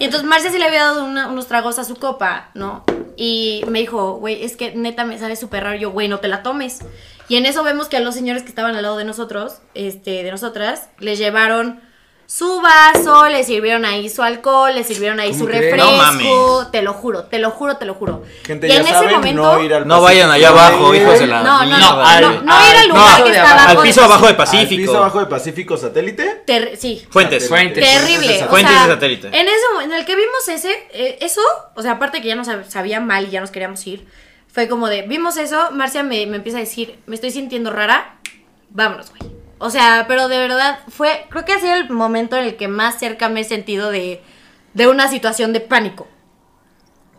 [0.00, 2.84] Y entonces Marcia sí le había dado una- unos tragos a su copa, ¿no?
[3.16, 5.76] Y me dijo, güey, es que neta me sabe súper raro.
[5.78, 6.80] Yo, güey, no te la tomes.
[7.28, 10.22] Y en eso vemos que a los señores que estaban al lado de nosotros, este,
[10.22, 11.80] de nosotras, les llevaron
[12.26, 15.76] su vaso, le sirvieron ahí su alcohol, le sirvieron ahí ¿Cómo su refresco.
[15.76, 16.26] No mames.
[16.72, 18.22] Te lo juro, te lo juro, te lo juro.
[18.44, 19.42] Gente, y ya en ese saben, momento.
[19.42, 22.44] no ir al No vayan allá abajo, hijos de la No, no, no, no, al-
[22.44, 23.68] no ir al lugar no, que está abajo.
[23.70, 24.80] Al de piso abajo de Al Pacífico.
[24.82, 26.42] piso abajo de Pacífico Satélite.
[26.46, 27.06] Ter- sí.
[27.10, 27.48] Fuentes.
[27.48, 27.84] Fuentes.
[27.84, 28.44] Terrible.
[28.48, 29.26] Fuentes de satélite.
[29.28, 31.40] En ese en el que vimos ese, eh, eso,
[31.76, 34.06] o sea, aparte que ya nos sab- sabía mal y ya nos queríamos ir,
[34.52, 38.16] fue como de, vimos eso, Marcia me, me empieza a decir, me estoy sintiendo rara,
[38.70, 39.30] vámonos, güey.
[39.64, 42.68] O sea, pero de verdad fue, creo que ha sido el momento en el que
[42.68, 44.20] más cerca me he sentido de,
[44.74, 46.06] de una situación de pánico.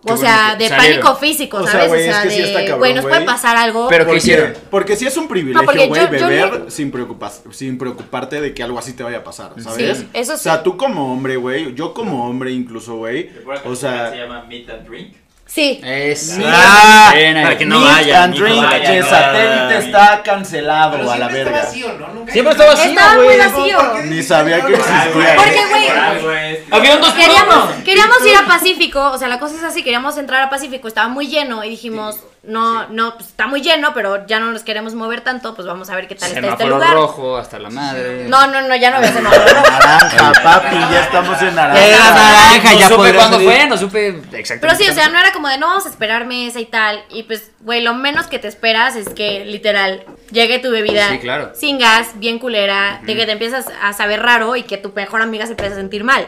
[0.06, 1.02] Qué O sea, de salieron.
[1.02, 1.88] pánico físico, O sea, ¿sabes?
[1.88, 3.88] güey, o sea, es que sí está de, cabrón, güey, nos puede pasar algo.
[3.89, 4.54] Pero- ¿qué Porque- hicieron?
[4.70, 8.78] Porque sí es un privilegio, güey, beber le- sin, preocupas, sin preocuparte de que algo
[8.78, 9.98] así te vaya a pasar, ¿sabes?
[9.98, 10.62] Sí, eso O sea, sí.
[10.64, 13.32] tú como hombre, güey, yo como hombre incluso, güey,
[13.66, 14.12] o sea...
[14.12, 15.16] se llama Meet and Drink.
[15.56, 15.80] Sí.
[15.86, 16.38] Es.
[16.43, 18.32] Ah, para que no vayan.
[18.34, 19.10] drink de chingada.
[19.10, 21.62] satélite está cancelado Pero a la verga.
[21.62, 22.08] vacío, ¿no?
[22.10, 23.38] Nunca Siempre está vacío, Estaba muy güey.
[23.38, 23.80] vacío.
[24.03, 25.36] Ni sabía que existía.
[25.38, 26.60] Porque, güey.
[26.72, 30.41] Había dos Queríamos, queríamos ir a Pacífico, o sea, la cosa es así, queríamos entrar
[30.41, 34.39] a Pacífico, estaba muy lleno y dijimos, no, no, pues está muy lleno, pero ya
[34.39, 36.93] no nos queremos mover tanto, pues vamos a ver qué tal está este Semáforo lugar.
[36.93, 38.26] rojo hasta la madre.
[38.28, 39.70] No, no, no, ya no había semáforo rojo.
[39.70, 42.14] Naranja, papi, ya estamos en Era naranja.
[42.14, 44.60] naranja, no ya supe cuándo fue, no supe exactamente.
[44.62, 47.04] Pero sí, o sea, no era como de no vamos a esperar mesa y tal.
[47.10, 51.20] Y pues, güey, lo menos que te esperas es que literal llegue tu bebida Sí,
[51.20, 51.52] claro.
[51.56, 55.22] sin gas, bien culera, de que te empiezas a saber raro y que tu mejor
[55.22, 56.28] amiga se empieza a sentir mal.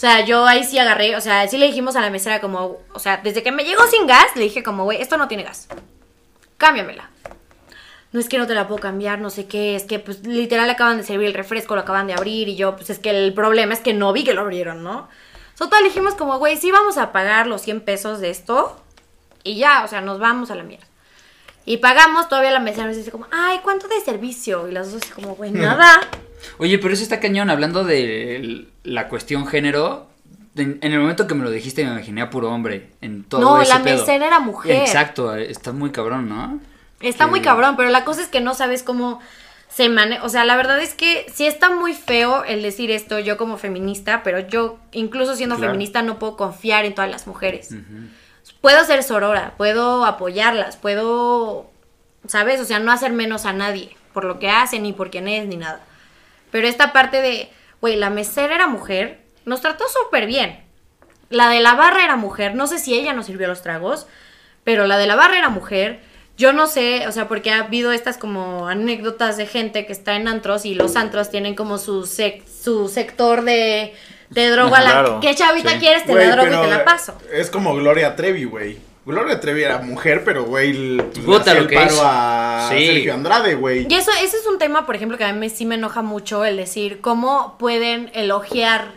[0.00, 2.78] O sea, yo ahí sí agarré, o sea, sí le dijimos a la mesera como,
[2.94, 5.42] o sea, desde que me llegó sin gas, le dije como, güey, esto no tiene
[5.42, 5.68] gas.
[6.56, 7.10] Cámbiamela.
[8.10, 10.70] No es que no te la puedo cambiar, no sé qué, es que pues literal
[10.70, 13.34] acaban de servir el refresco, lo acaban de abrir y yo, pues es que el
[13.34, 15.06] problema es que no vi que lo abrieron, ¿no?
[15.58, 18.82] Total, dijimos como, güey, sí vamos a pagar los 100 pesos de esto
[19.42, 20.86] y ya, o sea, nos vamos a la mierda.
[21.66, 24.66] Y pagamos, todavía la mesera nos dice como, ay, ¿cuánto de servicio?
[24.66, 26.00] Y las dos así como, güey, nada.
[26.58, 30.08] Oye, pero eso está cañón, hablando de la cuestión género.
[30.56, 33.40] En, en el momento que me lo dijiste me imaginé a puro hombre en todo
[33.40, 33.98] No, ese la pedo.
[33.98, 34.72] mesera era mujer.
[34.82, 36.58] Exacto, está muy cabrón, ¿no?
[37.00, 39.20] Está muy cabrón, pero la cosa es que no sabes cómo
[39.68, 40.24] se maneja.
[40.24, 43.56] O sea, la verdad es que sí está muy feo el decir esto yo como
[43.56, 45.70] feminista, pero yo, incluso siendo Claro.
[45.72, 47.70] feminista, no puedo confiar en todas las mujeres.
[48.60, 51.70] Puedo ser sorora, puedo apoyarlas, puedo,
[52.26, 52.60] ¿sabes?
[52.60, 55.46] O sea, no hacer menos a nadie por lo que hacen, ni por quién es,
[55.46, 55.80] ni nada.
[56.50, 60.60] Pero esta parte de, güey, la mesera era mujer, nos trató súper bien.
[61.28, 64.06] La de la barra era mujer, no sé si ella nos sirvió los tragos,
[64.64, 66.00] pero la de la barra era mujer.
[66.36, 70.16] Yo no sé, o sea, porque ha habido estas como anécdotas de gente que está
[70.16, 73.94] en antros y los antros tienen como su, sec- su sector de,
[74.30, 74.80] de droga.
[74.80, 75.78] la- Claro, ¿Qué chavita sí.
[75.78, 76.04] quieres?
[76.06, 77.16] Te la drogo y te la paso.
[77.32, 78.78] Es como Gloria Trevi, güey.
[79.06, 82.02] Gloria Trevi era mujer, pero, güey, pues, Puta, lo el que paro hizo.
[82.04, 82.86] a Sí.
[82.86, 83.86] Sergio Andrade, güey.
[83.88, 86.02] Y eso, ese es un tema, por ejemplo, que a mí me- sí me enoja
[86.02, 88.92] mucho el decir cómo pueden elogiar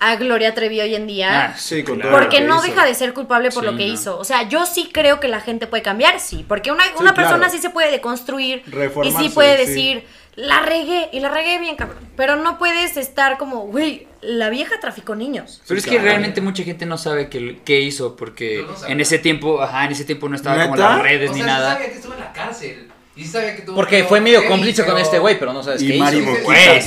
[0.00, 1.52] a Gloria Trevi hoy en día.
[1.52, 2.10] Ah, Sí, con claro.
[2.10, 2.66] todo Porque que no hizo.
[2.66, 3.92] deja de ser culpable por Sí, lo que no.
[3.92, 4.18] hizo.
[4.18, 6.44] O sea, yo sí creo que la gente puede cambiar, sí.
[6.48, 7.14] Porque una, una claro.
[7.14, 8.62] persona sí se puede deconstruir.
[8.66, 9.66] Y Reformarse, sí puede sí.
[9.66, 10.06] decir,
[10.36, 11.98] la regué, y la regué bien, cabrón.
[12.16, 15.62] Pero no puedes estar como, güey, la vieja traficó niños.
[15.68, 16.04] Pero Sí, es que claro.
[16.06, 19.92] realmente mucha gente no sabe qué, qué hizo porque no en ese tiempo, ajá, en
[19.92, 21.72] ese tiempo no estaba como las redes O ni sea, nada.
[21.74, 22.88] sabía que estuvo en la cárcel.
[23.16, 25.80] Y sí sabía que tuvo Porque fue medio cómplice con este güey, pero no sabes
[25.82, 26.34] Y qué Mari hizo.
[26.34, 26.82] Sí, Güey.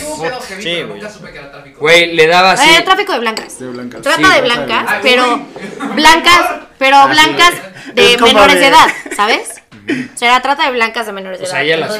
[0.61, 1.87] sí, nunca supe que era tráfico.
[1.87, 2.69] Le daba así.
[2.69, 3.57] Eh, tráfico de blancas.
[3.59, 4.01] De blancas.
[4.01, 4.93] Trata Sí, de blancas, blancas.
[4.93, 5.45] Ay, pero
[5.95, 7.53] blancas, pero Ah, blancas
[7.95, 9.61] de menores de edad, ¿sabes?
[10.13, 11.53] O sea, trata de blancas de menores de O edad.
[11.55, 11.95] sea, ella las-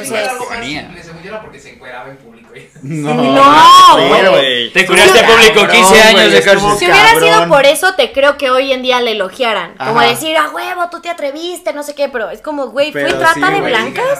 [1.42, 2.48] Porque se encueraba en público.
[2.82, 4.28] No, güey.
[4.30, 4.72] güey.
[4.72, 6.70] Te curaste Cabrón, público 15 años güey, de cárcel.
[6.78, 7.24] Si hubiera cabrón.
[7.24, 9.76] sido por eso, te creo que hoy en día le elogiaran.
[9.76, 13.04] Como decir, a huevo, tú te atreviste, no sé qué, pero es como, güey, ¿fue
[13.04, 14.18] trata sí, de güey, blancas?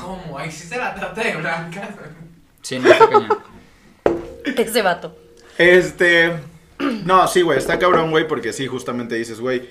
[0.00, 0.40] ¿Cómo?
[0.40, 1.88] ¿Existe la trata de blancas?
[2.62, 3.08] Sí, no está.
[4.62, 5.16] Ese vato.
[5.58, 6.32] Este.
[7.04, 9.68] No, sí, güey, está cabrón, güey, porque sí, justamente dices, güey,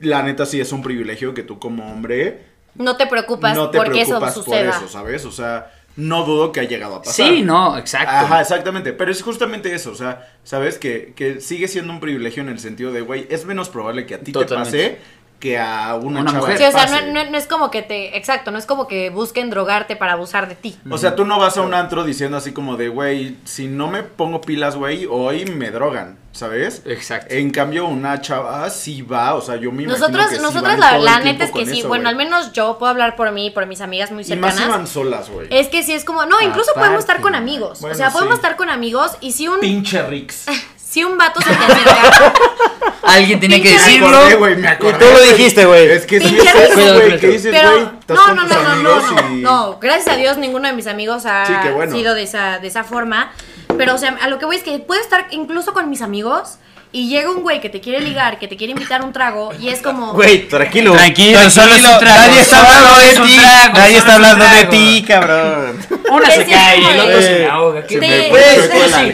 [0.00, 2.44] la neta sí es un privilegio que tú como hombre
[2.74, 4.70] No te preocupas no te porque eso preocupas por suceda.
[4.70, 5.24] eso, ¿sabes?
[5.24, 7.14] O sea, no dudo que ha llegado a pasar.
[7.26, 8.10] Sí, no, exacto.
[8.14, 8.92] Ajá, exactamente.
[8.92, 10.78] Pero es justamente eso, o sea, ¿sabes?
[10.78, 14.14] Que, que sigue siendo un privilegio en el sentido de, güey, es menos probable que
[14.14, 14.70] a ti Totalmente.
[14.78, 14.98] te pase
[15.40, 16.58] que a una, Una chava mujer.
[16.58, 18.16] Sí, o sea, no, no- no es como que te.
[18.18, 20.76] Exacto, no es como que busquen drogarte para abusar de ti.
[20.90, 23.88] O sea, tú no vas a un antro diciendo así como de, güey, si no
[23.90, 26.82] me pongo pilas, güey, hoy me drogan, ¿sabes?
[26.86, 27.34] Exacto.
[27.34, 30.78] En cambio, una chava sí va, o sea, yo me imagino Nosotros, que sí nosotras
[30.78, 32.10] van la, todo la el neta es que sí, eso, bueno, güey.
[32.12, 34.62] al menos yo puedo hablar por mí y por mis amigas muy Y más cercanas.
[34.62, 35.48] si van solas, güey.
[35.50, 37.80] Es que sí es como, no, incluso podemos estar con amigos.
[37.80, 38.38] Bueno, o sea, podemos sí.
[38.38, 40.46] estar con amigos y si un, Pinche Rix.
[40.76, 42.32] si un vato se te acerca.
[43.02, 44.08] Alguien tiene que Me decirlo.
[44.08, 44.98] acordé, güey, me acordé.
[44.98, 45.28] tú lo güey.
[45.32, 45.90] dijiste, güey.
[45.90, 49.34] Es que sí es eso, güey, que dices, güey, no, no, no, no, no, no,
[49.36, 51.92] y- no, gracias a Dios ninguno de mis amigos ha Sí, qué bueno.
[51.92, 53.32] sido de esa, de esa forma.
[53.76, 56.56] Pero, o sea, a lo que voy es que puedo estar incluso con mis amigos
[56.92, 59.52] y llega un güey que te quiere ligar, que te quiere invitar a un trago
[59.58, 60.12] y es como...
[60.12, 60.92] Güey, tranquilo.
[60.92, 63.40] Tranquilo, solo es un trago, Nadie está hablando de ti.
[63.74, 65.86] Nadie está hablando de ti, cabrón.
[66.10, 67.84] Una se cae y el otro se ahoga.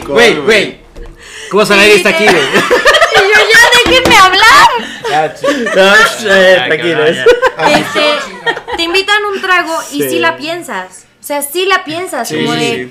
[0.07, 0.87] Güey, Güey.
[1.51, 2.45] ¿Cómo que está aquí, te- güey?
[3.17, 4.69] Y yo, ya, déjenme hablar.
[5.75, 5.95] No,
[6.67, 7.05] tranquilo.
[8.77, 10.19] te invitan un trago y sí.
[10.19, 11.07] La piensas.
[11.21, 12.29] O sea, sí la piensas.
[12.29, 12.91] Como de.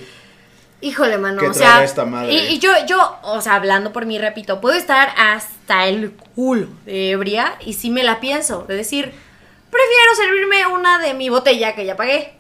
[0.86, 1.40] Híjole, mano.
[1.42, 2.32] ¿Qué o sea, esta madre?
[2.34, 6.68] Y, y yo, yo, o sea, hablando por mí, repito, puedo estar hasta el culo
[6.86, 8.64] de ebria y sí me la pienso.
[8.68, 12.34] De decir, prefiero servirme una de mi botella que ya pagué.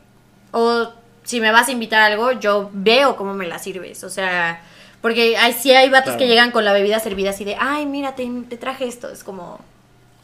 [0.51, 0.91] O
[1.23, 4.03] si me vas a invitar a algo, yo veo cómo me la sirves.
[4.03, 4.61] O sea,
[5.01, 6.19] porque hay, sí hay vatos Claro.
[6.19, 9.09] que llegan con la bebida servida así de, ay, mira, te, te traje esto.
[9.09, 9.59] Es como,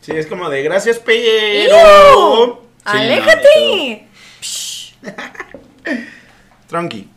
[0.02, 2.60] Sí, es como de gracias, pero.
[2.60, 4.08] Sí, ¡Aléjate!
[6.68, 7.08] Tronqui.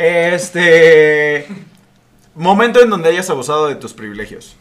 [0.00, 1.46] Este.
[2.34, 4.56] Momento en donde hayas abusado de tus privilegios.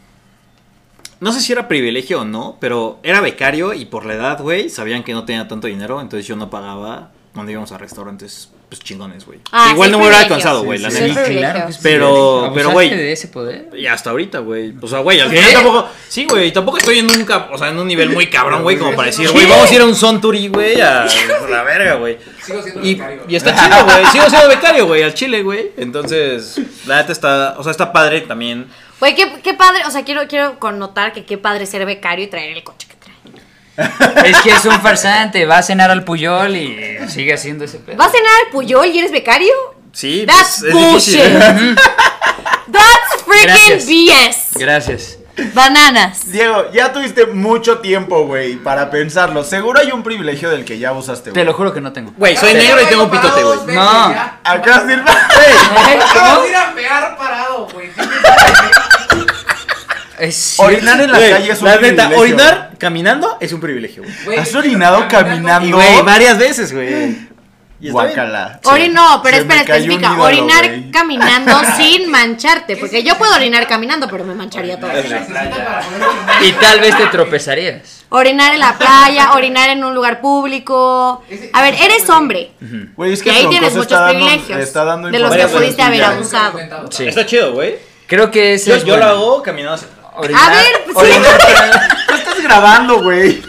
[1.22, 4.70] No sé si era privilegio o no, pero era becario y por la edad, güey,
[4.70, 8.82] sabían que no tenía tanto dinero, entonces yo no pagaba cuando íbamos a restaurantes, pues
[8.82, 9.40] chingones, güey.
[9.52, 11.24] Ah, Igual sí, no me hubiera alcanzado, güey, sí, la neta.
[11.26, 11.70] claro.
[11.82, 12.08] Pero-
[12.46, 12.90] ¿Abusaste pero, güey.
[12.91, 13.70] de ese poder?
[13.76, 14.74] Y hasta ahorita, güey.
[14.80, 15.90] O sea, güey, al final tampoco.
[16.08, 18.96] Sí, güey, tampoco estoy en un, o sea, en un nivel muy cabrón, güey, como
[18.96, 21.08] para decir, güey, vamos a ir a un son tour, güey, a
[21.50, 22.18] la verga, güey.
[22.46, 23.24] Sigo siendo Y, becario.
[23.28, 24.06] y está chido, güey.
[24.12, 25.72] Sigo siendo becario, güey, al chile, güey.
[25.78, 28.68] Entonces, la neta está, o sea, está padre también.
[29.00, 32.28] Güey, qué, qué padre, o sea, quiero, quiero connotar que qué padre ser becario y
[32.28, 32.98] traer el coche que.
[34.26, 37.97] Es que es un farsante, va a cenar al Puyol y sigue haciendo ese pedo.
[37.97, 39.53] ¿Vas a cenar al Puyol y eres becario?
[39.93, 41.34] Sí, That's pues, es difícil.
[41.34, 41.80] bullshit.
[42.72, 43.85] That's freaking Gracias.
[43.88, 44.60] BS.
[44.60, 45.15] Gracias.
[45.53, 46.31] Bananas.
[46.31, 49.43] Diego, ya tuviste mucho tiempo, güey, para pensarlo.
[49.45, 51.45] Seguro hay un privilegio del que ya abusaste, Te güey.
[51.45, 52.11] lo juro que no tengo.
[52.18, 53.76] Güey, soy negro y tengo un pitote, güey.
[53.76, 53.81] No.
[54.43, 55.11] Acá Silva.
[55.11, 57.89] Acabas de ir a pegar parado, güey.
[60.20, 60.56] Es.
[60.60, 62.20] Orinar en la Güey, calle es un la neta, privilegio.
[62.20, 64.16] orinar caminando es un privilegio, güey.
[64.26, 65.78] Güey, ¿Has orinado caminando?
[65.78, 67.30] güey, varias veces, güey.
[67.82, 68.14] Y está bien.
[68.16, 68.60] Guácala.
[68.66, 70.10] Ori no, pero Se me espera, cayó un especifica.
[70.14, 70.91] ídolo, orinar güey.
[70.91, 72.76] caminando sin mancharte.
[72.76, 74.91] Porque yo puedo orinar caminando, pero me mancharía todo.
[74.91, 76.02] ¿qué necesita para poner
[76.41, 78.04] un- Y tal vez te tropezarías.
[78.10, 81.24] Orinar en la playa, orinar en un lugar público.
[81.54, 82.52] A ver, eres hombre.
[82.98, 84.60] Güey, es Y que ahí tienes muchos está dando- privilegios.
[84.60, 86.60] está dando de los que información pudiste haber abusado.
[86.91, 87.08] Sí.
[87.08, 87.76] Está chido, güey.
[88.08, 89.12] Creo que ese Yo, es yo lo bueno.
[89.12, 89.88] hago caminando hacia.
[90.15, 93.41] Orinar- A ver, pues, orinar- Tú estás grabando, güey.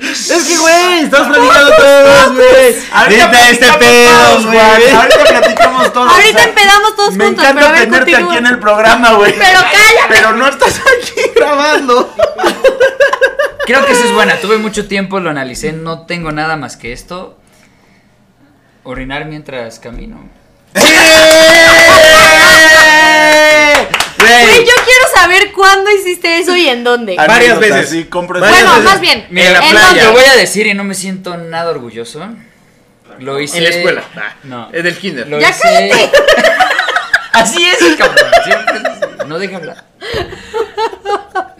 [0.00, 2.76] Es que, güey, estamos platicando todos, güey.
[2.92, 4.90] Ahorita este platicamos pedo, todos, güey.
[4.90, 6.12] Ahorita platicamos todos.
[6.12, 8.30] Ahorita o sea, empedamos todos Me juntos, encanta pero tenerte continúa.
[8.30, 9.32] aquí en el programa, güey.
[9.38, 10.06] Pero cállate.
[10.08, 12.14] Pero no estás aquí grabando.
[13.66, 14.36] Creo que esa es buena.
[14.36, 15.72] Tuve mucho tiempo, lo analicé.
[15.72, 17.36] No tengo nada más que esto.
[18.84, 20.28] Orinar mientras camino.
[24.20, 27.16] Güey, yo quiero saber cuándo hiciste eso y en dónde.
[27.16, 27.88] Varias veces.
[27.90, 28.84] Sí, compro Varias Bueno, veces.
[28.92, 29.26] más bien.
[29.30, 29.86] Mira, En la ¿en playa.
[29.88, 30.04] dónde?
[30.04, 32.26] Lo voy a decir y no me siento nada orgulloso.
[33.18, 33.58] Lo hice.
[33.58, 34.04] En la escuela.
[34.16, 34.68] Ah, No.
[34.72, 35.26] Es del kinder.
[35.28, 35.60] Lo Ya hice.
[35.62, 36.10] cállate.
[37.32, 38.26] Así es, cabrón.
[38.44, 38.80] Siempre.
[39.26, 39.84] No deja hablar.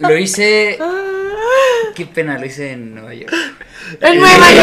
[0.01, 0.77] Lo hice.
[1.95, 3.33] Qué pena, lo hice en Nueva York.
[3.99, 4.55] En Nueva Sí,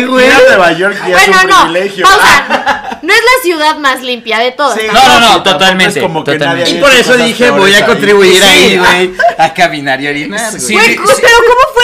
[0.00, 0.10] York.
[0.10, 0.26] güey.
[0.30, 1.62] A Nueva York ya es Bueno, un no.
[1.64, 2.04] privilegio.
[2.06, 2.80] Pausa.
[3.04, 4.80] No es la ciudad más limpia de todas.
[4.80, 6.70] Sí, No, no, no, totalmente, Es como que totalmente.
[6.70, 9.12] nadie Y por eso dije, voy a contribuir ahí, güey.
[9.38, 10.52] A caminar y orinar.
[10.58, 10.72] Sí.
[10.72, 10.96] Güey, sí.
[10.96, 11.83] pero ¿cómo fue?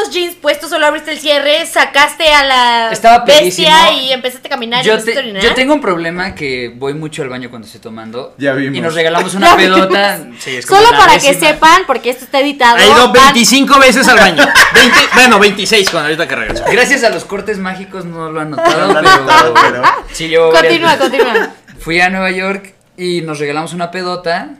[0.00, 4.00] Los jeans puestos, solo abriste el cierre, sacaste a la Estaba bestia pedísimo.
[4.08, 7.22] y empezaste a caminar y Yo, a te- yo tengo un problema que voy mucho
[7.22, 8.34] al baño cuando estoy tomando.
[8.38, 8.76] Ya vimos.
[8.76, 10.18] Y nos regalamos una pedota.
[10.38, 12.76] Sí, es como Solo para que sepan, porque esto está editado.
[12.76, 14.42] Ha ido van- 25 veces al baño.
[14.74, 16.64] 20, bueno, 26 cuando ahorita que regreso.
[16.70, 19.82] Gracias a los cortes mágicos no lo han notado, No lo han pero, notado, pero-
[20.12, 21.50] sí llevo varias Continúa, continúa.
[21.80, 24.50] Fui a Nueva York y nos regalamos una pedota.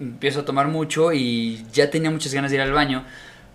[0.00, 3.04] Empiezo a tomar mucho y ya tenía muchas ganas de ir al baño.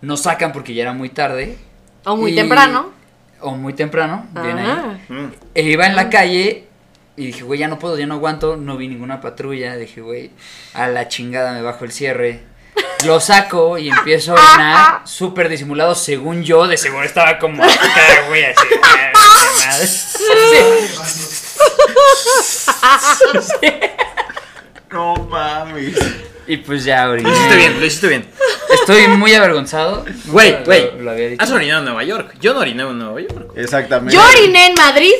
[0.01, 1.57] Nos sacan porque ya era muy tarde.
[2.05, 2.91] O muy Y- temprano.
[3.41, 4.67] O muy temprano, bien ahí.
[5.09, 5.29] Ah.
[5.55, 6.67] E iba en la calle
[7.17, 8.55] y dije, güey, ya no puedo, ya no aguanto.
[8.55, 9.75] No vi ninguna patrulla.
[9.77, 10.29] Dije, güey,
[10.73, 12.41] a la chingada me bajo el cierre.
[13.05, 16.67] Lo saco y empiezo a orinar súper disimulado, según yo.
[16.67, 18.67] De seguro estaba como acá, güey, así.
[18.83, 19.11] "Ah,
[19.65, 19.87] madre".
[23.61, 23.73] Sí.
[24.91, 25.95] No mames.
[26.51, 27.29] Y pues ya oriné.
[27.29, 28.25] Lo hiciste bien, lo hiciste bien.
[28.73, 30.03] Estoy muy avergonzado.
[30.25, 30.91] Güey, lo- güey.
[30.99, 31.41] Lo había dicho.
[31.43, 32.35] Has orinado en Nueva York.
[32.41, 33.51] Yo no oriné en Nueva York.
[33.55, 34.13] Exactamente.
[34.15, 35.13] Yo oriné en Madrid.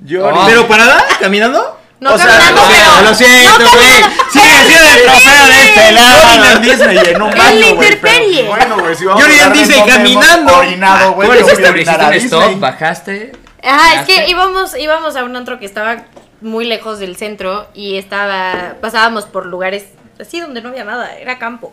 [0.00, 0.28] Yo Oh.
[0.28, 0.44] oriné.
[0.48, 1.02] ¿Pero parada?
[1.18, 1.78] ¿Caminando?
[2.00, 3.08] No O caminando, pero.
[3.08, 4.00] lo siento, güey.
[4.02, 6.20] caminando, Sigue siendo el trofeo de este lado.
[6.36, 6.62] Yo en
[6.96, 8.42] Disney en un En baño, la güey, pero intemperie.
[8.48, 10.56] Bueno, güey, si vamos Yo oriné en Disney caminando.
[10.58, 11.26] Orinado, güey.
[11.28, 13.32] Bueno, estableciste un stop, bajaste.
[13.62, 16.04] Ajá, es que íbamos, íbamos a un antro que estaba
[16.42, 19.84] muy lejos del centro y estaba, pasábamos por lugares
[20.20, 21.72] así donde no había nada, era campo.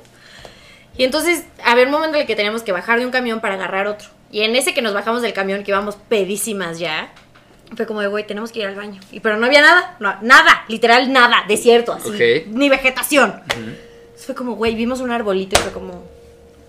[0.97, 3.53] Y entonces había un momento en el que teníamos que bajar de un camión para
[3.55, 4.07] agarrar otro.
[4.31, 7.11] Y en ese que nos bajamos del camión, que íbamos pedísimas ya,
[7.75, 8.99] fue como de, güey, tenemos que ir al baño.
[9.11, 12.47] Y pero no había nada, no, nada, literal nada, desierto, así, Ok.
[12.47, 13.41] ni vegetación.
[13.49, 16.03] Entonces Fue como, güey, vimos un arbolito y fue como,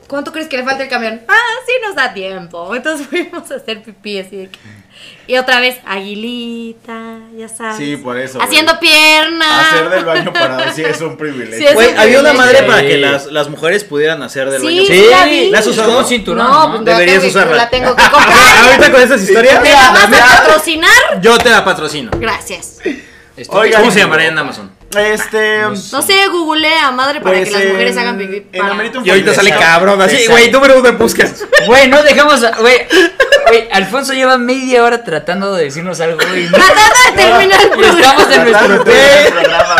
[0.08, 1.22] ¿cuánto crees que le falta el camión?
[1.26, 2.74] Ah, sí nos da tiempo.
[2.74, 4.58] Entonces fuimos a hacer pipí así de que...
[5.26, 7.76] Y otra vez, aguilita, ya sabes.
[7.76, 8.40] Sí, por eso.
[8.40, 9.72] Haciendo piernas.
[9.72, 11.58] Hacer del baño parado sí es un privilegio.
[11.58, 14.60] Sí, es Güey, un había una madre para que las, las mujeres pudieran hacer del
[14.60, 14.82] Sí, baño.
[14.88, 15.50] sí, la vi.
[15.50, 15.98] ¿La has usado?
[15.98, 16.70] Un cinturón, No, ¿no?
[16.76, 17.56] pues la Deberías tengo, usarla.
[17.56, 18.58] la tengo que comprar.
[18.64, 21.20] Ahorita con estas historias, ¿Me la vas a patrocinar?
[21.20, 22.10] yo te la patrocino.
[22.18, 22.78] Gracias.
[23.36, 23.80] Estoy- Oigan.
[23.82, 24.72] ¿Cómo se llamaría en Amazon?
[24.96, 25.60] Este.
[25.92, 28.40] No sé, googlea, madre, para Pues que las mujeres hagan pipí.
[28.58, 28.74] para-
[29.04, 31.44] Y ahorita sale cabrón, así, güey, número uno en búsquedas.
[31.66, 32.40] Güey, no dejamos.
[32.58, 32.86] Güey,
[33.48, 36.50] güey, Alfonso lleva media hora tratando de decirnos algo y no.
[36.58, 38.00] Tratando de terminar el programa.
[38.00, 39.76] estamos en nuestro de programa,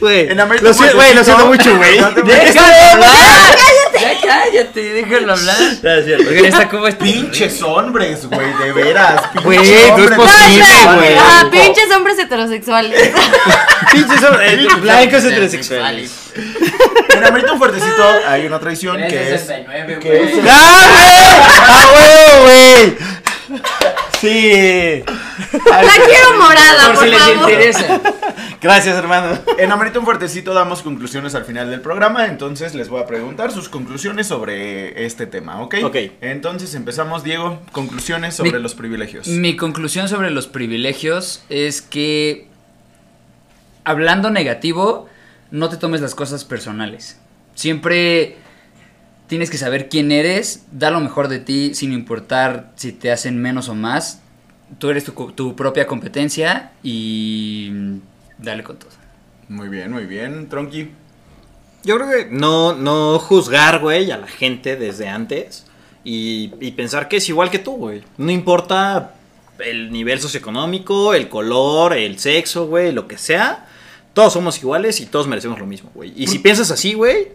[0.00, 0.26] güey.
[0.26, 1.98] Güey, lo siento, güey, lo siento mucho, güey.
[2.14, 3.58] Te ¡Déjalo hablar!
[4.00, 5.56] Ya cállate, déjalo hablar.
[5.82, 6.28] Ya, es cierto.
[6.28, 7.04] Oigan, está como este.
[7.04, 9.22] Pinches hombres, güey, de veras.
[9.42, 10.18] Güey, pinches no es hombres.
[10.18, 11.16] posible, güey.
[11.18, 13.12] Ah, pinches hombres heterosexuales.
[13.92, 16.10] Pinches eh, blancos heterosexuales.
[17.10, 19.46] En American Fuertecito hay una tradición que es.
[19.46, 20.30] 369, que es.
[20.48, 21.24] ¡Ah, güey!
[21.68, 22.96] ¡Ah, huevo, güey!
[24.20, 25.04] Sí.
[25.52, 28.00] La quiero morada, Por por, si les interesa.
[28.64, 29.38] Gracias, hermano.
[29.58, 33.68] En American Fuertecito damos conclusiones al final del programa, entonces les voy a preguntar sus
[33.68, 35.74] conclusiones sobre este tema, ¿ok?
[35.84, 35.96] Ok.
[36.22, 39.28] Entonces empezamos, Diego, conclusiones sobre Mi- los privilegios.
[39.28, 42.48] Mi conclusión sobre los privilegios es que,
[43.84, 45.08] hablando negativo,
[45.50, 47.20] no te tomes las cosas personales.
[47.54, 48.38] Siempre
[49.26, 53.40] tienes que saber quién eres, da lo mejor de ti sin importar si te hacen
[53.42, 54.22] menos o más.
[54.78, 58.00] Tú eres tu, propia competencia y
[58.38, 58.90] dale con todo.
[59.48, 60.90] Muy bien, muy bien, Tronky.
[61.84, 65.66] Yo creo que no, no juzgar, güey, a la gente desde antes
[66.02, 68.02] y, y pensar que es igual que tú, güey.
[68.16, 69.14] No importa
[69.58, 73.66] el nivel socioeconómico, el color, el sexo, güey, lo que sea.
[74.14, 76.12] Todos somos iguales y todos merecemos lo mismo, güey.
[76.16, 77.32] Y si piensas así, güey,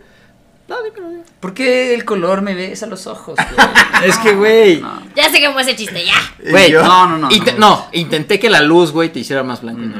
[0.69, 1.25] no, dímelo, dímelo.
[1.39, 3.35] ¿Por qué el color me ves a los ojos?
[3.35, 3.67] güey?
[4.09, 4.79] Es que, güey.
[4.81, 5.01] No.
[5.15, 6.13] Ya sé cómo es ese chiste, ya.
[6.51, 7.51] Güey, yo- no, no, no, no.
[7.57, 9.97] no, intenté que la luz, güey, te hiciera más blanco y no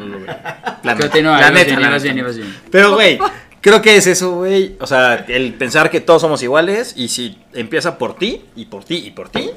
[2.19, 2.55] ibas bien.
[2.71, 3.19] Pero, güey,
[3.61, 4.75] creo que es eso, güey.
[4.79, 8.83] O sea, el pensar que todos somos iguales y si empieza por ti y por
[8.85, 9.51] ti y por ti,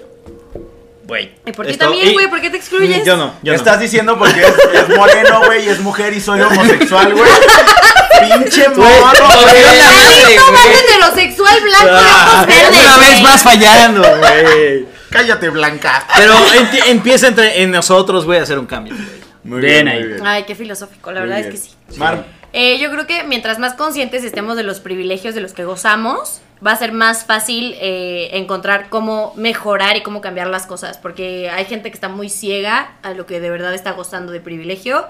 [1.12, 1.30] güey.
[1.44, 3.04] Y por ti esto- también, güey, ¿por qué te excluyes?
[3.04, 3.82] Yo no, yo Estás no.
[3.82, 7.30] diciendo porque es, es moreno, güey, y es mujer y soy homosexual, güey.
[8.20, 12.80] Pinche mono, Güey, heterosexual blanco de Ah, ojos verdes.
[12.86, 14.86] Una vez más fallando, güey.
[15.10, 16.06] Cállate, Blanca.
[16.16, 16.34] Pero
[16.86, 18.94] empieza entre, en nosotros, güey, a hacer un cambio.
[18.94, 19.06] güey.
[19.44, 20.06] Muy Bien muy ahí.
[20.06, 20.26] bien.
[20.26, 21.54] Ay, qué filosófico, la Muy verdad bien.
[21.54, 21.98] es que sí.
[21.98, 25.64] Mar, Eh, yo creo que mientras más conscientes estemos de los privilegios de los que
[25.64, 30.98] gozamos, va a ser más fácil eh, encontrar cómo mejorar y cómo cambiar las cosas,
[30.98, 34.40] porque hay gente que está muy ciega a lo que de verdad está gozando de
[34.40, 35.06] privilegio.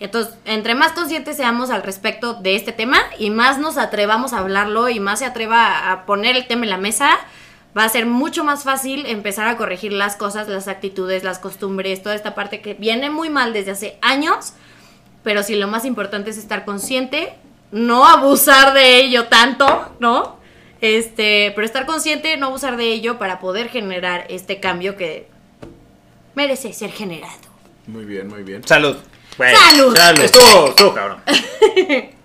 [0.00, 4.38] Entonces, entre más conscientes seamos al respecto de este tema y más nos atrevamos a
[4.38, 7.18] hablarlo y más se atreva a poner el tema en la mesa,
[7.76, 12.02] va a ser mucho más fácil empezar a corregir las cosas, las actitudes, las costumbres,
[12.02, 14.54] toda esta parte que viene muy mal desde hace años
[15.22, 17.34] pero si lo más importante es estar consciente,
[17.70, 20.36] no abusar de ello tanto, ¿no?
[20.80, 25.28] Este, pero estar consciente, no abusar de ello para poder generar este cambio que
[26.34, 27.32] merece ser generado.
[27.86, 28.66] muy bien, muy bien.
[28.66, 28.96] Salud.
[29.38, 29.96] Güey, Salud.
[30.22, 31.18] Estuvo, estuvo cabrón.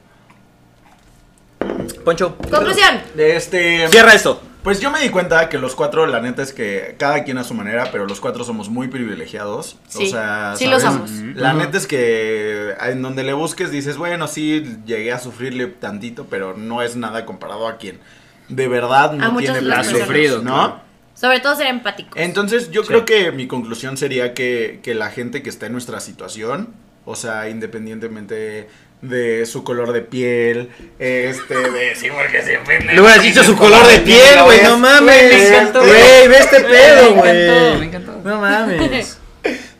[2.04, 3.02] Poncho, Conclusión.
[3.16, 3.88] De este.
[3.90, 4.42] cierra esto.
[4.64, 7.46] Pues yo me di cuenta que los cuatro, la neta es que cada quien a
[7.46, 9.78] su manera, pero los cuatro somos muy privilegiados.
[9.88, 11.10] o Sí, sea, sí lo ¿sabes?
[11.10, 11.36] somos.
[11.38, 16.26] La neta es que en donde le busques dices, bueno, sí, llegué a sufrirle tantito,
[16.30, 18.00] pero no es nada comparado a quien
[18.50, 20.44] de verdad no muchas tiene privilegios, personas.
[20.44, 20.54] ¿no?
[20.68, 20.82] claro.
[21.14, 22.14] Sobre todo ser empáticos.
[22.16, 22.90] Entonces yo Sí.
[22.90, 26.74] creo que mi conclusión sería que, que la gente que está en nuestra situación,
[27.06, 28.68] o sea, independientemente
[29.02, 32.94] de su color de piel, este, de sí, porque ofende.
[32.94, 35.22] Le hubieras dicho su color de piel, güey, no mames.
[35.22, 37.30] Güey, me encantó, Güey, ve este pedo, Me güey.
[37.44, 38.22] encantó, me encantó.
[38.24, 39.18] No mames.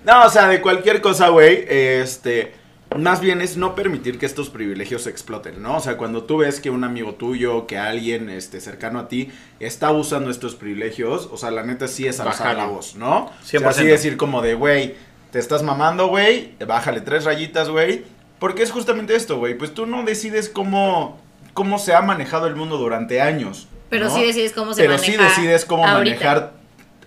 [0.06, 2.54] No, o sea, de cualquier cosa, güey, este,
[2.98, 5.76] más bien es no permitir que estos privilegios se exploten, ¿no?
[5.76, 9.30] O sea, cuando tú ves que un amigo tuyo, que alguien, este, cercano a ti,
[9.60, 13.26] está usando estos privilegios, o sea, la neta sí es alzar la voz, ¿no?
[13.26, 13.66] O sea, 100%.
[13.68, 14.96] así decir como de, güey,
[15.32, 18.06] te estás mamando, güey, bájale tres rayitas, güey,
[18.40, 21.20] porque es justamente esto, güey, pues tú no decides cómo,
[21.54, 23.68] cómo se ha manejado el mundo durante años.
[23.90, 24.16] Pero ¿no?
[24.16, 26.16] sí decides cómo se Pero maneja sí decides cómo ahorita.
[26.16, 26.58] manejar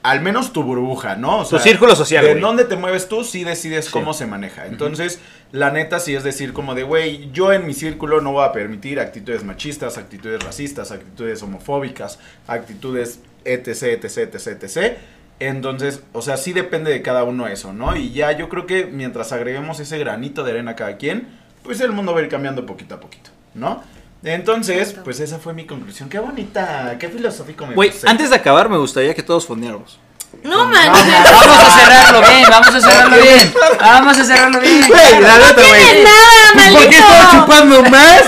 [0.02, 1.40] al menos tu burbuja, ¿no?
[1.40, 2.40] O sea, círculo social, De güey.
[2.40, 3.90] dónde te mueves tú, sí decides Sí.
[3.92, 4.64] cómo se maneja.
[4.66, 5.20] Entonces,
[5.52, 8.52] la neta sí es decir como de, güey, yo en mi círculo no voy a
[8.52, 14.96] permitir actitudes machistas, actitudes racistas, actitudes homofóbicas, actitudes etc, etc, etc, etc.
[15.40, 17.96] Entonces, o sea, sí depende de cada uno eso, ¿no?
[17.96, 21.28] Y ya yo creo que mientras agreguemos ese granito de arena a cada quien,
[21.62, 23.82] pues el mundo va a ir cambiando poquito a poquito, ¿no?
[24.22, 26.10] Entonces, pues esa fue mi conclusión.
[26.10, 29.98] Qué bonita, qué filosófico me Güey, antes de acabar me gustaría que todos fondeáramos.
[30.44, 31.04] No manches.
[31.24, 33.54] Vamos a cerrarlo bien, vamos a cerrarlo bien.
[33.80, 34.84] Vamos a cerrarlo bien.
[34.88, 38.22] Güey, la neta, No tienes nada, ¿Por qué estaba chupando más?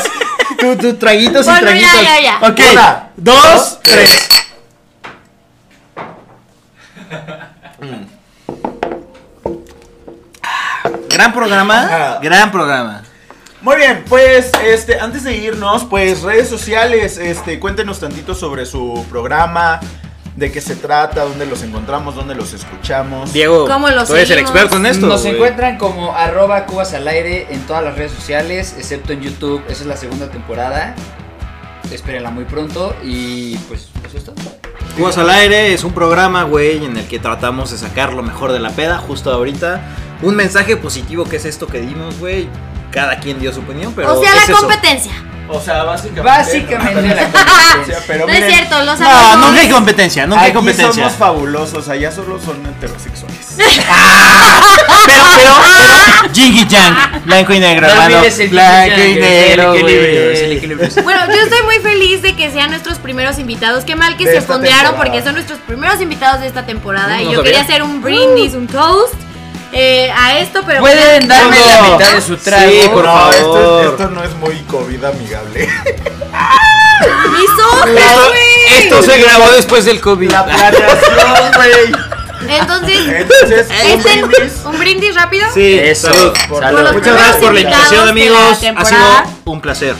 [0.59, 2.03] Tu, tu traguitos Bueno, y ya, traguitos.
[2.03, 2.49] ya, ya.
[2.49, 4.29] Ok, Una, dos, dos, tres.
[11.23, 12.19] Gran programa, Ajá.
[12.21, 13.03] gran programa.
[13.61, 19.07] Muy bien, pues este, antes de irnos, pues redes sociales, este, cuéntenos tantito sobre su
[19.09, 19.79] programa,
[20.35, 23.33] de qué se trata, dónde los encontramos, dónde los escuchamos.
[23.33, 25.07] Diego, ¿Cómo lo tú eres el experto en esto.
[25.07, 25.35] Nos güey.
[25.35, 29.63] encuentran como arroba cubas al aire en todas las redes sociales, excepto en YouTube.
[29.69, 30.97] Esa es la segunda temporada.
[31.93, 34.35] Espérenla muy pronto y pues eso es todo.
[34.97, 38.51] Cubas al aire es un programa, güey, en el que tratamos de sacar lo mejor
[38.51, 39.81] de la peda justo ahorita.
[40.23, 42.49] Un mensaje positivo que es esto que dimos, güey.
[42.91, 44.57] Cada quien dio su opinión, pero o sea, es la eso.
[44.61, 45.13] competencia.
[45.49, 46.23] O sea, básicamente.
[46.23, 50.93] Básicamente la competencia, pero no es cierto, los No, nunca hay competencia, nunca hay competencia.
[50.93, 53.57] somos fabulosos, allá solo son heterosexuales.
[53.57, 53.83] Pero,
[55.07, 55.23] pero,
[56.23, 58.17] pero, Jingy Yang, blanco y negro, No hermano.
[58.19, 59.73] olvides el Blanco y negro.
[61.03, 63.85] Bueno, yo estoy muy feliz de que sean nuestros primeros invitados.
[63.85, 65.11] Qué mal que De se fondearon temporada.
[65.11, 67.17] porque son nuestros primeros invitados de esta temporada.
[67.17, 67.53] No, y no yo sabía.
[67.53, 69.15] quería hacer un brindis, un toast
[69.73, 70.81] eh, a esto, pero.
[70.81, 71.67] Pueden darme No.
[71.67, 72.71] la mitad de su trago.
[72.71, 73.35] Sí, por no, favor.
[73.35, 75.69] esto, esto no es muy COVID amigable.
[77.33, 78.83] ¡Mis ojos, Esto, güey!
[78.85, 80.31] esto se grabó después del COVID.
[80.31, 81.93] La planeación, güey.
[82.49, 84.53] Entonces, Entonces, un este, brindis.
[84.65, 85.47] un brindis rápido.
[85.55, 86.35] Sí, Eso, salud.
[86.37, 86.83] salud.
[86.83, 88.39] Por Muchas gracias por la invitación, la amigos.
[88.57, 89.25] Ha temporada.
[89.25, 89.95] sido un placer.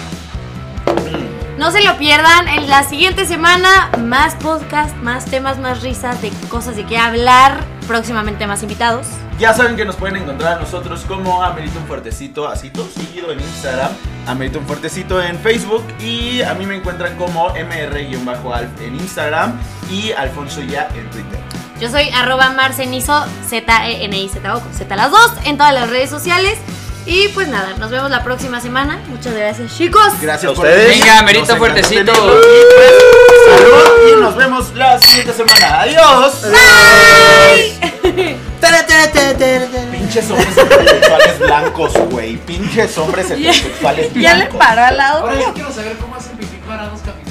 [1.57, 2.49] No se lo pierdan.
[2.49, 7.65] En la siguiente semana, más podcast, más temas, más risas, de cosas de qué hablar.
[7.87, 9.07] Próximamente más invitados.
[9.39, 13.33] Ya saben que nos pueden encontrar a nosotros como Amerito un Fuertecito, así todo seguido
[13.33, 13.91] en Instagram,
[14.27, 19.59] Amerito un Fuertecito en Facebook y a mí me encuentran como mr-alf en Instagram
[19.91, 21.39] y Alfonso ya en Twitter.
[21.81, 26.57] Yo soy arroba marcenizo, Z-E-N-I-Z-O, con Z las dos, en todas las redes sociales.
[27.05, 29.01] Y pues nada, nos vemos la próxima semana.
[29.09, 30.05] Muchas gracias, chicos.
[30.21, 30.89] Gracias A por ustedes.
[30.91, 31.03] venir.
[31.05, 32.05] Venga, encantó Fuertecito.
[32.13, 32.47] tenerlo aquí,
[32.77, 35.81] pues, Salud y nos vemos la siguiente semana.
[35.83, 36.47] Adiós.
[39.91, 42.37] Pinches hombres heterosexuales blancos, güey.
[42.39, 44.59] Pinches hombres heterosexuales Ya le blancos.
[44.59, 45.19] paró al lado.
[45.21, 47.22] Ahora yo quiero saber cómo hacen pipí parados caminando.